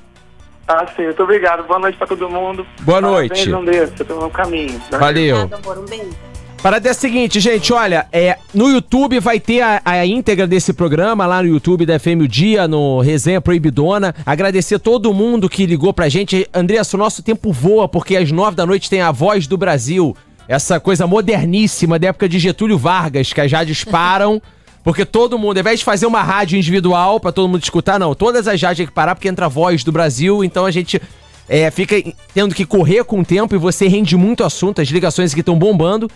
Ah, 0.68 0.88
sim, 0.96 1.04
muito 1.04 1.22
obrigado. 1.22 1.68
Boa 1.68 1.80
noite 1.80 2.00
pra 2.00 2.08
todo 2.08 2.28
mundo. 2.30 2.66
Boa 2.82 3.00
noite. 3.00 3.52
Parabéns, 3.52 3.56
Andressa, 3.56 4.06
tô 4.06 4.16
no 4.16 4.30
caminho. 4.32 4.82
Tá? 4.90 4.98
Valeu. 4.98 5.38
Obrigada, 5.38 5.62
amor, 5.64 5.78
um 5.78 5.86
beijo. 5.86 6.28
Parada 6.62 6.88
é 6.88 6.92
a 6.92 6.94
seguinte, 6.94 7.40
gente, 7.40 7.72
olha, 7.72 8.08
é, 8.12 8.38
no 8.54 8.68
YouTube 8.68 9.20
vai 9.20 9.40
ter 9.40 9.62
a, 9.62 9.80
a 9.86 10.06
íntegra 10.06 10.48
desse 10.48 10.74
programa 10.74 11.26
lá 11.26 11.42
no 11.42 11.50
YouTube 11.50 11.86
da 11.86 12.00
FM 12.00 12.24
o 12.24 12.28
Dia, 12.28 12.68
no 12.68 13.00
Resenha 13.00 13.40
Proibidona. 13.40 14.14
Agradecer 14.26 14.80
todo 14.80 15.14
mundo 15.14 15.48
que 15.48 15.68
ligou 15.68 15.94
pra 15.94 16.10
gente. 16.10 16.50
Andressa, 16.52 16.98
o 16.98 17.00
nosso 17.00 17.22
tempo 17.22 17.54
voa, 17.54 17.88
porque 17.88 18.18
às 18.18 18.32
nove 18.32 18.58
da 18.58 18.66
noite 18.66 18.90
tem 18.90 19.02
a 19.02 19.12
Voz 19.12 19.46
do 19.46 19.56
Brasil. 19.56 20.18
Essa 20.48 20.80
coisa 20.80 21.06
moderníssima 21.06 22.00
da 22.00 22.08
época 22.08 22.28
de 22.28 22.40
Getúlio 22.40 22.78
Vargas, 22.78 23.32
que 23.32 23.48
já 23.48 23.64
disparam. 23.64 24.42
Porque 24.84 25.04
todo 25.04 25.38
mundo, 25.38 25.58
ao 25.58 25.62
invés 25.62 25.80
de 25.80 25.86
fazer 25.86 26.06
uma 26.06 26.24
rádio 26.24 26.58
individual 26.58 27.20
pra 27.20 27.34
todo 27.34 27.50
mundo 27.50 27.62
escutar, 27.62 28.00
não. 28.00 28.16
Todas 28.16 28.48
as 28.48 28.62
rádios 28.62 28.78
têm 28.78 28.86
que 28.88 28.94
parar 28.94 29.16
porque 29.16 29.28
entra 29.28 29.48
a 29.48 29.50
voz 29.50 29.84
do 29.84 29.92
Brasil, 29.92 30.46
então 30.46 30.66
a 30.66 30.72
gente 30.72 31.02
é, 31.50 31.70
fica 31.70 31.96
tendo 32.34 32.56
que 32.56 32.66
correr 32.66 33.04
com 33.04 33.20
o 33.20 33.26
tempo 33.26 33.54
e 33.54 33.58
você 33.58 33.90
rende 33.90 34.16
muito 34.16 34.46
assunto, 34.46 34.82
as 34.82 34.88
ligações 34.88 35.32
aqui 35.32 35.42
estão 35.42 35.60
bombando. 35.60 36.10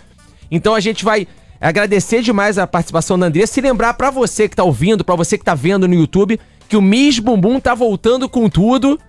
Então 0.52 0.74
a 0.74 0.80
gente 0.80 1.04
vai 1.04 1.26
agradecer 1.60 2.22
demais 2.22 2.58
a 2.58 2.66
participação 2.66 3.18
da 3.18 3.26
Andressa 3.26 3.58
e 3.58 3.62
lembrar 3.62 3.94
pra 3.94 4.10
você 4.10 4.48
que 4.48 4.54
tá 4.54 4.62
ouvindo, 4.62 5.02
pra 5.02 5.16
você 5.16 5.38
que 5.38 5.44
tá 5.44 5.54
vendo 5.54 5.88
no 5.88 5.94
YouTube, 5.94 6.38
que 6.68 6.76
o 6.76 6.82
Miss 6.82 7.18
Bumbum 7.18 7.58
tá 7.58 7.74
voltando 7.74 8.28
com 8.28 8.48
tudo. 8.48 9.00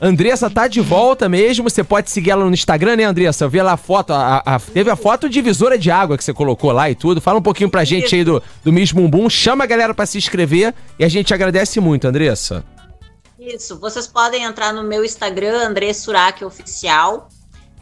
Andressa 0.00 0.48
tá 0.48 0.68
de 0.68 0.80
volta 0.80 1.28
mesmo. 1.28 1.68
Você 1.68 1.82
pode 1.82 2.08
seguir 2.10 2.30
ela 2.30 2.44
no 2.44 2.52
Instagram, 2.54 2.96
né, 2.96 3.04
Andressa? 3.04 3.44
Eu 3.44 3.50
vi 3.50 3.60
lá 3.60 3.72
a 3.72 3.76
foto. 3.76 4.12
A, 4.12 4.42
a- 4.46 4.60
teve 4.60 4.88
a 4.90 4.94
foto 4.96 5.28
divisora 5.28 5.76
de 5.76 5.90
água 5.90 6.16
que 6.16 6.22
você 6.22 6.32
colocou 6.32 6.70
lá 6.72 6.88
e 6.88 6.94
tudo. 6.94 7.20
Fala 7.20 7.38
um 7.40 7.42
pouquinho 7.42 7.68
pra 7.70 7.82
gente 7.84 8.14
aí 8.14 8.22
do, 8.22 8.40
do 8.64 8.72
Miss 8.72 8.92
Bumbum. 8.92 9.28
Chama 9.28 9.64
a 9.64 9.66
galera 9.66 9.92
pra 9.92 10.06
se 10.06 10.16
inscrever 10.16 10.72
e 11.00 11.04
a 11.04 11.08
gente 11.08 11.34
agradece 11.34 11.80
muito, 11.80 12.06
Andressa. 12.06 12.64
Isso, 13.40 13.78
vocês 13.80 14.06
podem 14.06 14.44
entrar 14.44 14.72
no 14.72 14.82
meu 14.84 15.04
Instagram, 15.04 15.66
André 15.68 15.92
Surak 15.92 16.44
Oficial, 16.44 17.28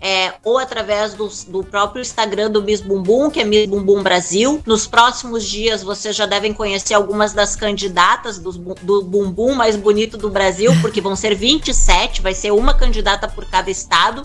é, 0.01 0.35
ou 0.45 0.59
através 0.59 1.15
do, 1.15 1.29
do 1.49 1.65
próprio 1.65 2.03
Instagram 2.03 2.51
do 2.51 2.63
Miss 2.63 2.81
Bumbum, 2.81 3.31
que 3.31 3.41
é 3.41 3.45
Miss 3.45 3.67
Bumbum 3.69 4.03
Brasil. 4.03 4.63
Nos 4.67 4.87
próximos 4.87 5.45
dias 5.45 5.83
vocês 5.83 6.15
já 6.15 6.27
devem 6.27 6.53
conhecer 6.53 6.95
algumas 6.95 7.33
das 7.33 7.57
candidatas 7.57 8.39
bu- 8.39 8.75
do 8.83 9.03
Bumbum 9.03 9.55
mais 9.55 9.77
bonito 9.77 10.17
do 10.17 10.29
Brasil, 10.31 10.71
porque 10.81 11.01
vão 11.01 11.17
ser 11.17 11.35
27, 11.35 12.21
vai 12.23 12.35
ser 12.35 12.51
uma 12.53 12.75
candidata 12.75 13.27
por 13.29 13.45
cada 13.47 13.71
estado. 13.71 14.23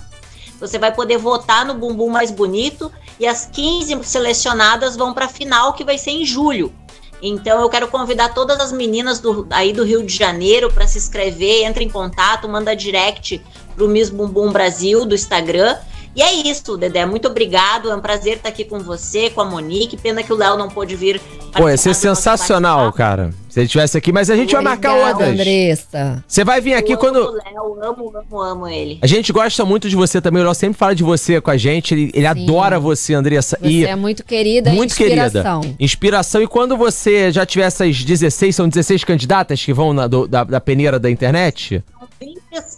Você 0.60 0.78
vai 0.78 0.94
poder 0.94 1.18
votar 1.18 1.66
no 1.66 1.74
Bumbum 1.74 2.10
mais 2.10 2.30
bonito 2.30 2.92
e 3.20 3.26
as 3.26 3.48
15 3.48 4.04
selecionadas 4.04 4.96
vão 4.96 5.14
para 5.14 5.26
a 5.26 5.30
final, 5.30 5.74
que 5.74 5.84
vai 5.84 5.98
ser 5.98 6.12
em 6.12 6.26
julho. 6.26 6.72
Então 7.22 7.62
eu 7.62 7.70
quero 7.70 7.88
convidar 7.88 8.34
todas 8.34 8.60
as 8.60 8.72
meninas 8.72 9.20
do, 9.20 9.46
aí 9.52 9.74
do 9.74 9.84
Rio 9.84 10.04
de 10.04 10.16
Janeiro 10.16 10.72
para 10.72 10.88
se 10.88 10.98
inscrever, 10.98 11.66
entre 11.66 11.84
em 11.84 11.90
contato, 11.90 12.50
manda 12.50 12.76
direct 12.76 13.42
pro 13.76 13.88
Miss 13.88 14.10
Bumbum 14.10 14.52
Brasil 14.52 15.06
do 15.06 15.14
Instagram. 15.14 15.78
E 16.16 16.22
é 16.22 16.34
isso, 16.34 16.76
Dedé. 16.76 17.06
Muito 17.06 17.28
obrigado. 17.28 17.90
É 17.90 17.96
um 17.96 18.02
prazer 18.02 18.38
estar 18.38 18.50
aqui 18.50 18.66
com 18.66 18.80
você, 18.80 19.30
com 19.30 19.40
a 19.40 19.46
Monique. 19.46 19.96
Pena 19.96 20.22
que 20.22 20.34
o 20.34 20.36
Léo 20.36 20.58
não 20.58 20.68
pôde 20.68 20.96
vir. 20.96 21.22
Pô, 21.54 21.70
ia 21.70 21.78
ser 21.78 21.96
sensacional, 21.96 22.92
cara. 22.92 23.34
Se 23.52 23.60
ele 23.60 23.66
estivesse 23.66 23.98
aqui, 23.98 24.12
mas 24.14 24.30
a 24.30 24.36
gente 24.36 24.54
vai 24.54 24.64
marcar 24.64 24.94
outras. 24.96 25.30
Andressa. 25.30 26.24
Você 26.26 26.44
vai 26.44 26.62
vir 26.62 26.74
aqui 26.74 26.94
eu 26.94 26.98
quando. 26.98 27.18
amo 27.18 27.30
o 27.30 27.34
Léo, 27.34 27.84
amo, 27.84 28.14
amo, 28.18 28.42
amo 28.42 28.68
ele. 28.68 28.98
A 29.02 29.08
gente 29.08 29.32
gosta 29.34 29.66
muito 29.66 29.90
de 29.90 29.96
você 29.96 30.22
também. 30.22 30.42
O 30.42 30.46
Léo 30.46 30.56
sempre 30.56 30.78
fala 30.78 30.96
de 30.96 31.04
você 31.04 31.42
com 31.42 31.52
a 31.52 31.58
gente. 31.58 31.94
Ele, 31.94 32.12
ele 32.14 32.26
adora 32.26 32.80
você, 32.80 33.14
Andressa. 33.14 33.58
Você 33.62 33.68
e 33.68 33.86
é 33.86 33.96
muito 33.96 34.24
querida 34.24 34.72
muito 34.72 34.92
inspiração. 34.92 35.62
querida. 35.62 35.84
Inspiração. 35.84 36.42
E 36.42 36.48
quando 36.48 36.78
você 36.78 37.30
já 37.32 37.46
tiver 37.46 37.66
essas 37.66 38.02
16, 38.04 38.56
são 38.56 38.70
16 38.70 39.04
candidatas 39.04 39.62
que 39.64 39.74
vão 39.74 39.92
na, 39.92 40.08
do- 40.08 40.28
da, 40.28 40.46
da 40.46 40.62
peneira 40.62 40.98
da 40.98 41.12
internet? 41.12 41.84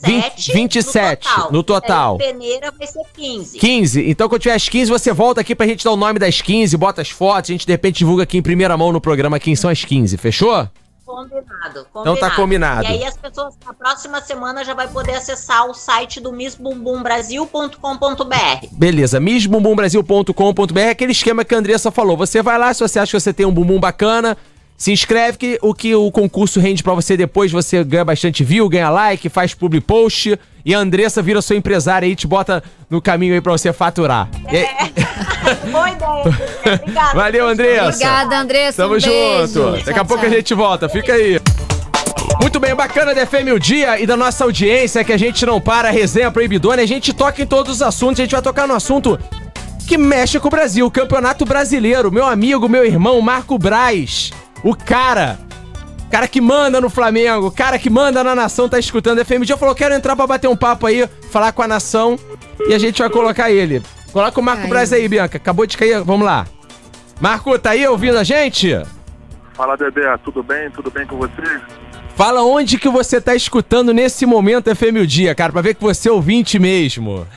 27, 0.04 0.54
27 0.54 1.28
no 1.52 1.64
total. 1.64 2.18
Aí, 2.20 2.28
peneira 2.28 2.72
vai 2.78 2.88
ser 2.88 3.02
15. 3.16 3.58
15. 3.58 4.10
Então, 4.10 4.30
quando 4.30 4.42
tiver 4.42 4.54
as 4.56 4.68
15, 4.70 4.90
você 4.92 5.12
volta 5.14 5.42
aqui 5.42 5.56
pra 5.56 5.66
gente 5.68 5.84
dar 5.84 5.92
o 5.92 5.96
nome 5.96 6.20
das 6.20 6.42
15, 6.42 6.76
bota 6.78 7.02
as 7.02 7.10
fotos, 7.10 7.50
a 7.50 7.54
gente 7.54 7.66
de 7.66 7.72
repente 7.74 7.98
divulga 8.00 8.24
aqui 8.24 8.38
em 8.38 8.42
primeira 8.42 8.76
mão 8.78 8.92
no 8.92 9.02
programa 9.02 9.40
quem 9.40 9.56
são 9.56 9.70
as 9.70 9.84
15, 9.84 10.18
fechou? 10.18 10.63
Combinado, 11.14 11.86
combinado. 11.92 12.02
Então 12.02 12.18
tá 12.18 12.32
combinado. 12.32 12.84
E 12.84 12.88
aí 12.88 13.06
as 13.06 13.16
pessoas 13.16 13.56
na 13.64 13.74
próxima 13.74 14.20
semana 14.20 14.64
já 14.64 14.74
vai 14.74 14.88
poder 14.88 15.14
acessar 15.14 15.70
o 15.70 15.74
site 15.74 16.20
do 16.20 16.32
missbumbumbrasil.com.br. 16.32 18.68
Beleza, 18.72 19.20
misbumbumbrasil.com.br 19.20 20.80
é 20.80 20.90
aquele 20.90 21.12
esquema 21.12 21.46
que 21.46 21.54
a 21.54 21.60
Andressa 21.60 21.92
falou. 21.92 22.18
Você 22.18 22.42
vai 22.42 22.58
lá, 22.58 22.74
se 22.74 22.82
você 22.82 23.00
acha 23.00 23.12
que 23.12 23.22
você 23.22 23.32
tem 23.32 23.46
um 23.46 23.54
bumbum 23.54 23.80
bacana, 23.80 24.36
Se 24.84 24.92
inscreve 24.92 25.38
que 25.38 25.58
o 25.62 25.74
que 25.74 25.96
o 25.96 26.12
concurso 26.12 26.60
rende 26.60 26.84
pra 26.84 26.94
você 26.94 27.16
depois, 27.16 27.50
você 27.50 27.82
ganha 27.86 28.04
bastante 28.04 28.44
view, 28.44 28.68
ganha 28.68 28.90
like, 28.90 29.30
faz 29.30 29.54
public 29.54 29.88
post 29.88 30.38
e 30.66 30.76
a 30.76 30.78
Andressa 30.78 31.22
vira 31.22 31.42
sua 31.42 31.56
empresária 31.56 32.06
e 32.06 32.14
te 32.18 32.28
bota 32.28 32.62
no 32.90 33.02
caminho 33.02 33.34
aí 33.34 33.40
pra 33.40 33.54
você 33.54 33.72
faturar. 33.72 34.28
E 34.52 34.58
aí- 34.58 34.68
Boa 35.72 35.90
ideia. 35.90 36.24
Obrigada. 36.82 37.14
Valeu, 37.18 37.48
Andressa. 37.48 37.88
Obrigada, 37.88 38.38
Andressa. 38.38 38.84
Tamo 38.84 38.96
um 38.96 39.00
beijo. 39.00 39.48
junto. 39.48 39.72
Daqui 39.78 39.90
a 39.92 39.94
Tchau, 39.94 40.06
pouco 40.06 40.26
a 40.26 40.30
gente 40.30 40.54
volta. 40.54 40.90
Fica 40.90 41.14
aí. 41.14 41.40
Muito 42.42 42.60
bem, 42.60 42.76
bacana 42.76 43.16
da 43.16 43.26
FM 43.26 43.54
o 43.56 43.60
dia 43.62 44.02
e 44.02 44.06
da 44.06 44.18
nossa 44.18 44.44
audiência 44.44 45.02
que 45.06 45.14
a 45.14 45.18
gente 45.18 45.46
não 45.46 45.62
para, 45.62 45.92
resenha 45.92 46.30
proibidona, 46.30 46.82
a 46.82 46.86
gente 46.86 47.14
toca 47.14 47.42
em 47.42 47.46
todos 47.46 47.76
os 47.76 47.82
assuntos, 47.82 48.20
a 48.20 48.24
gente 48.24 48.34
vai 48.34 48.42
tocar 48.42 48.68
no 48.68 48.74
assunto 48.74 49.18
que 49.88 49.98
mexe 49.98 50.42
com 50.42 50.50
o 50.50 50.52
Brasil, 50.52 50.86
o 50.86 50.92
Campeonato 50.92 51.46
Brasileiro. 51.46 52.12
Meu 52.12 52.26
amigo, 52.26 52.68
meu 52.68 52.86
irmão, 52.86 53.22
Marco 53.22 53.58
Braz, 53.58 54.32
o 54.64 54.76
cara, 54.76 55.38
o 56.08 56.10
cara 56.10 56.28
que 56.28 56.40
manda 56.40 56.80
no 56.80 56.90
Flamengo, 56.90 57.48
o 57.48 57.52
cara 57.52 57.78
que 57.78 57.90
manda 57.90 58.24
na 58.24 58.34
nação, 58.34 58.70
tá 58.70 58.80
escutando 58.80 59.20
a 59.20 59.24
dia, 59.24 59.58
falou, 59.58 59.76
quero 59.76 59.94
entrar 59.94 60.16
pra 60.16 60.26
bater 60.26 60.48
um 60.48 60.56
papo 60.56 60.88
aí, 60.88 61.08
falar 61.30 61.52
com 61.52 61.62
a 61.62 61.68
nação 61.68 62.18
e 62.68 62.74
a 62.74 62.80
gente 62.80 63.02
vai 63.02 63.10
colocar 63.10 63.52
ele. 63.52 63.84
Coloca 64.12 64.40
o 64.40 64.44
Marco. 64.44 64.68
Braz 64.68 64.94
aí, 64.94 65.08
Bianca, 65.08 65.38
acabou 65.38 65.66
de 65.66 65.76
cair, 65.76 66.02
vamos 66.04 66.26
lá. 66.26 66.46
Marco, 67.20 67.58
tá 67.58 67.72
aí 67.72 67.86
ouvindo 67.88 68.18
a 68.18 68.24
gente? 68.24 68.80
Fala, 69.54 69.76
Dedé, 69.76 70.18
tudo 70.24 70.42
bem? 70.44 70.70
Tudo 70.70 70.90
bem 70.90 71.06
com 71.06 71.18
você? 71.18 71.62
Fala 72.16 72.44
onde 72.44 72.78
que 72.78 72.90
você 72.90 73.20
tá 73.20 73.36
escutando 73.36 73.92
nesse 73.92 74.26
momento 74.26 74.74
FM 74.74 75.02
o 75.02 75.08
Dia, 75.08 75.34
cara, 75.34 75.52
pra 75.52 75.62
ver 75.62 75.74
que 75.74 75.82
você 75.82 76.10
é 76.10 76.12
ouvinte 76.12 76.60
mesmo. 76.60 77.28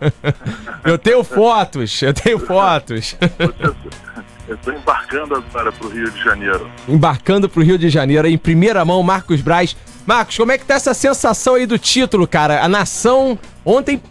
eu 0.84 0.98
tenho 0.98 1.24
fotos, 1.24 2.02
eu 2.02 2.12
tenho 2.12 2.38
fotos. 2.38 3.16
Estou 4.54 4.72
embarcando 4.72 5.36
agora 5.36 5.72
para 5.72 5.86
o 5.86 5.90
Rio 5.90 6.10
de 6.10 6.22
Janeiro. 6.22 6.70
Embarcando 6.88 7.48
pro 7.48 7.62
Rio 7.62 7.78
de 7.78 7.88
Janeiro, 7.88 8.26
em 8.26 8.38
primeira 8.38 8.84
mão, 8.84 9.02
Marcos 9.02 9.40
Braz. 9.40 9.76
Marcos, 10.06 10.36
como 10.36 10.52
é 10.52 10.58
que 10.58 10.64
tá 10.64 10.74
essa 10.74 10.94
sensação 10.94 11.54
aí 11.54 11.66
do 11.66 11.78
título, 11.78 12.26
cara? 12.26 12.64
A 12.64 12.68
nação 12.68 13.38
ontem 13.64 14.02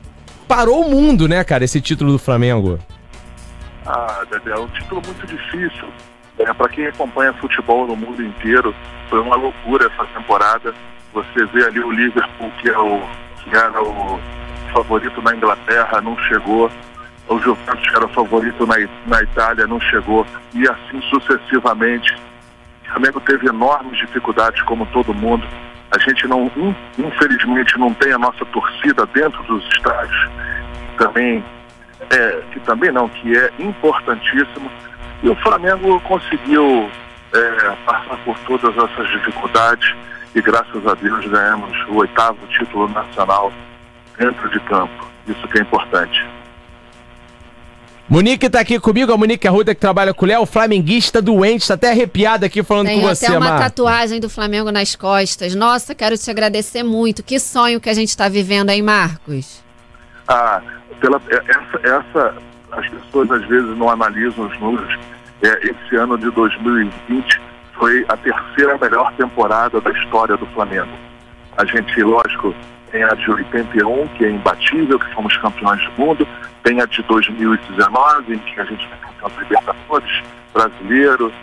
parou 0.48 0.86
o 0.86 0.90
mundo, 0.90 1.28
né, 1.28 1.44
cara, 1.44 1.64
esse 1.64 1.82
título 1.82 2.14
do 2.14 2.20
Flamengo. 2.20 2.80
Ah, 3.86 4.24
Dedé, 4.30 4.52
é 4.52 4.60
um 4.60 4.68
título 4.68 5.02
muito 5.06 5.28
difícil. 5.28 5.88
É, 6.40 6.54
para 6.54 6.70
quem 6.70 6.88
acompanha 6.88 7.34
futebol 7.34 7.88
no 7.88 7.96
mundo 7.96 8.24
inteiro, 8.24 8.74
foi 9.10 9.20
uma 9.20 9.36
loucura 9.36 9.88
essa 9.88 10.06
temporada. 10.14 10.74
Você 11.14 11.46
vê 11.48 11.66
ali 11.66 11.80
o 11.80 11.92
Liverpool, 11.92 12.52
que, 12.62 12.70
é 12.70 12.78
o, 12.78 13.02
que 13.44 13.56
era 13.56 13.84
o 13.84 14.20
favorito 14.74 15.22
na 15.22 15.36
Inglaterra, 15.36 16.02
não 16.02 16.18
chegou. 16.24 16.72
O 17.32 17.40
Juventus, 17.40 17.90
que 17.90 17.96
era 17.96 18.08
favorito 18.10 18.68
na, 18.68 18.76
na 19.08 19.24
Itália, 19.24 19.66
não 19.66 19.80
chegou. 19.80 20.26
E 20.54 20.68
assim 20.68 21.02
sucessivamente. 21.10 22.14
O 22.84 22.90
Flamengo 22.92 23.22
teve 23.22 23.48
enormes 23.48 23.98
dificuldades, 23.98 24.62
como 24.64 24.86
todo 24.88 25.14
mundo. 25.14 25.48
A 25.92 25.98
gente 25.98 26.28
não, 26.28 26.52
in- 26.58 26.76
infelizmente, 26.98 27.80
não 27.80 27.94
tem 27.94 28.12
a 28.12 28.18
nossa 28.18 28.46
torcida 28.48 29.06
dentro 29.08 29.42
dos 29.44 29.66
estádios. 29.74 30.30
Também 30.98 31.44
é, 32.10 32.42
que 32.52 32.60
também 32.62 32.92
não, 32.92 33.08
que 33.08 33.38
é 33.38 33.50
importantíssimo. 33.60 34.70
E 35.24 35.30
o 35.30 35.36
Flamengo 35.38 36.02
conseguiu 36.02 36.90
é, 37.34 37.76
passar 37.86 38.18
por 38.26 38.38
todas 38.40 38.76
essas 38.78 39.08
dificuldades 39.10 39.96
e 40.36 40.42
graças 40.42 40.86
a 40.86 40.96
Deus 40.96 41.26
ganhamos 41.28 41.78
o 41.88 41.96
oitavo 41.96 42.40
título 42.48 42.90
nacional 42.90 43.54
dentro 44.18 44.50
de 44.50 44.60
campo. 44.62 45.08
Isso 45.28 45.48
que 45.48 45.60
é 45.60 45.62
importante. 45.62 46.26
Monique 48.12 48.50
tá 48.50 48.60
aqui 48.60 48.78
comigo, 48.78 49.14
a 49.14 49.18
Monique 49.18 49.48
Arruda 49.48 49.74
que 49.74 49.80
trabalha 49.80 50.14
com 50.14 50.26
o 50.26 50.28
Léo, 50.28 50.46
flamenguista 50.46 51.22
doente, 51.22 51.66
tá 51.66 51.76
até 51.76 51.92
arrepiada 51.92 52.46
aqui 52.46 52.62
falando 52.62 52.88
Tem 52.88 53.00
com 53.00 53.06
até 53.06 53.16
você, 53.16 53.32
uma 53.32 53.40
Marcos. 53.40 53.60
tatuagem 53.62 54.20
do 54.20 54.30
Flamengo 54.30 54.70
nas 54.70 54.98
costas. 54.98 55.56
Nossa, 55.56 55.96
quero 55.96 56.18
te 56.18 56.30
agradecer 56.30 56.84
muito. 56.84 57.24
Que 57.24 57.40
sonho 57.40 57.80
que 57.80 57.90
a 57.90 57.94
gente 57.94 58.16
tá 58.18 58.28
vivendo 58.28 58.70
aí, 58.70 58.82
Marcos. 58.82 59.64
Ah, 60.28 60.62
pela, 61.00 61.22
é- 61.30 61.36
essa, 61.52 61.88
essa, 61.88 62.36
as 62.74 62.90
pessoas 62.90 63.32
às 63.32 63.46
vezes 63.48 63.78
não 63.78 63.90
analisam 63.90 64.46
os 64.46 64.60
números. 64.60 64.94
É, 65.42 65.70
esse 65.70 65.96
ano 65.96 66.18
de 66.18 66.30
2020 66.32 67.40
foi 67.80 68.06
a 68.10 68.18
terceira 68.18 68.78
melhor 68.78 69.14
temporada 69.14 69.80
da 69.80 69.90
história 69.90 70.36
do 70.36 70.46
Flamengo. 70.48 70.92
A 71.58 71.64
gente, 71.64 72.04
lógico, 72.04 72.54
tem 72.92 73.04
a 73.04 73.10
de 73.16 73.30
81, 73.32 74.08
que 74.10 74.26
é 74.26 74.30
imbatível, 74.30 75.00
que 75.00 75.14
fomos 75.14 75.36
campeões 75.38 75.82
do 75.86 75.92
mundo. 76.02 76.28
Tem 76.64 76.80
a 76.82 76.86
de 76.86 77.02
2019, 77.04 78.36
em 78.36 78.40
que 78.40 78.60
a 78.60 78.66
gente 78.66 78.88
foi 78.88 78.98
campeão 78.98 79.30
da 79.30 79.42
Libertadores, 79.42 80.24
brasileiro, 80.54 81.34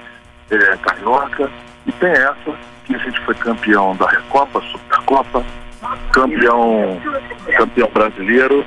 é, 0.50 0.76
carioca. 0.76 1.50
E 1.86 1.92
tem 1.92 2.10
essa, 2.10 2.54
que 2.84 2.94
a 2.94 2.98
gente 2.98 3.18
foi 3.20 3.34
campeão 3.34 3.96
da 3.96 4.06
Recopa, 4.08 4.60
Supercopa, 4.62 5.44
campeão, 6.12 7.00
campeão 7.56 7.90
brasileiro. 7.92 8.64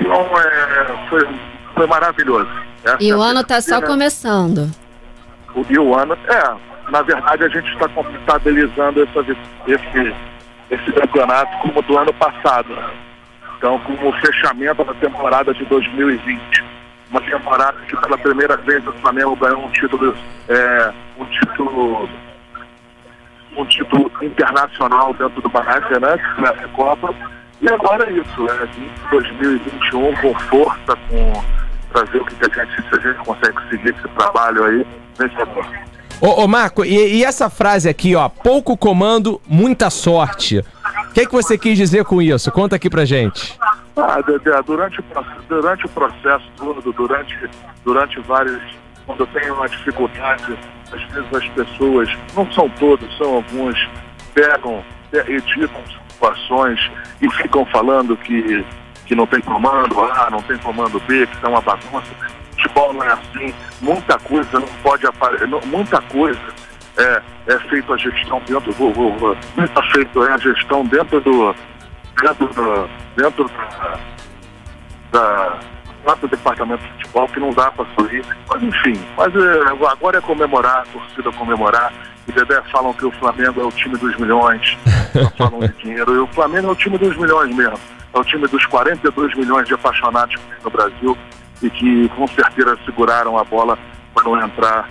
Então, 0.00 0.26
é, 0.38 1.06
foi, 1.08 1.28
foi 1.74 1.86
maravilhoso. 1.86 2.50
Essa 2.84 2.98
E 3.02 3.10
é 3.10 3.16
o 3.16 3.22
ano 3.22 3.42
tá 3.44 3.60
só 3.60 3.80
começando. 3.80 4.70
E 5.68 5.78
o 5.78 5.94
ano, 5.96 6.16
é, 6.28 6.90
na 6.90 7.02
verdade 7.02 7.44
a 7.44 7.48
gente 7.48 7.70
está 7.72 7.88
comptabilizando 7.88 9.02
essa, 9.02 9.22
vi- 9.22 9.36
esse, 9.66 10.14
esse 10.72 10.90
campeonato 10.92 11.56
como 11.58 11.82
do 11.82 11.98
ano 11.98 12.12
passado. 12.14 12.74
Então, 13.58 13.78
como 13.80 14.08
o 14.08 14.12
fechamento 14.14 14.82
da 14.82 14.94
temporada 14.94 15.52
de 15.52 15.64
2020. 15.66 16.64
Uma 17.10 17.20
temporada 17.20 17.78
que 17.86 17.96
pela 17.96 18.16
primeira 18.16 18.56
vez 18.56 18.84
o 18.86 18.92
Flamengo 18.94 19.36
ganhou 19.36 19.66
um 19.66 19.70
título, 19.70 20.16
é, 20.48 20.92
um 21.18 21.24
título, 21.26 22.08
um 23.54 23.64
título 23.66 24.10
internacional 24.22 25.12
dentro 25.12 25.42
do 25.42 25.50
Maracanã, 25.50 26.16
que 26.16 26.44
é 26.44 26.48
a 26.48 26.68
Copa. 26.68 27.14
E 27.60 27.68
agora 27.68 28.08
é 28.08 28.12
isso, 28.14 28.50
é, 28.50 28.64
em 28.78 29.10
2021 29.10 30.16
com 30.16 30.34
força, 30.40 30.96
com 31.08 31.44
trazer 31.92 32.18
o 32.18 32.24
que 32.24 32.34
a 32.44 32.64
gente, 32.64 32.88
se 32.88 32.94
a 32.94 32.98
gente 32.98 33.24
consegue 33.24 33.68
seguir 33.68 33.90
esse 33.90 34.08
trabalho 34.08 34.64
aí, 34.64 34.86
vencedor. 35.18 35.66
Ô, 36.22 36.44
ô 36.44 36.46
Marco, 36.46 36.84
e, 36.84 37.16
e 37.16 37.24
essa 37.24 37.50
frase 37.50 37.88
aqui, 37.88 38.14
ó, 38.14 38.28
pouco 38.28 38.76
comando, 38.76 39.40
muita 39.44 39.90
sorte. 39.90 40.60
O 41.08 41.12
que, 41.12 41.26
que 41.26 41.32
você 41.32 41.58
quis 41.58 41.76
dizer 41.76 42.04
com 42.04 42.22
isso? 42.22 42.52
Conta 42.52 42.76
aqui 42.76 42.88
pra 42.88 43.04
gente. 43.04 43.58
Ah, 43.96 44.22
Dedé, 44.24 44.62
durante, 44.62 45.02
durante 45.48 45.84
o 45.84 45.88
processo 45.88 46.44
todo, 46.56 46.92
durante, 46.92 47.36
durante 47.84 48.20
vários. 48.20 48.62
Quando 49.04 49.18
eu 49.18 49.26
tenho 49.26 49.52
uma 49.52 49.68
dificuldade, 49.68 50.56
às 50.92 51.02
vezes 51.12 51.34
as 51.34 51.48
pessoas, 51.48 52.08
não 52.36 52.50
são 52.52 52.68
todos, 52.70 53.18
são 53.18 53.34
alguns, 53.34 53.76
pegam, 54.32 54.80
é, 55.12 55.28
editam 55.28 55.82
situações 56.08 56.78
e 57.20 57.28
ficam 57.32 57.66
falando 57.66 58.16
que, 58.16 58.64
que 59.06 59.16
não 59.16 59.26
tem 59.26 59.40
comando 59.40 60.00
A, 60.00 60.30
não 60.30 60.40
tem 60.42 60.56
comando 60.58 61.00
B, 61.00 61.26
que 61.26 61.36
tá 61.38 61.48
uma 61.48 61.60
bagunça. 61.60 62.14
Futebol 62.62 62.92
não 62.92 63.02
é 63.04 63.12
assim, 63.12 63.54
muita 63.80 64.18
coisa 64.18 64.60
não 64.60 64.68
pode 64.82 65.06
aparecer, 65.06 65.46
muita 65.46 66.00
coisa 66.02 66.40
é, 66.96 67.22
é 67.46 67.58
feito 67.58 67.92
a 67.92 67.96
gestão 67.96 68.40
dentro, 68.46 68.72
vou, 68.72 69.36
muita 69.56 69.82
feito 69.84 70.24
é 70.24 70.32
a 70.32 70.38
gestão 70.38 70.84
dentro 70.84 71.20
do, 71.20 71.54
dentro 72.20 72.46
do, 72.48 72.88
dentro 73.16 73.50
da, 75.10 75.58
da 76.04 76.14
do 76.14 76.28
departamento 76.28 76.82
de 76.82 76.90
futebol 76.92 77.28
que 77.28 77.40
não 77.40 77.50
dá 77.50 77.70
para 77.70 77.86
sorrir. 77.94 78.24
Mas 78.48 78.62
enfim, 78.62 79.00
mas 79.16 79.34
é, 79.34 79.88
agora 79.90 80.18
é 80.18 80.20
comemorar, 80.20 80.82
a 80.82 80.86
torcida 80.86 81.32
comemorar. 81.32 81.92
E 82.28 82.32
Dedé 82.32 82.60
falam 82.70 82.92
que 82.92 83.04
o 83.04 83.10
Flamengo 83.12 83.60
é 83.60 83.64
o 83.64 83.72
time 83.72 83.96
dos 83.96 84.16
milhões, 84.16 84.78
só 85.12 85.30
falam 85.48 85.60
de 85.60 85.72
dinheiro. 85.82 86.14
E 86.14 86.18
o 86.18 86.26
Flamengo 86.28 86.68
é 86.68 86.70
o 86.70 86.76
time 86.76 86.96
dos 86.96 87.16
milhões 87.16 87.54
mesmo. 87.54 87.80
É 88.14 88.18
o 88.18 88.24
time 88.24 88.46
dos 88.46 88.64
42 88.66 89.34
milhões 89.34 89.66
de 89.66 89.74
apaixonados 89.74 90.36
no 90.62 90.70
Brasil 90.70 91.18
e 91.62 91.70
que 91.70 92.08
com 92.10 92.26
certeza 92.28 92.76
seguraram 92.84 93.38
a 93.38 93.44
bola 93.44 93.78
para 94.14 94.24
não 94.24 94.40
entrar 94.44 94.90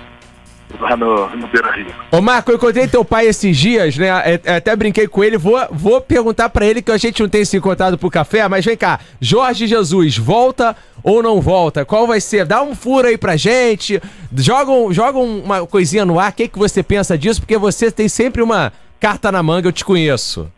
lá 0.79 0.95
no, 0.95 1.29
no 1.35 1.47
Beira 1.47 1.69
Rio. 1.73 1.87
Ô 2.11 2.21
Marco, 2.21 2.49
eu 2.49 2.55
encontrei 2.55 2.87
teu 2.87 3.03
pai 3.03 3.27
esses 3.27 3.57
dias, 3.57 3.97
né? 3.97 4.07
É- 4.07 4.41
é, 4.45 4.55
Até 4.55 4.73
brinquei 4.75 5.05
com 5.07 5.21
ele, 5.23 5.37
vou, 5.37 5.59
vou 5.69 5.99
perguntar 5.99 6.47
pra 6.49 6.65
ele 6.65 6.81
que 6.81 6.89
a 6.91 6.97
gente 6.97 7.21
não 7.21 7.27
tem 7.29 7.43
se 7.43 7.57
encontrado 7.57 7.97
pro 7.97 8.09
café, 8.09 8.47
mas 8.47 8.63
vem 8.63 8.77
cá, 8.77 8.99
Jorge 9.19 9.67
Jesus, 9.67 10.17
volta 10.17 10.75
ou 11.03 11.21
não 11.21 11.41
volta? 11.41 11.83
Qual 11.83 12.07
vai 12.07 12.21
ser? 12.21 12.45
Dá 12.45 12.61
um 12.61 12.73
furo 12.73 13.07
aí 13.09 13.17
pra 13.17 13.35
gente, 13.35 14.01
joga, 14.33 14.71
joga 14.93 15.19
um- 15.19 15.43
uma 15.43 15.67
coisinha 15.67 16.05
no 16.05 16.17
ar, 16.17 16.31
o 16.31 16.33
que, 16.35 16.47
que 16.47 16.57
você 16.57 16.81
pensa 16.81 17.17
disso? 17.17 17.41
Porque 17.41 17.57
você 17.57 17.91
tem 17.91 18.07
sempre 18.07 18.41
uma 18.41 18.71
carta 18.99 19.29
na 19.31 19.43
manga, 19.43 19.67
eu 19.67 19.73
te 19.73 19.83
conheço. 19.83 20.49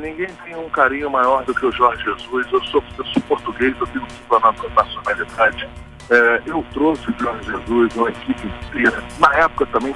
Ninguém 0.00 0.28
tem 0.44 0.56
um 0.56 0.68
carinho 0.70 1.10
maior 1.10 1.44
do 1.44 1.54
que 1.54 1.66
o 1.66 1.72
Jorge 1.72 2.02
Jesus. 2.04 2.46
Eu 2.52 2.62
sou, 2.64 2.82
eu 2.98 3.04
sou 3.06 3.22
português, 3.22 3.74
eu 3.80 3.86
tenho 3.88 4.06
dupla 4.06 4.40
na- 4.40 4.82
nacionalidade. 4.82 5.68
É, 6.10 6.40
eu 6.46 6.64
trouxe 6.72 7.10
o 7.10 7.14
Jorge 7.20 7.44
Jesus, 7.50 7.94
uma 7.94 8.08
equipe 8.08 8.46
inteira. 8.46 9.02
Na 9.18 9.34
época 9.34 9.66
também 9.66 9.94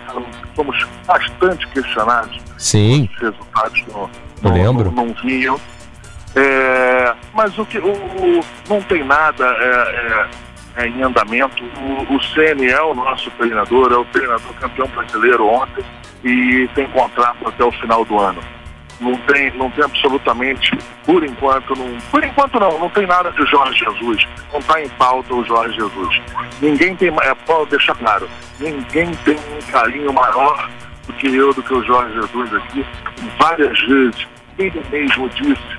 fomos, 0.55 0.87
bastante 1.07 1.67
questionados. 1.69 2.39
Sim. 2.59 3.09
Os 3.15 3.21
resultados 3.23 3.83
não, 3.89 4.11
não, 4.43 4.53
lembro. 4.53 4.91
não, 4.93 5.07
não 5.07 5.15
vinham. 5.23 5.59
É, 6.35 7.15
mas 7.35 7.59
o 7.59 7.65
que 7.65 7.79
o, 7.79 7.93
o- 7.93 8.45
não 8.69 8.83
tem 8.83 9.03
nada. 9.05 9.45
é, 9.47 10.29
é, 10.77 10.85
é, 10.85 10.87
em 10.87 11.03
andamento. 11.03 11.63
O, 11.65 12.15
o 12.17 12.23
CN 12.23 12.67
é 12.67 12.81
o 12.83 12.95
nosso 12.95 13.31
treinador, 13.33 13.93
é 13.93 13.97
o 13.97 14.05
treinador 14.07 14.53
campeão 14.61 14.89
brasileiro 14.89 15.47
ontem 15.47 15.85
e 16.25 16.69
tem 16.75 16.87
contrato 16.89 17.47
até 17.47 17.63
o 17.65 17.71
final 17.73 18.05
do 18.05 18.19
ano. 18.19 18.41
Não 19.03 19.17
tem, 19.19 19.51
não 19.57 19.69
tem 19.73 19.85
absolutamente, 19.85 20.71
por 21.05 21.25
enquanto, 21.25 21.75
não, 21.75 21.99
por 22.11 22.23
enquanto 22.23 22.61
não, 22.61 22.79
não 22.79 22.89
tem 22.89 23.05
nada 23.05 23.33
de 23.33 23.45
Jorge 23.47 23.85
Jesus. 23.85 24.27
Não 24.53 24.61
está 24.61 24.81
em 24.81 24.89
pauta 24.91 25.35
o 25.35 25.45
Jorge 25.45 25.75
Jesus. 25.75 26.23
Ninguém 26.61 26.95
tem, 26.95 27.09
é, 27.09 27.35
pode 27.35 27.71
deixar 27.71 27.97
claro, 27.97 28.29
ninguém 28.61 29.13
tem 29.25 29.35
um 29.37 29.73
carinho 29.73 30.13
maior 30.13 30.71
do 31.07 31.13
que 31.15 31.35
eu, 31.35 31.53
do 31.53 31.63
que 31.63 31.75
o 31.75 31.83
Jorge 31.85 32.15
Jesus 32.15 32.55
aqui. 32.55 32.87
Várias 33.39 33.79
vezes, 33.81 34.27
ele 34.57 34.83
mesmo 34.91 35.29
disse 35.31 35.77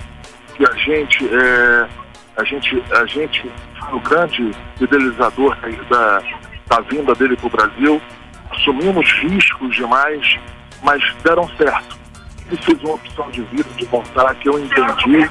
que 0.55 0.65
a 0.65 0.73
gente 0.73 1.25
é, 1.33 1.87
a 2.35 2.43
gente, 2.43 2.83
a 2.91 3.05
gente 3.05 3.51
foi 3.79 3.95
o 3.95 3.99
grande 3.99 4.51
idealizador 4.79 5.55
da, 5.89 6.21
da 6.67 6.81
vinda 6.81 7.13
dele 7.13 7.35
para 7.35 7.47
o 7.47 7.49
Brasil. 7.49 8.01
Assumimos 8.51 9.09
riscos 9.13 9.75
demais, 9.75 10.39
mas 10.81 11.01
deram 11.23 11.47
certo. 11.55 12.02
Ele 12.47 12.57
fez 12.61 12.83
uma 12.83 12.95
opção 12.95 13.29
de 13.31 13.41
vida, 13.43 13.69
de 13.77 13.85
voltar, 13.85 14.35
que 14.35 14.49
eu 14.49 14.59
entendi. 14.59 15.29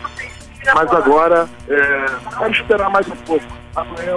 Mas 0.75 0.93
agora, 0.93 1.49
é, 1.69 2.07
vai 2.39 2.51
esperar 2.51 2.91
mais 2.91 3.07
um 3.09 3.17
pouco. 3.17 3.45
Amanhã 3.75 4.13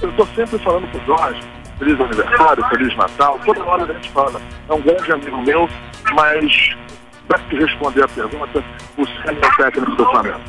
eu 0.00 0.08
estou 0.08 0.26
sempre 0.34 0.58
falando 0.58 0.88
para 0.90 1.00
o 1.00 1.04
Jorge, 1.04 1.40
feliz 1.78 2.00
aniversário, 2.00 2.68
feliz 2.68 2.96
Natal, 2.96 3.38
toda 3.44 3.64
hora 3.64 3.84
a 3.84 3.92
gente 3.94 4.10
fala. 4.10 4.40
É 4.68 4.72
um 4.72 4.80
grande 4.80 5.12
amigo 5.12 5.42
meu, 5.42 5.68
mas 6.14 6.76
para 7.26 7.40
responder 7.50 8.04
a 8.04 8.08
pergunta, 8.08 8.64
o 8.96 9.06
Sérgio 9.06 9.42
é 9.42 9.46
o 9.46 9.56
técnico 9.56 9.96
do 9.96 10.04
Flamengo. 10.06 10.40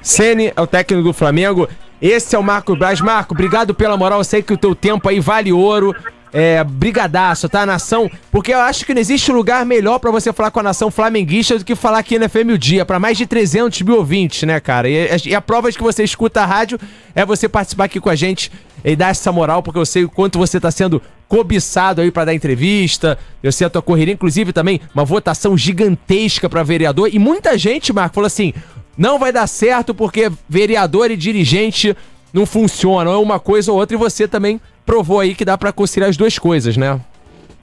Ceni 0.00 0.52
é 0.54 0.60
o 0.60 0.66
técnico 0.66 1.02
do 1.02 1.12
Flamengo. 1.12 1.68
Esse 2.00 2.36
é 2.36 2.38
o 2.38 2.42
Marco 2.42 2.76
Braz. 2.76 3.00
Marco, 3.00 3.34
obrigado 3.34 3.74
pela 3.74 3.96
moral. 3.96 4.20
Eu 4.20 4.24
sei 4.24 4.42
que 4.42 4.52
o 4.52 4.56
teu 4.56 4.74
tempo 4.74 5.08
aí 5.08 5.20
vale 5.20 5.52
ouro. 5.52 5.94
É, 6.32 6.62
brigadaço, 6.62 7.48
tá, 7.48 7.64
nação? 7.64 8.10
Porque 8.30 8.52
eu 8.52 8.58
acho 8.58 8.84
que 8.84 8.92
não 8.92 9.00
existe 9.00 9.32
lugar 9.32 9.64
melhor 9.64 9.98
para 9.98 10.10
você 10.10 10.32
falar 10.32 10.50
com 10.50 10.60
a 10.60 10.62
nação 10.62 10.90
flamenguista 10.90 11.58
do 11.58 11.64
que 11.64 11.74
falar 11.74 11.98
aqui 11.98 12.18
na 12.18 12.28
FM 12.28 12.52
o 12.54 12.58
Dia, 12.58 12.84
para 12.84 12.98
mais 12.98 13.16
de 13.16 13.26
300 13.26 13.80
mil 13.82 13.96
ouvintes, 13.96 14.42
né, 14.42 14.60
cara? 14.60 14.88
E, 14.88 15.08
e, 15.26 15.34
a 15.34 15.40
prova 15.40 15.70
de 15.70 15.76
que 15.76 15.82
você 15.82 16.04
escuta 16.04 16.42
a 16.42 16.46
rádio 16.46 16.78
é 17.14 17.24
você 17.24 17.48
participar 17.48 17.84
aqui 17.84 18.00
com 18.00 18.10
a 18.10 18.14
gente 18.14 18.52
e 18.84 18.94
dar 18.94 19.08
essa 19.08 19.32
moral, 19.32 19.62
porque 19.62 19.78
eu 19.78 19.86
sei 19.86 20.04
o 20.04 20.08
quanto 20.08 20.38
você 20.38 20.60
tá 20.60 20.70
sendo 20.70 21.02
cobiçado 21.26 22.00
aí 22.00 22.10
para 22.10 22.26
dar 22.26 22.34
entrevista. 22.34 23.18
Eu 23.42 23.52
sei 23.52 23.66
a 23.66 23.70
tua 23.70 23.82
correria, 23.82 24.14
inclusive 24.14 24.52
também 24.52 24.80
uma 24.94 25.04
votação 25.04 25.56
gigantesca 25.56 26.48
para 26.48 26.62
vereador. 26.62 27.10
E 27.12 27.18
muita 27.18 27.56
gente, 27.58 27.92
Marco, 27.92 28.14
falou 28.14 28.26
assim: 28.26 28.52
não 28.96 29.18
vai 29.18 29.32
dar 29.32 29.46
certo 29.46 29.94
porque 29.94 30.30
vereador 30.48 31.10
e 31.10 31.16
dirigente 31.16 31.96
não 32.32 32.44
funcionam, 32.44 33.12
é 33.12 33.16
uma 33.16 33.40
coisa 33.40 33.72
ou 33.72 33.78
outra, 33.78 33.96
e 33.96 33.98
você 33.98 34.28
também 34.28 34.60
provou 34.88 35.20
aí 35.20 35.34
que 35.34 35.44
dá 35.44 35.58
para 35.58 35.70
conciliar 35.70 36.08
as 36.08 36.16
duas 36.16 36.38
coisas, 36.38 36.78
né? 36.78 36.98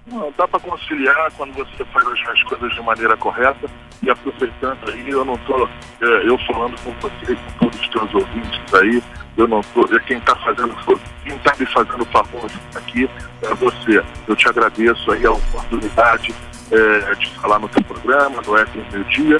Não, 0.05 0.31
dá 0.37 0.47
para 0.47 0.59
conciliar 0.59 1.31
quando 1.35 1.53
você 1.55 1.83
faz 1.85 2.05
as 2.07 2.43
coisas 2.43 2.71
de 2.71 2.81
maneira 2.83 3.17
correta 3.17 3.67
e 4.03 4.11
aproveitando 4.11 4.77
aí, 4.87 5.09
eu 5.09 5.25
não 5.25 5.35
tô 5.39 5.67
é, 6.01 6.29
eu 6.29 6.37
falando 6.45 6.79
com 6.81 6.91
você 7.01 7.35
com 7.35 7.51
todos 7.65 7.81
os 7.81 7.89
teus 7.89 8.13
ouvintes 8.13 8.73
aí, 8.75 9.01
eu 9.35 9.47
não 9.47 9.61
tô, 9.73 9.81
é 9.95 9.99
quem 10.01 10.17
está 10.19 10.35
fazendo, 10.35 10.75
quem 11.23 11.35
tá 11.39 11.55
me 11.59 11.65
fazendo 11.65 12.05
favor 12.05 12.47
aqui 12.75 13.09
é 13.41 13.53
você. 13.55 14.03
Eu 14.27 14.35
te 14.35 14.47
agradeço 14.47 15.11
aí 15.11 15.25
a 15.25 15.31
oportunidade 15.31 16.31
é, 16.71 17.15
de 17.15 17.29
falar 17.39 17.57
no 17.57 17.67
teu 17.69 17.83
programa, 17.85 18.35
no 18.45 18.55
FM 18.55 18.93
Meio 18.93 19.03
Dia, 19.05 19.37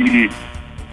e 0.00 0.28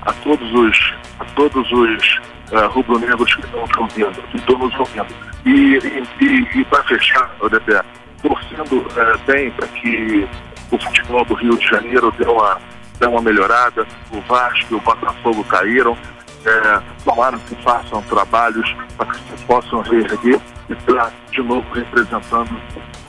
a 0.04 0.14
todos 0.14 0.54
os, 0.54 0.94
a 1.20 1.26
todos 1.34 1.72
os 1.72 2.20
uh, 2.52 2.68
rubro-negros 2.70 3.34
que 3.36 3.46
estão 3.46 3.62
ouvindo, 3.78 4.22
que 4.30 4.38
estão 4.38 4.58
nos 4.58 4.80
ouvindo. 4.80 5.08
E, 5.46 5.78
e, 6.22 6.60
e, 6.60 6.66
para 6.66 6.84
fechar, 6.84 7.30
Odebé, 7.40 7.82
torcendo 8.22 8.78
uh, 8.78 9.18
bem 9.26 9.52
para 9.52 9.68
que 9.68 10.28
o 10.72 10.78
futebol 10.78 11.26
do 11.26 11.34
Rio 11.36 11.58
de 11.58 11.68
Janeiro 11.68 12.14
dê 12.18 12.26
uma, 12.26 12.60
dê 13.00 13.08
uma 13.08 13.22
melhorada, 13.22 13.88
o 14.12 14.22
Vasco 14.22 14.74
e 14.74 14.76
o 14.76 14.82
Botafogo 14.82 15.44
caíram, 15.46 15.98
é, 16.46 16.82
tomara 17.04 17.38
que 17.38 17.56
façam 17.64 18.02
trabalhos 18.04 18.74
para 18.98 19.08
que 19.08 19.18
se 19.18 19.46
possam 19.46 19.82
reerguer 19.82 20.40
e 20.70 20.74
estar 20.74 21.12
de 21.32 21.42
novo 21.42 21.66
representando 21.74 22.56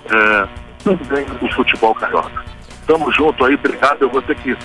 é, 0.07 0.49
também 0.83 1.27
o 1.41 1.53
futebol 1.55 1.95
carioca. 1.95 2.45
Tamo 2.87 3.13
junto 3.13 3.45
aí, 3.45 3.55
obrigado. 3.55 4.03
Eu 4.03 4.11
vou 4.11 4.23
ter 4.23 4.35
que 4.37 4.57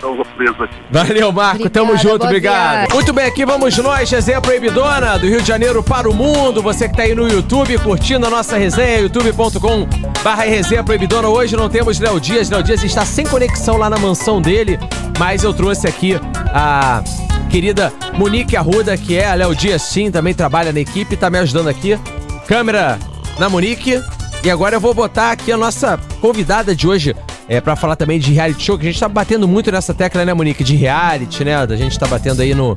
vou 0.00 0.24
preso 0.24 0.62
aqui. 0.62 0.74
Valeu, 0.90 1.32
Marco. 1.32 1.62
Obrigada, 1.62 1.70
Tamo 1.70 1.96
junto, 1.96 2.24
obrigado. 2.24 2.72
Viagem. 2.72 2.94
Muito 2.94 3.12
bem, 3.12 3.26
aqui 3.26 3.44
vamos 3.44 3.76
nós, 3.78 4.10
resenha 4.10 4.40
proibidona 4.40 5.18
do 5.18 5.26
Rio 5.26 5.40
de 5.40 5.48
Janeiro 5.48 5.82
para 5.82 6.08
o 6.08 6.14
mundo. 6.14 6.62
Você 6.62 6.88
que 6.88 6.96
tá 6.96 7.02
aí 7.02 7.14
no 7.14 7.28
YouTube 7.28 7.78
curtindo 7.78 8.26
a 8.26 8.30
nossa 8.30 8.56
resenha, 8.56 9.00
youtube.com 9.00 9.88
barra 10.22 10.44
resenha 10.44 10.82
proibidona. 10.82 11.28
Hoje 11.28 11.56
não 11.56 11.68
temos 11.68 11.98
Léo 11.98 12.20
Dias. 12.20 12.50
Léo 12.50 12.62
Dias 12.62 12.82
está 12.82 13.04
sem 13.04 13.26
conexão 13.26 13.76
lá 13.76 13.90
na 13.90 13.98
mansão 13.98 14.40
dele, 14.40 14.78
mas 15.18 15.44
eu 15.44 15.52
trouxe 15.52 15.86
aqui 15.86 16.18
a 16.52 17.02
querida 17.50 17.92
Monique 18.14 18.56
Arruda, 18.56 18.96
que 18.96 19.16
é 19.16 19.26
a 19.26 19.34
Léo 19.34 19.54
Dias 19.54 19.82
sim, 19.82 20.10
também 20.10 20.34
trabalha 20.34 20.72
na 20.72 20.80
equipe, 20.80 21.16
tá 21.16 21.30
me 21.30 21.38
ajudando 21.38 21.68
aqui. 21.68 21.98
Câmera 22.46 22.98
na 23.38 23.48
Monique. 23.48 24.02
E 24.42 24.50
agora 24.50 24.76
eu 24.76 24.80
vou 24.80 24.92
botar 24.92 25.30
aqui 25.30 25.50
a 25.50 25.56
nossa 25.56 25.98
convidada 26.20 26.76
de 26.76 26.86
hoje, 26.86 27.16
é, 27.48 27.60
para 27.60 27.76
falar 27.76 27.96
também 27.96 28.18
de 28.18 28.32
reality 28.32 28.62
show, 28.62 28.78
que 28.78 28.86
a 28.86 28.90
gente 28.90 29.00
tá 29.00 29.08
batendo 29.08 29.46
muito 29.46 29.70
nessa 29.70 29.92
tecla, 29.92 30.24
né, 30.24 30.32
Monique? 30.32 30.64
De 30.64 30.76
reality, 30.76 31.44
né? 31.44 31.56
A 31.56 31.76
gente 31.76 31.98
tá 31.98 32.06
batendo 32.06 32.40
aí 32.40 32.54
no. 32.54 32.74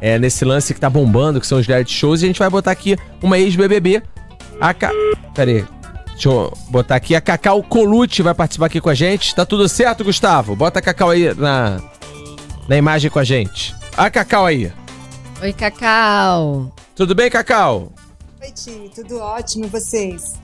É, 0.00 0.18
nesse 0.18 0.44
lance 0.44 0.72
que 0.72 0.78
tá 0.78 0.88
bombando, 0.88 1.40
que 1.40 1.46
são 1.46 1.58
os 1.58 1.66
reality 1.66 1.92
shows, 1.92 2.22
e 2.22 2.24
a 2.24 2.28
gente 2.28 2.38
vai 2.38 2.48
botar 2.48 2.70
aqui 2.70 2.96
uma 3.20 3.36
ex-BBB. 3.38 4.02
A 4.60 4.72
Ca... 4.72 4.90
Pera 5.34 5.50
aí. 5.50 5.64
Deixa 6.12 6.28
eu 6.28 6.52
botar 6.68 6.96
aqui. 6.96 7.14
A 7.14 7.20
Cacau 7.20 7.62
Colucci 7.62 8.22
vai 8.22 8.34
participar 8.34 8.66
aqui 8.66 8.80
com 8.80 8.88
a 8.88 8.94
gente. 8.94 9.34
Tá 9.34 9.44
tudo 9.44 9.68
certo, 9.68 10.04
Gustavo? 10.04 10.56
Bota 10.56 10.78
a 10.78 10.82
Cacau 10.82 11.10
aí 11.10 11.32
na, 11.34 11.80
na 12.68 12.76
imagem 12.76 13.10
com 13.10 13.18
a 13.18 13.24
gente. 13.24 13.74
A 13.96 14.10
Cacau 14.10 14.46
aí. 14.46 14.72
Oi, 15.40 15.52
Cacau. 15.52 16.72
Tudo 16.96 17.14
bem, 17.14 17.30
Cacau? 17.30 17.92
Oi, 18.42 18.50
Ti. 18.50 18.90
Tudo 18.92 19.18
ótimo. 19.18 19.66
E 19.66 19.68
vocês? 19.68 20.34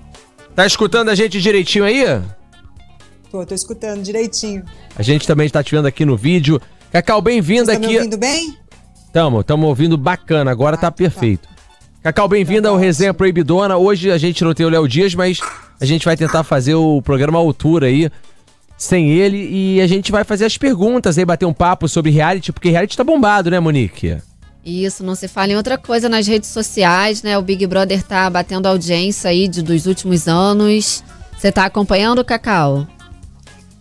Tá 0.54 0.64
escutando 0.64 1.08
a 1.08 1.14
gente 1.16 1.40
direitinho 1.40 1.84
aí? 1.84 2.04
Tô, 3.34 3.44
tô 3.44 3.52
escutando 3.52 4.00
direitinho. 4.00 4.62
A 4.94 5.02
gente 5.02 5.26
também 5.26 5.46
está 5.46 5.60
te 5.60 5.74
vendo 5.74 5.86
aqui 5.86 6.04
no 6.04 6.16
vídeo. 6.16 6.62
Cacau, 6.92 7.20
bem-vinda 7.20 7.72
aqui. 7.72 7.82
Tá 7.82 7.88
me 7.88 7.96
ouvindo 7.96 8.16
bem? 8.16 8.56
Tamo, 9.12 9.42
tamo 9.42 9.66
ouvindo 9.66 9.98
bacana, 9.98 10.52
agora 10.52 10.76
ah, 10.76 10.78
tá, 10.78 10.86
tá. 10.86 10.92
perfeito. 10.92 11.48
Tá. 11.48 11.54
Cacau, 12.04 12.28
bem-vinda 12.28 12.68
ao 12.68 12.76
Resenha 12.76 13.12
Proibidona. 13.12 13.76
Hoje 13.76 14.12
a 14.12 14.18
gente 14.18 14.44
não 14.44 14.54
tem 14.54 14.64
o 14.64 14.68
Léo 14.68 14.86
Dias, 14.86 15.16
mas 15.16 15.40
a 15.80 15.84
gente 15.84 16.04
vai 16.04 16.16
tentar 16.16 16.44
fazer 16.44 16.76
o 16.76 17.02
programa 17.02 17.36
à 17.36 17.40
altura 17.40 17.88
aí, 17.88 18.08
sem 18.78 19.10
ele, 19.10 19.48
e 19.50 19.80
a 19.80 19.86
gente 19.88 20.12
vai 20.12 20.22
fazer 20.22 20.44
as 20.44 20.56
perguntas 20.56 21.18
aí, 21.18 21.24
bater 21.24 21.44
um 21.44 21.52
papo 21.52 21.88
sobre 21.88 22.12
reality, 22.12 22.52
porque 22.52 22.70
reality 22.70 22.96
tá 22.96 23.02
bombado, 23.02 23.50
né, 23.50 23.58
Monique? 23.58 24.16
Isso, 24.64 25.02
não 25.02 25.16
se 25.16 25.26
fala 25.26 25.50
em 25.50 25.56
outra 25.56 25.76
coisa 25.76 26.08
nas 26.08 26.28
redes 26.28 26.50
sociais, 26.50 27.24
né? 27.24 27.36
O 27.36 27.42
Big 27.42 27.66
Brother 27.66 28.00
tá 28.04 28.30
batendo 28.30 28.66
audiência 28.66 29.28
aí 29.28 29.48
de, 29.48 29.60
dos 29.60 29.86
últimos 29.86 30.28
anos. 30.28 31.02
Você 31.36 31.50
tá 31.50 31.64
acompanhando, 31.64 32.24
Cacau? 32.24 32.86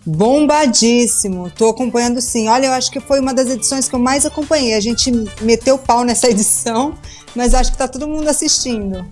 Bombadíssimo, 0.06 1.50
tô 1.50 1.70
acompanhando 1.70 2.20
sim. 2.20 2.48
Olha, 2.50 2.68
eu 2.68 2.74
acho 2.74 2.92
que 2.92 3.00
foi 3.00 3.20
uma 3.20 3.34
das 3.34 3.50
edições 3.50 3.88
que 3.88 3.96
eu 3.96 4.00
mais 4.00 4.26
acompanhei. 4.26 4.74
A 4.74 4.80
gente 4.80 5.12
meteu 5.42 5.78
pau 5.78 6.04
nessa 6.04 6.28
edição, 6.32 6.94
mas 7.36 7.54
acho 7.54 7.72
que 7.72 7.78
tá 7.78 7.88
todo 7.88 8.08
mundo 8.08 8.28
assistindo. 8.28 9.06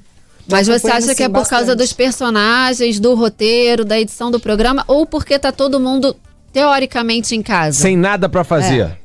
Mas 0.50 0.68
você 0.68 0.92
acha 0.92 1.08
sim, 1.08 1.16
que 1.16 1.24
é 1.24 1.30
por 1.30 1.34
bastante. 1.34 1.60
causa 1.60 1.76
dos 1.76 1.94
personagens, 1.94 3.00
do 3.00 3.16
roteiro, 3.16 3.86
da 3.86 4.00
edição 4.00 4.30
do 4.30 4.40
programa, 4.40 4.84
ou 4.88 5.06
porque 5.06 5.40
tá 5.40 5.52
todo 5.52 5.80
mundo 5.80 6.16
teoricamente 6.52 7.36
em 7.36 7.42
casa? 7.42 7.80
Sem 7.80 7.96
nada 7.96 8.28
para 8.28 8.44
fazer. 8.44 8.82
É. 8.82 8.98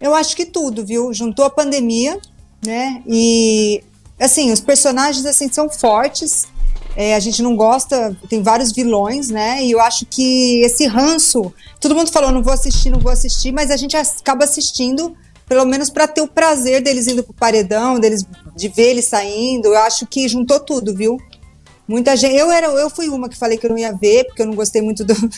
Eu 0.00 0.14
acho 0.14 0.36
que 0.36 0.46
tudo, 0.46 0.86
viu? 0.86 1.12
Juntou 1.12 1.44
a 1.44 1.50
pandemia, 1.50 2.18
né? 2.64 3.02
E 3.06 3.82
assim, 4.18 4.52
os 4.52 4.60
personagens 4.60 5.26
assim 5.26 5.50
são 5.52 5.68
fortes. 5.68 6.46
É, 6.96 7.14
a 7.14 7.20
gente 7.20 7.42
não 7.42 7.56
gosta, 7.56 8.16
tem 8.28 8.42
vários 8.42 8.72
vilões, 8.72 9.28
né? 9.28 9.64
E 9.64 9.70
eu 9.70 9.80
acho 9.80 10.04
que 10.06 10.60
esse 10.62 10.86
ranço, 10.86 11.52
todo 11.80 11.94
mundo 11.94 12.10
falou, 12.10 12.32
não 12.32 12.42
vou 12.42 12.52
assistir, 12.52 12.90
não 12.90 12.98
vou 12.98 13.12
assistir, 13.12 13.52
mas 13.52 13.70
a 13.70 13.76
gente 13.76 13.96
acaba 13.96 14.44
assistindo, 14.44 15.16
pelo 15.48 15.64
menos 15.64 15.88
para 15.88 16.08
ter 16.08 16.20
o 16.20 16.28
prazer 16.28 16.82
deles 16.82 17.06
indo 17.06 17.22
pro 17.22 17.32
paredão, 17.32 17.98
deles 17.98 18.26
de 18.56 18.68
ver 18.68 18.90
eles 18.90 19.06
saindo. 19.06 19.68
Eu 19.68 19.78
acho 19.78 20.06
que 20.06 20.28
juntou 20.28 20.58
tudo, 20.60 20.94
viu? 20.94 21.16
Muita 21.86 22.16
gente. 22.16 22.36
Eu 22.36 22.50
era, 22.50 22.66
eu 22.66 22.90
fui 22.90 23.08
uma 23.08 23.28
que 23.28 23.36
falei 23.36 23.56
que 23.56 23.66
eu 23.66 23.70
não 23.70 23.78
ia 23.78 23.92
ver, 23.92 24.24
porque 24.24 24.42
eu 24.42 24.46
não 24.46 24.54
gostei 24.54 24.82
muito 24.82 25.04
do, 25.04 25.14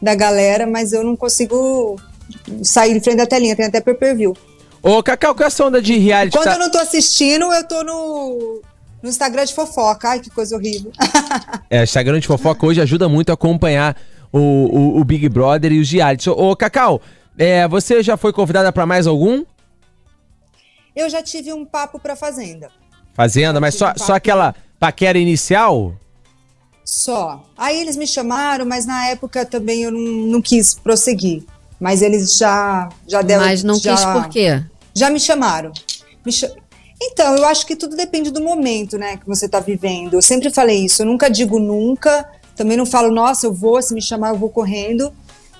da 0.00 0.14
galera, 0.14 0.66
mas 0.66 0.92
eu 0.92 1.04
não 1.04 1.16
consigo 1.16 1.96
sair 2.62 2.94
de 2.94 3.00
frente 3.00 3.18
da 3.18 3.26
telinha, 3.26 3.56
tem 3.56 3.66
até 3.66 3.80
per 3.80 3.96
per 3.96 4.16
view. 4.16 4.36
Ô, 4.82 5.00
Cacau, 5.02 5.34
qual 5.34 5.44
é 5.44 5.46
a 5.46 5.50
sua 5.50 5.66
onda 5.66 5.80
de 5.80 5.96
reality? 5.96 6.36
Quando 6.36 6.46
tá... 6.46 6.54
eu 6.54 6.58
não 6.58 6.70
tô 6.70 6.78
assistindo, 6.78 7.52
eu 7.52 7.68
tô 7.68 7.84
no 7.84 8.60
no 9.02 9.08
Instagram 9.08 9.44
de 9.44 9.54
fofoca. 9.54 10.10
Ai, 10.10 10.20
que 10.20 10.30
coisa 10.30 10.56
horrível. 10.56 10.92
é, 11.68 11.82
Instagram 11.82 12.20
de 12.20 12.26
fofoca 12.26 12.64
hoje 12.66 12.80
ajuda 12.80 13.08
muito 13.08 13.30
a 13.30 13.34
acompanhar 13.34 13.96
o, 14.32 14.38
o, 14.38 15.00
o 15.00 15.04
Big 15.04 15.28
Brother 15.28 15.72
e 15.72 15.80
os 15.80 15.90
realities. 15.90 16.26
Ô, 16.28 16.54
Cacau, 16.54 17.00
é, 17.36 17.66
você 17.66 18.02
já 18.02 18.16
foi 18.16 18.32
convidada 18.32 18.72
para 18.72 18.86
mais 18.86 19.06
algum? 19.06 19.44
Eu 20.94 21.08
já 21.08 21.22
tive 21.22 21.52
um 21.52 21.64
papo 21.64 21.98
pra 21.98 22.14
Fazenda. 22.14 22.70
Fazenda, 23.14 23.60
mas 23.60 23.74
só, 23.74 23.92
só 23.96 24.14
aquela 24.14 24.54
paquera 24.78 25.18
inicial? 25.18 25.94
Só. 26.84 27.44
Aí 27.56 27.80
eles 27.80 27.96
me 27.96 28.06
chamaram, 28.06 28.66
mas 28.66 28.86
na 28.86 29.06
época 29.08 29.44
também 29.46 29.82
eu 29.82 29.90
não, 29.90 30.00
não 30.00 30.42
quis 30.42 30.74
prosseguir. 30.74 31.44
Mas 31.78 32.02
eles 32.02 32.36
já 32.36 32.88
já 33.08 33.22
deram. 33.22 33.44
Mas 33.44 33.62
não 33.64 33.74
já, 33.74 33.94
quis 33.94 34.04
por 34.04 34.28
quê? 34.28 34.62
Já 34.94 35.10
me 35.10 35.18
chamaram. 35.18 35.72
Me 36.24 36.32
cha- 36.32 36.50
Então, 37.04 37.36
eu 37.36 37.44
acho 37.46 37.66
que 37.66 37.74
tudo 37.74 37.96
depende 37.96 38.30
do 38.30 38.40
momento, 38.40 38.96
né, 38.96 39.16
que 39.16 39.26
você 39.26 39.48
tá 39.48 39.58
vivendo. 39.58 40.14
Eu 40.14 40.22
sempre 40.22 40.50
falei 40.50 40.84
isso, 40.84 41.02
eu 41.02 41.06
nunca 41.06 41.28
digo 41.28 41.58
nunca, 41.58 42.28
também 42.54 42.76
não 42.76 42.86
falo, 42.86 43.12
nossa, 43.12 43.46
eu 43.46 43.52
vou, 43.52 43.82
se 43.82 43.92
me 43.92 44.00
chamar, 44.00 44.30
eu 44.30 44.38
vou 44.38 44.50
correndo. 44.50 45.12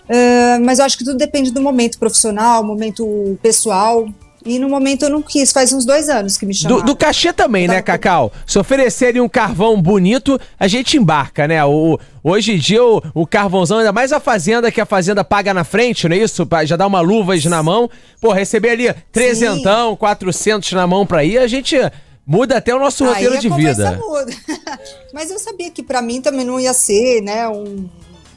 Ah, 0.09 0.59
mas 0.61 0.78
eu 0.78 0.84
acho 0.84 0.99
que 0.99 1.05
tudo 1.05 1.16
depende 1.16 1.51
do 1.51 1.61
momento 1.61 1.99
profissional, 1.99 2.62
momento 2.62 3.38
pessoal. 3.43 4.07
E 4.45 4.59
no 4.59 4.68
momento 4.68 5.05
eu 5.05 5.11
não 5.11 5.22
quis, 5.22 5.53
faz 5.53 5.72
uns 5.72 5.84
dois 5.84 6.09
anos 6.09 6.36
que 6.36 6.45
me 6.45 6.53
chamaram. 6.55 6.80
Do, 6.80 6.86
do 6.93 6.97
cachê 6.97 7.32
também, 7.32 7.68
né, 7.68 7.76
Tá. 7.76 7.82
Cacau? 7.82 8.32
Se 8.47 8.59
oferecerem 8.59 9.20
um 9.20 9.28
carvão 9.28 9.80
bonito, 9.80 10.38
a 10.59 10.66
gente 10.66 10.97
embarca, 10.97 11.47
né? 11.47 11.64
O, 11.64 11.99
hoje 12.24 12.53
em 12.55 12.59
dia, 12.59 12.82
o, 12.84 13.03
o 13.14 13.26
carvãozão, 13.26 13.78
ainda 13.78 13.93
mais 13.93 14.12
a 14.12 14.18
fazenda, 14.20 14.70
que 14.72 14.80
a 14.80 14.86
fazenda 14.86 15.22
paga 15.24 15.55
na 15.55 15.64
frente, 15.64 16.09
não 16.09 16.16
é 16.16 16.20
isso? 16.20 16.47
Já 16.64 16.76
dá 16.76 16.86
uma 16.86 17.01
luvas 17.01 17.45
na 17.45 17.62
mão. 17.62 17.88
Pô, 18.20 18.32
receber 18.32 18.70
ali 18.70 18.95
trezentão, 19.12 19.97
quatrocentos 19.97 20.72
na 20.72 20.86
mão 20.86 21.07
pra 21.07 21.24
ir, 21.24 21.38
a 21.38 21.47
gente 21.47 21.76
muda 22.26 22.57
até 22.59 22.74
o 22.74 22.78
nosso 22.78 23.05
Aí 23.05 23.11
roteiro 23.11 23.34
a 23.34 23.38
de 23.38 23.49
vida. 23.51 24.01
muda. 24.01 24.32
Mas 25.12 25.30
eu 25.30 25.38
sabia 25.38 25.70
que 25.70 25.82
pra 25.82 26.01
mim 26.03 26.20
também 26.20 26.45
não 26.45 26.59
ia 26.59 26.72
ser, 26.72 27.20
né, 27.20 27.49
um 27.49 27.88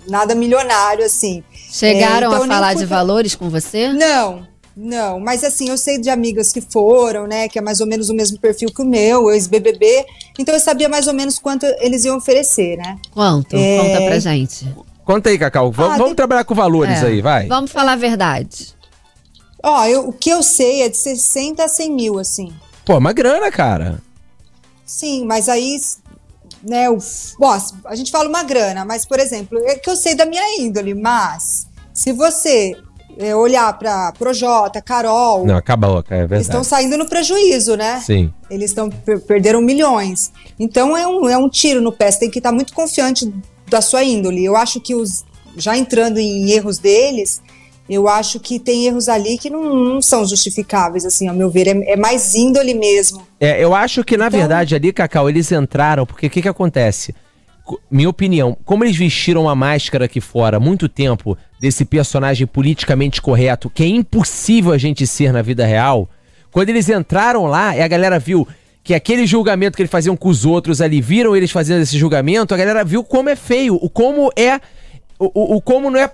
nada 0.08 0.36
milionário 0.36 1.04
assim. 1.06 1.44
Chegaram 1.72 2.32
É, 2.32 2.36
então 2.36 2.44
a 2.44 2.48
falar 2.48 2.72
fui 2.74 2.80
de 2.82 2.86
valores 2.86 3.36
com 3.36 3.50
você? 3.50 3.92
Não, 3.92 4.48
não, 4.76 5.20
mas 5.20 5.44
assim, 5.44 5.70
eu 5.70 5.78
sei 5.78 5.98
de 6.00 6.10
amigas 6.10 6.52
que 6.52 6.60
foram, 6.62 7.26
né, 7.28 7.48
que 7.48 7.58
é 7.58 7.62
mais 7.62 7.80
ou 7.80 7.88
menos 7.88 8.10
o 8.10 8.14
mesmo 8.14 8.38
perfil 8.40 8.70
que 8.74 8.82
o 8.82 8.86
meu, 8.86 9.32
ex-BBB, 9.32 10.06
então 10.38 10.54
eu 10.54 10.60
sabia 10.60 10.90
mais 10.90 11.08
ou 11.08 11.14
menos 11.14 11.40
quanto 11.40 11.66
eles 11.80 12.04
iam 12.06 12.18
oferecer, 12.18 12.78
né? 12.78 12.98
Quanto? 13.12 13.56
É. 13.56 13.78
Conta 13.80 14.06
pra 14.06 14.20
gente. 14.20 14.68
Conta 15.06 15.30
aí, 15.30 15.38
Cacau. 15.40 15.72
V- 15.72 15.84
Ah, 15.84 15.88
vamos 15.90 16.06
tem- 16.08 16.16
trabalhar 16.16 16.44
com 16.44 16.56
valores 16.56 17.02
É. 17.04 17.06
aí, 17.08 17.22
vai. 17.22 17.48
Vamos 17.48 17.72
falar 17.72 17.94
a 17.94 17.96
verdade. 17.96 18.76
Ó, 19.64 19.86
eu- 19.86 20.10
o 20.10 20.14
que 20.14 20.30
eu 20.30 20.44
sei 20.44 20.82
é 20.82 20.90
de 20.90 20.98
60 20.98 21.64
a 21.64 21.68
100 21.68 21.92
mil, 21.92 22.20
assim. 22.20 22.52
Pô, 22.86 22.98
uma 22.98 23.14
grana, 23.14 23.50
cara. 23.52 24.02
Sim, 24.86 25.26
mas 25.26 25.48
aí, 25.50 25.80
né, 26.64 26.90
o, 26.90 26.98
bom, 27.40 27.58
a 27.86 27.96
gente 27.96 28.12
fala 28.12 28.28
uma 28.30 28.44
grana, 28.44 28.84
mas, 28.86 29.06
por 29.06 29.20
exemplo, 29.20 29.58
é 29.66 29.76
que 29.76 29.90
eu 29.90 29.96
sei 29.96 30.16
da 30.16 30.26
minha 30.26 30.60
índole, 30.62 30.94
mas 30.94 31.68
se 31.94 32.12
você 32.12 32.76
é, 33.18 33.36
olhar 33.36 33.72
para 33.78 34.12
Projota, 34.14 34.82
Carol, 34.82 35.46
Não, 35.46 35.56
acabou, 35.58 36.04
é 36.10 36.16
eles 36.18 36.20
verdade. 36.20 36.42
estão 36.42 36.64
saindo 36.64 36.98
no 36.98 37.06
prejuízo, 37.08 37.76
né? 37.76 38.00
Sim. 38.06 38.34
Eles 38.50 38.72
estão 38.72 38.90
perderam 39.28 39.62
milhões. 39.62 40.32
Então 40.60 40.96
é 40.96 41.08
um, 41.08 41.30
é 41.30 41.38
um 41.38 41.50
tiro 41.50 41.82
no 41.82 41.92
pé. 41.92 42.12
Você 42.12 42.20
tem 42.20 42.30
que 42.30 42.40
estar 42.40 42.52
muito 42.52 42.74
confiante 42.74 43.34
da 43.68 43.82
sua 43.82 44.04
índole. 44.04 44.44
Eu 44.44 44.56
acho 44.56 44.80
que 44.80 44.94
os 44.94 45.24
já 45.58 45.78
entrando 45.78 46.18
em 46.20 46.52
erros 46.52 46.78
deles, 46.80 47.42
eu 47.90 48.08
acho 48.10 48.40
que 48.40 48.60
tem 48.60 48.86
erros 48.88 49.08
ali 49.08 49.38
que 49.38 49.50
não, 49.50 49.74
não 49.76 50.02
são 50.02 50.26
justificáveis, 50.26 51.06
assim, 51.06 51.28
ao 51.30 51.36
meu 51.36 51.50
ver. 51.50 51.68
É, 51.68 51.94
é 51.94 51.96
mais 51.96 52.36
índole 52.36 52.74
mesmo. 52.74 53.22
É, 53.40 53.64
eu 53.64 53.74
acho 53.74 54.04
que, 54.04 54.18
na 54.18 54.28
Então- 54.28 54.40
verdade, 54.40 54.76
ali, 54.76 54.92
Cacau, 54.92 55.30
eles 55.30 55.52
entraram, 55.52 56.06
porque 56.06 56.28
o 56.28 56.30
que, 56.30 56.42
que 56.42 56.50
acontece? 56.50 57.16
Minha 57.90 58.10
opinião, 58.10 58.58
como 58.64 58.84
eles 58.84 58.96
vestiram 58.96 59.50
a 59.50 59.56
máscara 59.56 60.06
aqui 60.06 60.22
fora 60.22 60.58
há 60.58 60.60
muito 60.60 60.88
tempo 60.88 61.38
desse 61.60 61.84
personagem 61.84 62.46
politicamente 62.46 63.22
correto, 63.22 63.70
que 63.70 63.84
é 63.84 63.88
impossível 63.88 64.72
a 64.72 64.78
gente 64.78 65.08
ser 65.08 65.34
na 65.34 65.42
vida 65.42 65.66
real, 65.66 66.08
quando 66.52 66.70
eles 66.70 66.88
entraram 66.90 67.46
lá 67.46 67.76
e 67.76 67.82
a 67.82 67.88
galera 67.88 68.20
viu 68.20 68.48
que 68.84 68.94
aquele 68.94 69.26
julgamento 69.26 69.76
que 69.76 69.82
eles 69.82 69.92
faziam 69.92 70.16
com 70.16 70.30
os 70.30 70.46
outros 70.46 70.80
ali, 70.80 71.02
viram 71.02 71.36
eles 71.36 71.52
fazendo 71.52 71.82
esse 71.82 71.98
julgamento, 71.98 72.54
a 72.54 72.58
galera 72.58 72.84
viu 72.84 73.04
como 73.04 73.30
é 73.30 73.36
feio, 73.36 73.76
o 73.82 73.90
como 73.90 74.32
é. 74.38 74.62
O, 75.18 75.32
o, 75.34 75.56
o 75.56 75.62
como 75.62 75.90
não 75.90 76.00
é 76.00 76.12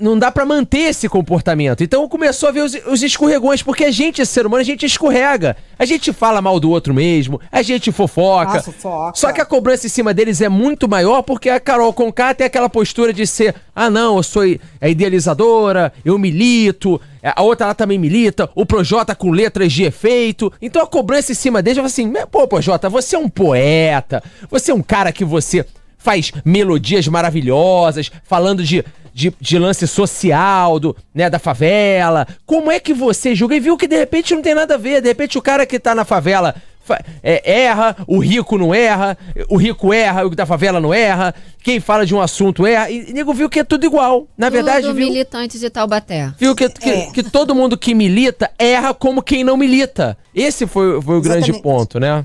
não 0.00 0.18
dá 0.18 0.30
pra 0.30 0.46
manter 0.46 0.78
esse 0.90 1.08
comportamento. 1.08 1.82
Então 1.82 2.08
começou 2.08 2.48
a 2.48 2.52
ver 2.52 2.62
os, 2.62 2.74
os 2.86 3.02
escorregões, 3.02 3.62
porque 3.62 3.84
a 3.84 3.90
gente, 3.90 4.24
ser 4.24 4.46
humano, 4.46 4.60
a 4.60 4.64
gente 4.64 4.86
escorrega. 4.86 5.56
A 5.78 5.84
gente 5.84 6.12
fala 6.12 6.40
mal 6.40 6.58
do 6.60 6.70
outro 6.70 6.94
mesmo, 6.94 7.40
a 7.50 7.60
gente 7.62 7.90
fofoca. 7.90 8.58
Ah, 8.58 8.62
fofoca. 8.62 9.12
Só 9.18 9.32
que 9.32 9.40
a 9.40 9.44
cobrança 9.44 9.86
em 9.86 9.90
cima 9.90 10.14
deles 10.14 10.40
é 10.40 10.48
muito 10.48 10.88
maior 10.88 11.22
porque 11.22 11.50
a 11.50 11.58
Carol 11.60 11.92
Conká 11.92 12.32
tem 12.32 12.46
aquela 12.46 12.68
postura 12.68 13.12
de 13.12 13.26
ser: 13.26 13.54
ah, 13.74 13.90
não, 13.90 14.16
eu 14.16 14.22
sou 14.22 14.46
i- 14.46 14.60
é 14.80 14.88
idealizadora, 14.90 15.92
eu 16.04 16.16
milito, 16.18 17.00
é, 17.22 17.32
a 17.34 17.42
outra 17.42 17.66
ela 17.66 17.74
também 17.74 17.98
milita, 17.98 18.48
o 18.54 18.64
Projota 18.64 19.14
com 19.14 19.30
letras 19.30 19.72
de 19.72 19.82
efeito. 19.84 20.52
Então 20.62 20.80
a 20.82 20.86
cobrança 20.86 21.32
em 21.32 21.34
cima 21.34 21.60
deles 21.60 21.76
vai 21.78 21.86
assim: 21.86 22.12
pô, 22.30 22.46
Projota, 22.46 22.88
você 22.88 23.16
é 23.16 23.18
um 23.18 23.28
poeta, 23.28 24.22
você 24.50 24.70
é 24.70 24.74
um 24.74 24.82
cara 24.82 25.10
que 25.12 25.24
você 25.24 25.66
faz 26.06 26.30
melodias 26.44 27.08
maravilhosas, 27.08 28.12
falando 28.22 28.62
de, 28.62 28.84
de, 29.12 29.32
de 29.40 29.58
lance 29.58 29.88
social, 29.88 30.78
do, 30.78 30.96
né, 31.12 31.28
da 31.28 31.40
favela. 31.40 32.28
Como 32.46 32.70
é 32.70 32.78
que 32.78 32.94
você 32.94 33.34
julga? 33.34 33.56
E 33.56 33.60
viu 33.60 33.76
que 33.76 33.88
de 33.88 33.96
repente 33.96 34.32
não 34.32 34.40
tem 34.40 34.54
nada 34.54 34.74
a 34.74 34.78
ver. 34.78 35.02
De 35.02 35.08
repente 35.08 35.36
o 35.36 35.42
cara 35.42 35.66
que 35.66 35.80
tá 35.80 35.96
na 35.96 36.04
favela 36.04 36.54
fa- 36.84 37.02
é, 37.24 37.42
erra, 37.64 37.96
o 38.06 38.20
rico 38.20 38.56
não 38.56 38.72
erra, 38.72 39.18
o 39.48 39.56
rico 39.56 39.92
erra, 39.92 40.24
o 40.24 40.30
da 40.30 40.46
favela 40.46 40.80
não 40.80 40.94
erra, 40.94 41.34
quem 41.60 41.80
fala 41.80 42.06
de 42.06 42.14
um 42.14 42.20
assunto 42.20 42.64
erra. 42.64 42.88
E, 42.88 43.10
e 43.10 43.12
nego 43.12 43.34
viu 43.34 43.50
que 43.50 43.58
é 43.58 43.64
tudo 43.64 43.84
igual. 43.84 44.28
Na 44.38 44.48
verdade, 44.48 44.82
Tudo 44.86 44.94
viu, 44.94 45.08
militante 45.08 45.58
de 45.58 45.68
Taubaté. 45.68 46.32
viu 46.38 46.54
que, 46.54 46.68
que, 46.68 46.88
É. 46.88 47.10
que 47.10 47.24
todo 47.24 47.52
mundo 47.52 47.76
que 47.76 47.96
milita 47.96 48.48
erra 48.56 48.94
como 48.94 49.20
quem 49.24 49.42
não 49.42 49.56
milita. 49.56 50.16
Esse 50.32 50.68
foi, 50.68 51.02
foi 51.02 51.16
o 51.16 51.20
grande 51.20 51.50
Exatamente. 51.50 51.62
ponto, 51.64 51.98
né? 51.98 52.24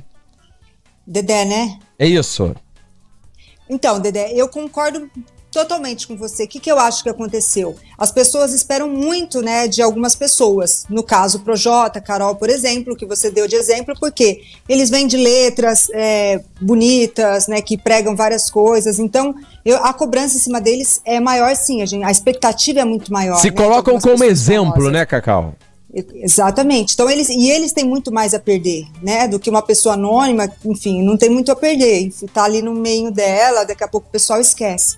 Dedé, 1.07 1.45
né? 1.45 1.79
É 1.97 2.05
isso. 2.05 2.55
Então, 3.71 3.99
Dedé, 4.01 4.33
eu 4.33 4.49
concordo 4.49 5.09
totalmente 5.49 6.07
com 6.07 6.15
você. 6.15 6.43
O 6.43 6.47
que, 6.47 6.59
que 6.59 6.71
eu 6.71 6.77
acho 6.79 7.03
que 7.03 7.09
aconteceu? 7.09 7.75
As 7.97 8.11
pessoas 8.11 8.53
esperam 8.53 8.87
muito, 8.89 9.41
né, 9.41 9.67
de 9.67 9.81
algumas 9.81 10.15
pessoas. 10.15 10.85
No 10.89 11.03
caso, 11.03 11.39
Projota, 11.39 11.99
Carol, 12.01 12.35
por 12.35 12.49
exemplo, 12.49 12.95
que 12.95 13.05
você 13.05 13.29
deu 13.31 13.47
de 13.47 13.55
exemplo, 13.55 13.93
porque 13.99 14.41
eles 14.67 14.89
vêm 14.89 15.07
de 15.07 15.17
letras 15.17 15.87
é, 15.93 16.41
bonitas, 16.59 17.47
né, 17.47 17.61
que 17.61 17.77
pregam 17.77 18.15
várias 18.15 18.49
coisas. 18.49 18.99
Então, 18.99 19.33
eu- 19.65 19.77
a 19.83 19.93
cobrança 19.93 20.35
em 20.35 20.39
cima 20.39 20.59
deles 20.61 21.01
é 21.05 21.19
maior, 21.19 21.53
sim. 21.55 21.81
A, 21.81 21.85
gente- 21.85 22.03
a 22.05 22.11
expectativa 22.11 22.79
é 22.81 22.85
muito 22.85 23.11
maior. 23.11 23.37
Se 23.39 23.49
né, 23.49 23.55
colocam 23.55 23.99
como 23.99 24.23
exemplo, 24.23 24.71
famosas. 24.73 24.93
né, 24.93 25.05
Cacau? 25.05 25.53
Exatamente. 25.93 26.93
Então 26.93 27.09
eles 27.09 27.29
e 27.29 27.49
eles 27.49 27.73
têm 27.73 27.83
muito 27.83 28.11
mais 28.11 28.33
a 28.33 28.39
perder, 28.39 28.85
né, 29.01 29.27
do 29.27 29.39
que 29.39 29.49
uma 29.49 29.61
pessoa 29.61 29.95
anônima, 29.95 30.49
enfim, 30.63 31.03
não 31.03 31.17
tem 31.17 31.29
muito 31.29 31.51
a 31.51 31.55
perder. 31.55 32.11
Tá 32.33 32.45
ali 32.45 32.61
no 32.61 32.73
meio 32.73 33.11
dela, 33.11 33.65
daqui 33.65 33.83
a 33.83 33.87
pouco 33.87 34.07
o 34.07 34.11
pessoal 34.11 34.39
esquece. 34.39 34.95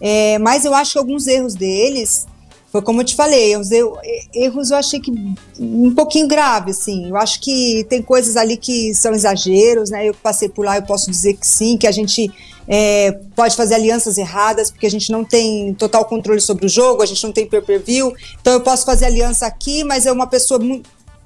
É, 0.00 0.38
mas 0.38 0.64
eu 0.64 0.74
acho 0.74 0.92
que 0.92 0.98
alguns 0.98 1.26
erros 1.26 1.54
deles 1.54 2.26
foi 2.74 2.82
como 2.82 3.02
eu 3.02 3.04
te 3.04 3.14
falei, 3.14 3.56
os 3.56 3.70
erros, 3.70 3.96
erros 4.34 4.70
eu 4.72 4.76
achei 4.76 4.98
que 4.98 5.12
um 5.60 5.94
pouquinho 5.94 6.26
grave, 6.26 6.72
assim. 6.72 7.08
Eu 7.08 7.16
acho 7.16 7.40
que 7.40 7.86
tem 7.88 8.02
coisas 8.02 8.36
ali 8.36 8.56
que 8.56 8.92
são 8.96 9.12
exageros, 9.12 9.90
né? 9.90 10.08
Eu 10.08 10.14
passei 10.14 10.48
por 10.48 10.64
lá, 10.64 10.74
eu 10.74 10.82
posso 10.82 11.08
dizer 11.08 11.34
que 11.34 11.46
sim, 11.46 11.78
que 11.78 11.86
a 11.86 11.92
gente 11.92 12.28
é, 12.66 13.12
pode 13.36 13.54
fazer 13.54 13.76
alianças 13.76 14.18
erradas, 14.18 14.72
porque 14.72 14.86
a 14.86 14.90
gente 14.90 15.12
não 15.12 15.24
tem 15.24 15.72
total 15.74 16.04
controle 16.04 16.40
sobre 16.40 16.66
o 16.66 16.68
jogo, 16.68 17.00
a 17.00 17.06
gente 17.06 17.22
não 17.22 17.30
tem 17.30 17.46
pay-per-view. 17.46 18.12
Então 18.40 18.54
eu 18.54 18.60
posso 18.60 18.84
fazer 18.84 19.04
aliança 19.04 19.46
aqui, 19.46 19.84
mas 19.84 20.04
é 20.04 20.10
uma 20.10 20.26
pessoa 20.26 20.58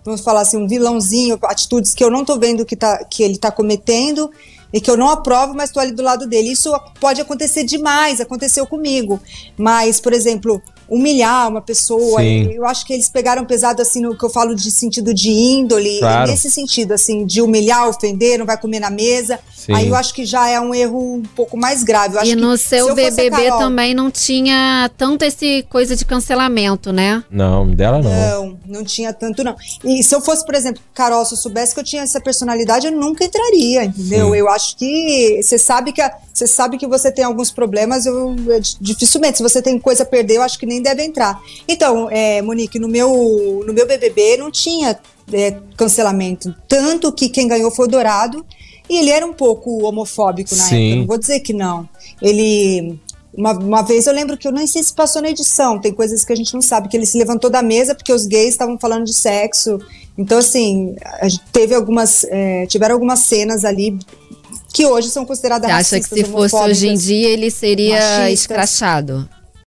vamos 0.05 0.21
falar 0.21 0.43
assim, 0.43 0.59
um 0.59 0.69
vilãozinho, 0.69 1.39
atitudes 1.45 1.95
que 1.95 2.05
eu 2.05 2.11
não 2.11 2.27
tô 2.27 2.39
vendo 2.39 2.67
que, 2.67 2.77
tá, 2.77 3.03
que 3.05 3.23
ele 3.23 3.39
tá 3.39 3.51
cometendo 3.51 4.31
e 4.71 4.83
que 4.83 4.91
eu 4.91 4.99
não 4.99 5.09
aprovo, 5.09 5.55
mas 5.55 5.71
estou 5.71 5.83
ali 5.83 5.93
do 5.93 6.03
lado 6.03 6.27
dele. 6.27 6.53
Isso 6.53 6.79
pode 7.01 7.23
acontecer 7.23 7.65
demais, 7.65 8.21
aconteceu 8.21 8.67
comigo. 8.67 9.19
Mas, 9.57 9.99
por 9.99 10.13
exemplo, 10.13 10.63
humilhar 10.89 11.49
uma 11.49 11.61
pessoa, 11.61 12.20
Sim. 12.20 12.51
eu 12.53 12.64
acho 12.64 12.86
que 12.86 12.93
eles 12.93 13.09
pegaram 13.09 13.45
pesado 13.45 13.82
assim 13.82 14.01
no 14.01 14.16
que 14.16 14.24
eu 14.24 14.30
falo 14.30 14.55
de 14.55 14.70
sentido 14.70 15.12
de 15.12 15.30
índole, 15.30 15.99
Claro. 15.99 16.30
nesse 16.30 16.51
sentido 16.51 16.93
assim, 16.93 17.26
de 17.26 17.43
humilhar, 17.43 17.89
ofender, 17.89 18.39
não 18.39 18.47
vai 18.47 18.57
comer 18.59 18.80
na 18.80 18.91
mesa. 18.91 19.39
Sim. 19.55 19.74
Aí 19.74 19.89
eu 19.89 19.95
acho 19.95 20.14
que 20.14 20.24
já 20.24 20.49
é 20.49 20.59
um 20.61 20.74
erro 20.74 21.16
um 21.16 21.22
pouco 21.36 21.57
mais 21.57 21.82
grave. 21.82 22.14
Eu 22.14 22.20
acho 22.20 22.30
E 22.32 22.34
que 22.34 22.41
no 22.41 22.57
se 22.57 22.64
seu 22.68 22.91
a 22.91 22.95
BBB 22.95 23.30
Carol- 23.30 23.59
também 23.59 23.95
não 23.95 24.11
tinha 24.11 24.91
tanto 24.97 25.24
esse 25.24 25.64
coisa 25.68 25.95
de 25.95 26.05
cancelamento, 26.05 26.93
né? 26.93 27.22
Não, 27.30 27.68
dela 27.68 28.01
não. 28.01 28.11
Não, 28.11 28.59
não 28.66 28.84
tinha 28.84 29.12
tanto, 29.12 29.45
não. 29.45 29.57
E 29.84 30.03
se 30.03 30.14
eu 30.14 30.20
fosse, 30.20 30.45
por 30.45 30.55
exemplo, 30.55 30.80
Carol, 30.95 31.24
se 31.24 31.34
eu 31.34 31.39
soubesse 31.39 31.74
que 31.74 31.80
eu 31.80 31.84
tinha 31.84 32.03
essa 32.03 32.20
personalidade, 32.20 32.86
eu 32.86 32.93
nunca 32.93 33.24
entraria, 33.24 33.84
entendeu? 33.84 34.30
Sim. 34.30 34.36
Eu 34.36 34.49
acho 34.49 34.76
que 34.76 35.41
você 35.43 35.59
sabe 35.59 35.93
que 35.93 36.01
você 36.32 36.47
sabe 36.47 36.78
que 36.78 36.86
você 36.86 37.11
tem 37.11 37.24
alguns 37.24 37.51
problemas, 37.51 38.07
eu 38.07 38.34
é, 38.51 38.61
dificilmente. 38.80 39.39
Se 39.39 39.43
você 39.43 39.61
tem 39.61 39.78
coisa 39.78 40.05
a 40.05 40.07
perder, 40.07 40.36
eu 40.36 40.43
acho 40.43 40.57
que 40.59 40.64
nem 40.66 40.78
deve 40.83 41.03
entrar. 41.03 41.41
Então, 41.66 42.09
é, 42.11 42.41
Monique, 42.43 42.79
no 42.79 42.89
meu, 42.89 43.62
no 43.66 43.72
meu 43.72 43.87
BBB 43.87 44.37
não 44.37 44.51
tinha 44.51 44.99
é, 45.33 45.57
cancelamento. 45.76 46.55
Tanto 46.66 47.12
que 47.12 47.29
quem 47.29 47.49
ganhou 47.49 47.70
foi 47.70 47.87
o 47.87 47.89
Dourado. 47.89 48.45
E 48.89 48.97
ele 48.99 49.11
era 49.11 49.26
um 49.26 49.35
pouco 49.35 49.85
homofóbico 49.85 50.57
na 50.57 50.64
Sim. 50.64 50.87
época, 50.87 51.01
não 51.01 51.07
vou 51.07 51.18
dizer 51.18 51.41
que 51.41 51.53
não. 51.53 51.87
Ele 52.22 52.99
uma, 53.39 53.53
uma 53.53 53.83
vez 53.83 54.07
eu 54.07 54.12
lembro 54.12 54.37
que 54.37 54.49
eu 54.49 54.53
nem 54.53 54.66
sei 54.66 54.83
se 54.83 54.93
passou 54.93 55.22
na 55.22 55.31
edição, 55.31 55.79
tem 55.79 55.93
coisas 55.93 56.24
que 56.24 56.33
a 56.33 56.37
gente 56.37 56.53
não 56.55 56.62
sabe, 56.62 56.89
que 56.89 56.97
ele 56.97 57.07
se 57.07 57.18
levantou 57.18 57.49
da 57.49 57.62
mesa 57.62 57.95
porque 57.95 58.12
os 58.12 58.26
gays 58.26 58.49
estavam 58.49 58.79
falando 58.79 59.05
de 59.05 59.14
sexo. 59.14 59.79
Então, 60.16 60.39
assim, 60.39 60.97
a 61.20 61.29
gente 61.29 61.45
teve 61.53 61.74
algumas. 61.74 62.24
é, 62.24 62.66
tiveram 62.66 62.95
algumas 62.95 63.20
cenas 63.20 63.64
ali 63.64 63.97
que 64.72 64.85
hoje 64.85 65.09
são 65.09 65.24
consideradas 65.24 65.70
Você 65.70 65.76
acha 65.76 65.89
que 65.89 66.11
racistas, 66.11 66.26
se 66.26 66.33
fosse 66.33 66.57
hoje 66.57 66.89
em 66.89 66.95
dia 66.95 67.29
ele 67.29 67.51
seria 67.51 68.01
machistas. 68.01 68.33
escrachado? 68.33 69.29